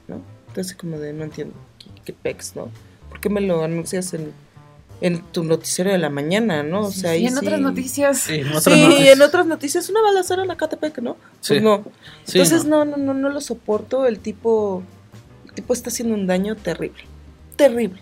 [0.08, 0.20] ¿no?
[0.48, 2.68] Entonces como de, no entiendo, qué, qué pex, ¿no?
[3.08, 4.32] ¿Por qué me lo anuncias en,
[5.00, 6.80] en tu noticiario de la mañana, no?
[6.82, 8.18] O sea, sí, ahí en sí- otras noticias.
[8.18, 9.16] Sí, en Sí, otras noticias.
[9.16, 11.16] en otras noticias, una balacera en Acatepec, ¿no?
[11.40, 11.54] Sí.
[11.54, 11.84] Pues no.
[12.24, 12.84] Sí, Entonces no.
[12.84, 12.98] no.
[12.98, 14.04] no, no, no lo soporto.
[14.06, 14.82] El tipo,
[15.46, 17.04] el tipo está haciendo un daño terrible,
[17.56, 18.00] terrible.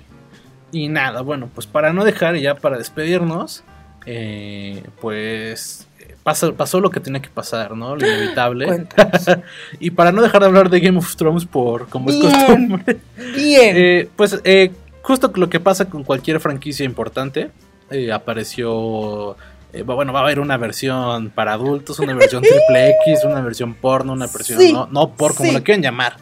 [0.73, 3.65] Y nada, bueno, pues para no dejar y ya para despedirnos,
[4.07, 5.87] eh, pues
[6.23, 7.97] pasó, pasó lo que tenía que pasar, ¿no?
[7.97, 8.87] Lo inevitable.
[9.81, 12.99] Y para no dejar de hablar de Game of Thrones por como es costumbre,
[13.35, 13.77] Bien.
[13.77, 14.73] eh, pues eh,
[15.03, 17.51] justo lo que pasa con cualquier franquicia importante,
[17.91, 19.37] eh, apareció...
[19.73, 23.73] eh, bueno, va a haber una versión para adultos, una versión triple X, una versión
[23.75, 25.55] porno, una versión Sí, no, no por como sí.
[25.55, 26.17] la quieran llamar.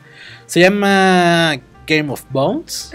[0.47, 1.56] Se llama
[1.86, 2.93] Game of Bones.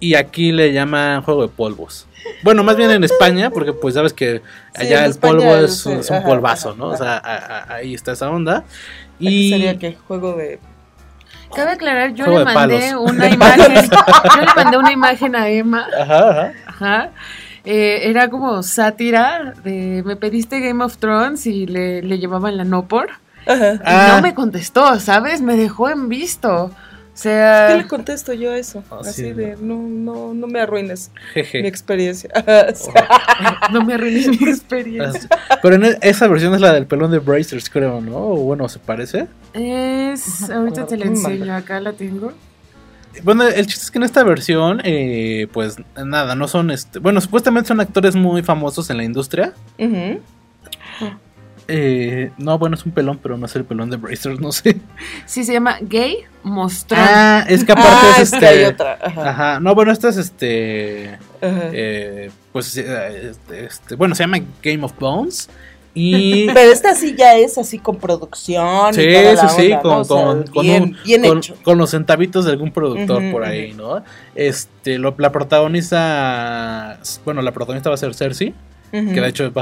[0.00, 2.06] Y aquí le llaman juego de polvos.
[2.42, 4.42] Bueno, más bien en España, porque pues sabes que
[4.74, 6.86] allá el España polvo es, un- es un ajá, polvazo, ajá, ¿no?
[6.88, 8.64] O sea, a- a- ahí está esa onda.
[9.16, 10.58] Aquí Y sería que juego de.
[11.54, 13.88] Cabe aclarar, yo Juego le mandé una imagen,
[14.34, 16.52] yo le mandé una imagen a Emma, Ajá, ajá.
[16.66, 17.10] ajá,
[17.64, 22.64] eh, era como sátira de me pediste Game of Thrones y le, le llevaban la
[22.64, 23.10] no por,
[23.46, 23.74] Ajá.
[23.74, 24.14] y Ah.
[24.16, 25.40] no me contestó, ¿sabes?
[25.40, 26.72] Me dejó en visto,
[27.18, 28.84] sea, ¿Qué le contesto yo a eso?
[28.90, 31.62] Ah, Así sí, de, no, no, no me arruines Jeje.
[31.62, 32.30] mi experiencia.
[32.74, 32.90] Sí.
[33.72, 35.28] no me arruines mi experiencia.
[35.62, 38.16] Pero en e- esa versión es la del pelón de Brazers, creo, ¿no?
[38.18, 39.26] O bueno, se parece.
[39.54, 42.32] Es, ahorita te la enseño, acá la tengo.
[43.22, 47.20] Bueno, el chiste es que en esta versión, eh, pues nada, no son, este, bueno,
[47.22, 49.54] supuestamente son actores muy famosos en la industria.
[49.78, 50.20] Ujú.
[51.68, 54.76] Eh, no, bueno, es un pelón, pero no es el pelón de Brazers, no sé.
[55.24, 57.00] Sí, se llama Gay Mostrón.
[57.02, 58.46] Ah, es que aparte Ah, es es este.
[58.46, 58.98] hay otra.
[59.02, 59.30] Ajá.
[59.30, 61.18] Ajá, no, bueno, esta es este.
[61.40, 61.70] Ajá.
[61.72, 65.48] eh, pues, eh, este, este, bueno, se llama Game of Bones.
[65.92, 66.46] Y.
[66.54, 68.94] Pero esta sí ya es así con producción.
[68.94, 69.98] Sí, y toda la sí, sí, con, ¿no?
[70.00, 71.54] O sea, con, con bien, un- bien con- hecho.
[71.64, 74.04] con los centavitos de algún productor por ahí, ¿no?
[74.34, 78.54] Este, lo, la protagonista, bueno, la protagonista va a ser Cersei,
[78.92, 79.52] Que de hecho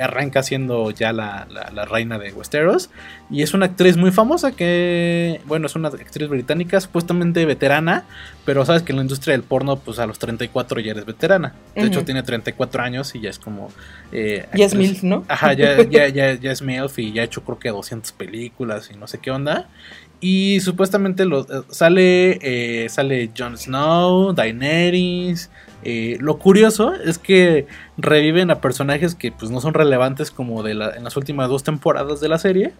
[0.00, 2.90] arranca siendo ya la, la- la reina de Westeros,
[3.30, 8.04] y es una actriz muy famosa que, bueno, es una actriz británica, supuestamente veterana,
[8.44, 11.54] pero sabes que en la industria del porno, pues a los 34 ya eres veterana.
[11.74, 12.04] De hecho, Ujú.
[12.06, 13.70] tiene 34 años y ya es como...
[14.12, 15.24] eh, Ya es MILF, ¿no?
[15.28, 18.90] Ajá, ya, ya, ya, ya es MILF y ya ha hecho creo que 200 películas
[18.92, 19.68] y no sé qué onda.
[20.20, 25.50] Y supuestamente lo, eh, sale, eh, sale Jon Snow, Daenerys.
[25.84, 27.66] Eh, lo curioso es que
[27.96, 31.62] reviven a personajes que pues no son relevantes como de la, en las últimas dos
[31.62, 32.72] temporadas de la serie.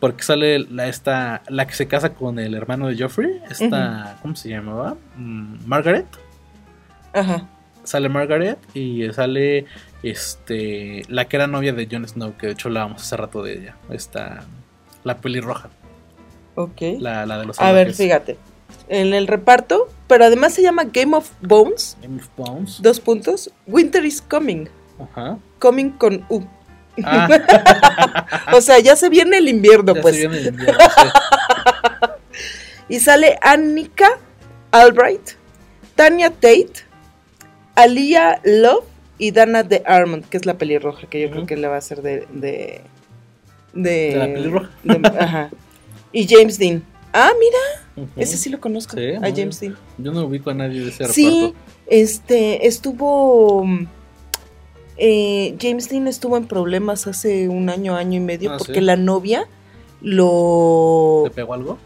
[0.00, 3.40] Porque sale la, esta, la que se casa con el hermano de Joffrey.
[3.50, 4.96] Esta, ¿cómo se llamaba?
[5.16, 6.06] Mm, Margaret
[7.12, 7.46] Ajá.
[7.84, 9.66] sale Margaret y sale
[10.02, 13.54] este la que era novia de Jon Snow, que de hecho hablábamos hace rato de
[13.54, 14.44] ella, esta
[15.04, 15.68] la pelirroja,
[16.54, 16.80] Ok.
[16.98, 17.96] la, la de los A ver, salvajes.
[17.96, 18.38] fíjate.
[18.88, 22.82] En el reparto, pero además se llama Game of Bones, Game of Bones.
[22.82, 24.66] dos puntos, Winter is Coming,
[24.98, 25.38] Ajá.
[25.58, 26.42] coming con U.
[27.02, 27.28] Ah,
[28.52, 30.14] O sea, ya se viene el invierno, ya pues.
[30.14, 31.08] se viene el invierno, sí.
[32.88, 34.18] Y sale Annika
[34.70, 35.30] Albright,
[35.96, 36.72] Tanya Tate,
[37.74, 38.84] Alia Love
[39.18, 41.80] y Dana de Armond, que es la pelirroja, que yo creo que le va a
[41.80, 42.26] ser de.
[42.32, 42.82] de.
[43.72, 43.90] de.
[44.10, 44.70] ¿De la pelirroja?
[44.82, 45.50] de- ajá.
[46.12, 46.84] Y James Dean.
[47.12, 47.83] Ah, mira,
[48.16, 48.96] Ese sí lo conozco.
[48.96, 49.76] Sí, a James Dean.
[49.98, 51.56] Yo no ubico a nadie de ese Sí, reparto.
[51.86, 53.64] este, estuvo.
[54.96, 58.80] eh, James Dean estuvo en problemas hace un año, año y medio, Ah, porque ¿sí?
[58.80, 59.46] la novia
[60.00, 61.22] lo.
[61.24, 61.78] ¿Te pegó algo?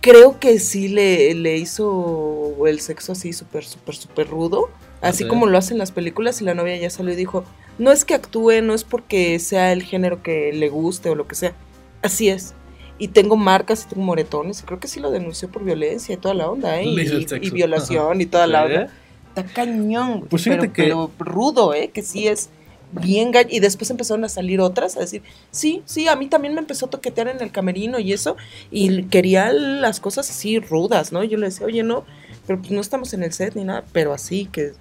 [0.00, 4.70] Creo que sí le, le hizo el sexo así súper, súper, súper rudo.
[5.02, 5.30] Así Ok.
[5.30, 7.44] como lo hacen las películas y la novia ya salió y dijo,
[7.78, 11.26] no es que actúe, no es porque sea el género que le guste o lo
[11.26, 11.54] que sea.
[12.02, 12.54] Así es.
[13.00, 14.62] Y tengo marcas y tengo moretones.
[14.64, 16.84] Creo que sí lo denunció por violencia y toda la onda, ¿eh?
[16.84, 18.92] Y, violación y toda la onda.
[19.30, 21.90] Está cañón, Pues pero, que- pero rudo, ¿eh?
[21.92, 22.50] Que sí es
[22.92, 23.48] bien gallo.
[23.50, 26.86] Y después empezaron a salir otras a decir, sí, sí, a mí también me empezó
[26.86, 28.36] a toquetear en el camerino y eso.
[28.70, 31.24] Y quería las cosas así rudas, ¿no?
[31.24, 32.04] Yo le decía, oye, no,
[32.46, 34.72] pero pues no estamos en el set ni nada, pero así, que,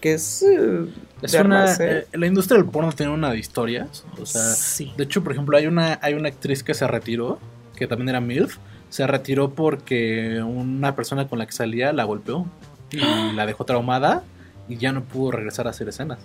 [0.00, 0.42] que es...
[0.42, 0.86] eh,
[1.22, 2.06] Es una, ¿eh?
[2.12, 4.04] la industria del porno tiene una de historias.
[4.20, 4.92] O sea, sí.
[4.96, 7.38] de hecho, por ejemplo, hay una, hay una actriz que se retiró,
[7.76, 8.58] que también era MILF.
[8.88, 12.46] Se retiró porque una persona con la que salía la golpeó
[12.90, 14.22] y la dejó traumada
[14.68, 16.18] y ya no pudo regresar a hacer escenas.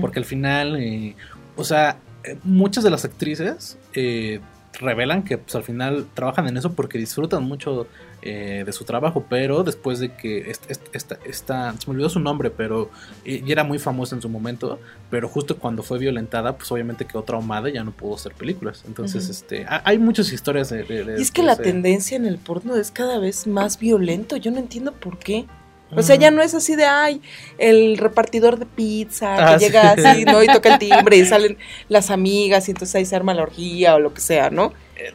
[0.00, 1.16] Porque al final, eh,
[1.56, 4.40] o sea, eh, muchas de las actrices eh,
[4.82, 7.86] revelan que pues, al final trabajan en eso porque disfrutan mucho
[8.24, 12.08] eh, de su trabajo, pero después de que est- est- esta, esta- se me olvidó
[12.08, 12.88] su nombre, pero
[13.24, 14.78] eh, y era muy famosa en su momento,
[15.10, 18.84] pero justo cuando fue violentada, pues obviamente quedó traumada y ya no pudo hacer películas.
[18.86, 20.84] Entonces, este, ha- hay muchas historias de...
[20.84, 24.36] de- de- Y es que la tendencia en el porno es cada vez más violento.
[24.36, 25.46] Yo no entiendo por qué.
[25.94, 27.20] O sea, ya no es así de, ay,
[27.58, 29.64] el repartidor de pizza que Ah, sí.
[29.66, 30.42] llega así, ¿no?
[30.42, 31.58] Y toca el timbre y salen
[31.88, 34.72] las amigas y entonces ahí se arma la orgía o lo que sea, ¿no?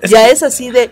[0.07, 0.91] Ya es así de,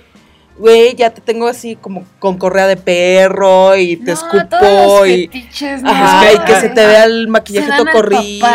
[0.57, 4.99] güey, ya te tengo así como con correa de perro y te No, escupo todos
[5.01, 5.27] los y...
[5.27, 5.91] fetiches, ¿no?
[5.91, 8.47] Ajá, y que- se te vea el maquillaje todo corrido.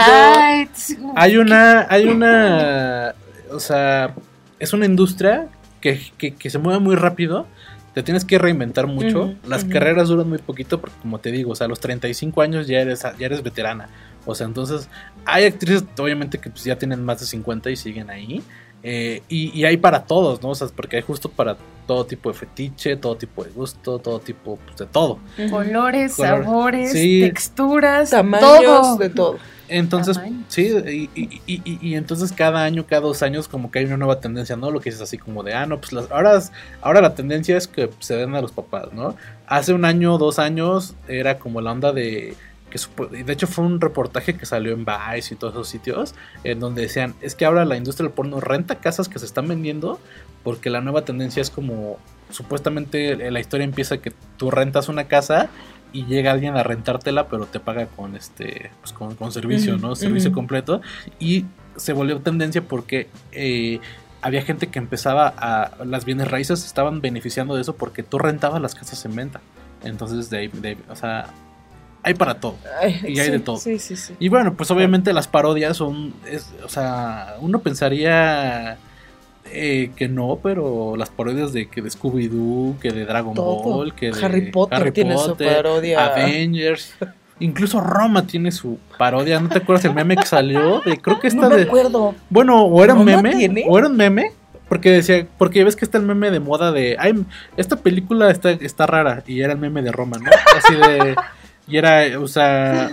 [1.15, 3.15] Hay una, hay una,
[3.53, 4.15] o sea,
[4.59, 5.47] es una industria
[5.81, 7.47] que, que- que se mueve muy rápido.
[7.95, 9.35] Te tienes que reinventar mucho.
[9.47, 12.67] Las carreras duran muy poquito porque, como te digo, o sea, a los 35 años
[12.69, 13.89] ya eres, ya eres veterana.
[14.27, 14.89] O sea, entonces
[15.25, 18.43] hay actrices, obviamente, que pues, ya tienen más de 50 y siguen ahí.
[18.83, 20.51] Eh, y, y hay para todos, ¿no?
[20.51, 21.57] O sea, porque hay justo para
[21.87, 25.19] todo tipo de fetiche, todo tipo de gusto, todo tipo pues, de todo.
[25.51, 27.21] colores, Color- sabores, sí.
[27.23, 28.97] texturas, Tamaños, todo.
[28.99, 29.39] de todo.
[29.73, 30.45] Entonces, Tamaño.
[30.49, 30.69] sí,
[31.15, 34.57] y, y- y- entonces cada año, cada dos años, como que hay una nueva tendencia,
[34.57, 34.71] ¿no?
[34.71, 36.41] Lo que es así como de, ah, no, pues las, ahora,
[36.83, 39.15] ahora la tendencia es que se den a los papás, ¿no?
[39.47, 42.35] Hace un año, dos años, era como la onda de
[42.71, 42.79] que
[43.25, 46.15] de hecho fue un reportaje que salió en Vice y todos esos sitios,
[46.45, 49.49] en donde decían, es que ahora la industria del porno renta casas que se están
[49.49, 49.99] vendiendo,
[50.45, 51.99] porque la nueva tendencia es como,
[52.31, 55.49] supuestamente la historia empieza que tú rentas una casa
[55.93, 59.95] y llega alguien a rentártela, pero te paga con este, pues con, con servicio, ¿no?
[59.97, 60.81] Servicio completo.
[61.19, 61.47] Y
[61.77, 63.81] se volvió tendencia porque eh,
[64.23, 65.85] había gente que empezaba a.
[65.85, 69.41] Las bienes raíces estaban beneficiando de eso porque tú rentabas las casas en venta.
[69.83, 71.27] Entonces, de ahí, de ahí- o sea,
[72.03, 72.57] hay para todo.
[72.83, 73.57] Ay, Y hay sí, de todo.
[73.57, 74.15] Sí, sí, sí.
[74.19, 76.13] Y bueno, pues obviamente las parodias son.
[76.27, 78.79] es- o sea, uno pensaría.
[79.47, 83.63] Eh, que no, pero las parodias de que de Scooby-Doo, que de Dragon Todo.
[83.63, 86.07] Ball, que de Harry Potter tiene su parodia.
[86.07, 86.95] Avengers,
[87.41, 89.41] incluso Roma tiene su parodia.
[89.41, 90.81] ¿No te acuerdas el meme que salió?
[90.85, 91.63] De- creo que esta No me de.
[91.63, 92.15] acuerdo.
[92.29, 93.37] Bueno, o era un ¿Roma meme.
[93.37, 93.65] tiene?
[93.69, 94.33] O era un meme.
[94.69, 97.25] Porque decía, porque ves que está el meme de moda de, ay,
[97.57, 99.25] esta película está, está rara.
[99.27, 100.31] Y era el meme de Roma, ¿no?
[100.57, 101.17] Así de.
[101.71, 102.91] Y era, o sea,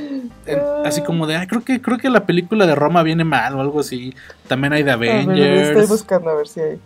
[0.86, 3.62] así como de, ay, creo que, creo que la película de Roma viene mal o
[3.62, 4.14] algo así.
[4.48, 5.70] También hay de A ver, Avengers.
[5.70, 6.80] estoy buscando a ver si hay.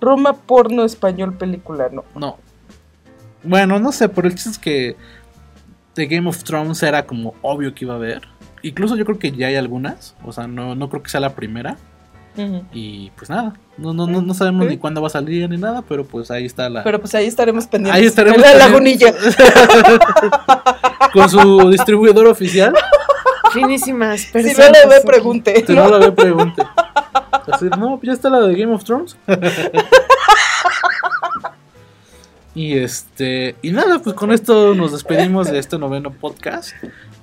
[0.00, 2.04] Roma porno español película, no.
[2.16, 2.38] No.
[3.44, 4.96] Bueno, no sé, pero el chiste es que
[5.94, 8.22] The Game of Thrones era como obvio que iba a haber.
[8.62, 10.16] Incluso yo creo que ya hay algunas.
[10.24, 11.76] O sea, no, no creo que sea la primera.
[12.72, 13.54] Y pues nada.
[13.76, 14.70] No, no, no, no sabemos Ok.
[14.70, 16.84] ni cuándo va a salir ni nada, pero pues ahí está la.
[16.84, 18.00] Pero pues ahí estaremos pendientes.
[18.00, 18.38] ahí estaremos.
[18.38, 19.36] En la pendientes.
[19.38, 20.00] lagunilla.
[21.12, 22.72] Con su distribuidor oficial.
[23.52, 24.70] Finísimas Si personas.
[24.84, 25.64] no le ve, pregunte.
[25.66, 26.62] Si no la ve, pregunte.
[27.52, 29.16] Así, no, ya está la de Game of Thrones.
[32.54, 33.56] y este.
[33.62, 36.72] Y nada, pues con esto nos despedimos de este noveno podcast.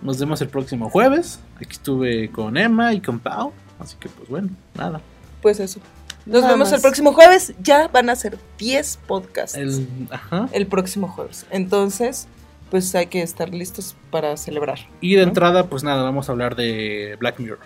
[0.01, 1.39] Nos vemos el próximo jueves.
[1.55, 3.53] Aquí estuve con Emma y con Pau.
[3.79, 5.01] Así que pues bueno, nada.
[5.41, 5.79] Pues eso.
[6.25, 6.73] Nos Nada vemos más.
[6.77, 7.53] el próximo jueves.
[7.61, 10.49] Ya van a ser 10 podcasts el, El, ajá.
[10.69, 11.45] próximo jueves.
[11.51, 12.27] Entonces,
[12.69, 14.79] pues hay que estar listos para celebrar.
[14.99, 15.29] Y de ¿no?
[15.29, 17.59] entrada, pues nada, vamos a hablar de Black Mirror.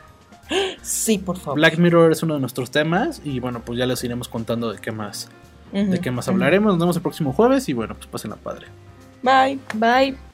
[0.82, 1.56] Sí, por favor.
[1.56, 4.80] Black Mirror es uno de nuestros temas y bueno, pues ya les iremos contando de
[4.80, 5.30] qué más,
[5.72, 6.74] de qué más hablaremos.
[6.74, 8.68] Nos vemos el próximo jueves y bueno, pues pasen la padre.
[9.24, 9.60] Bye.
[9.76, 10.31] Bye.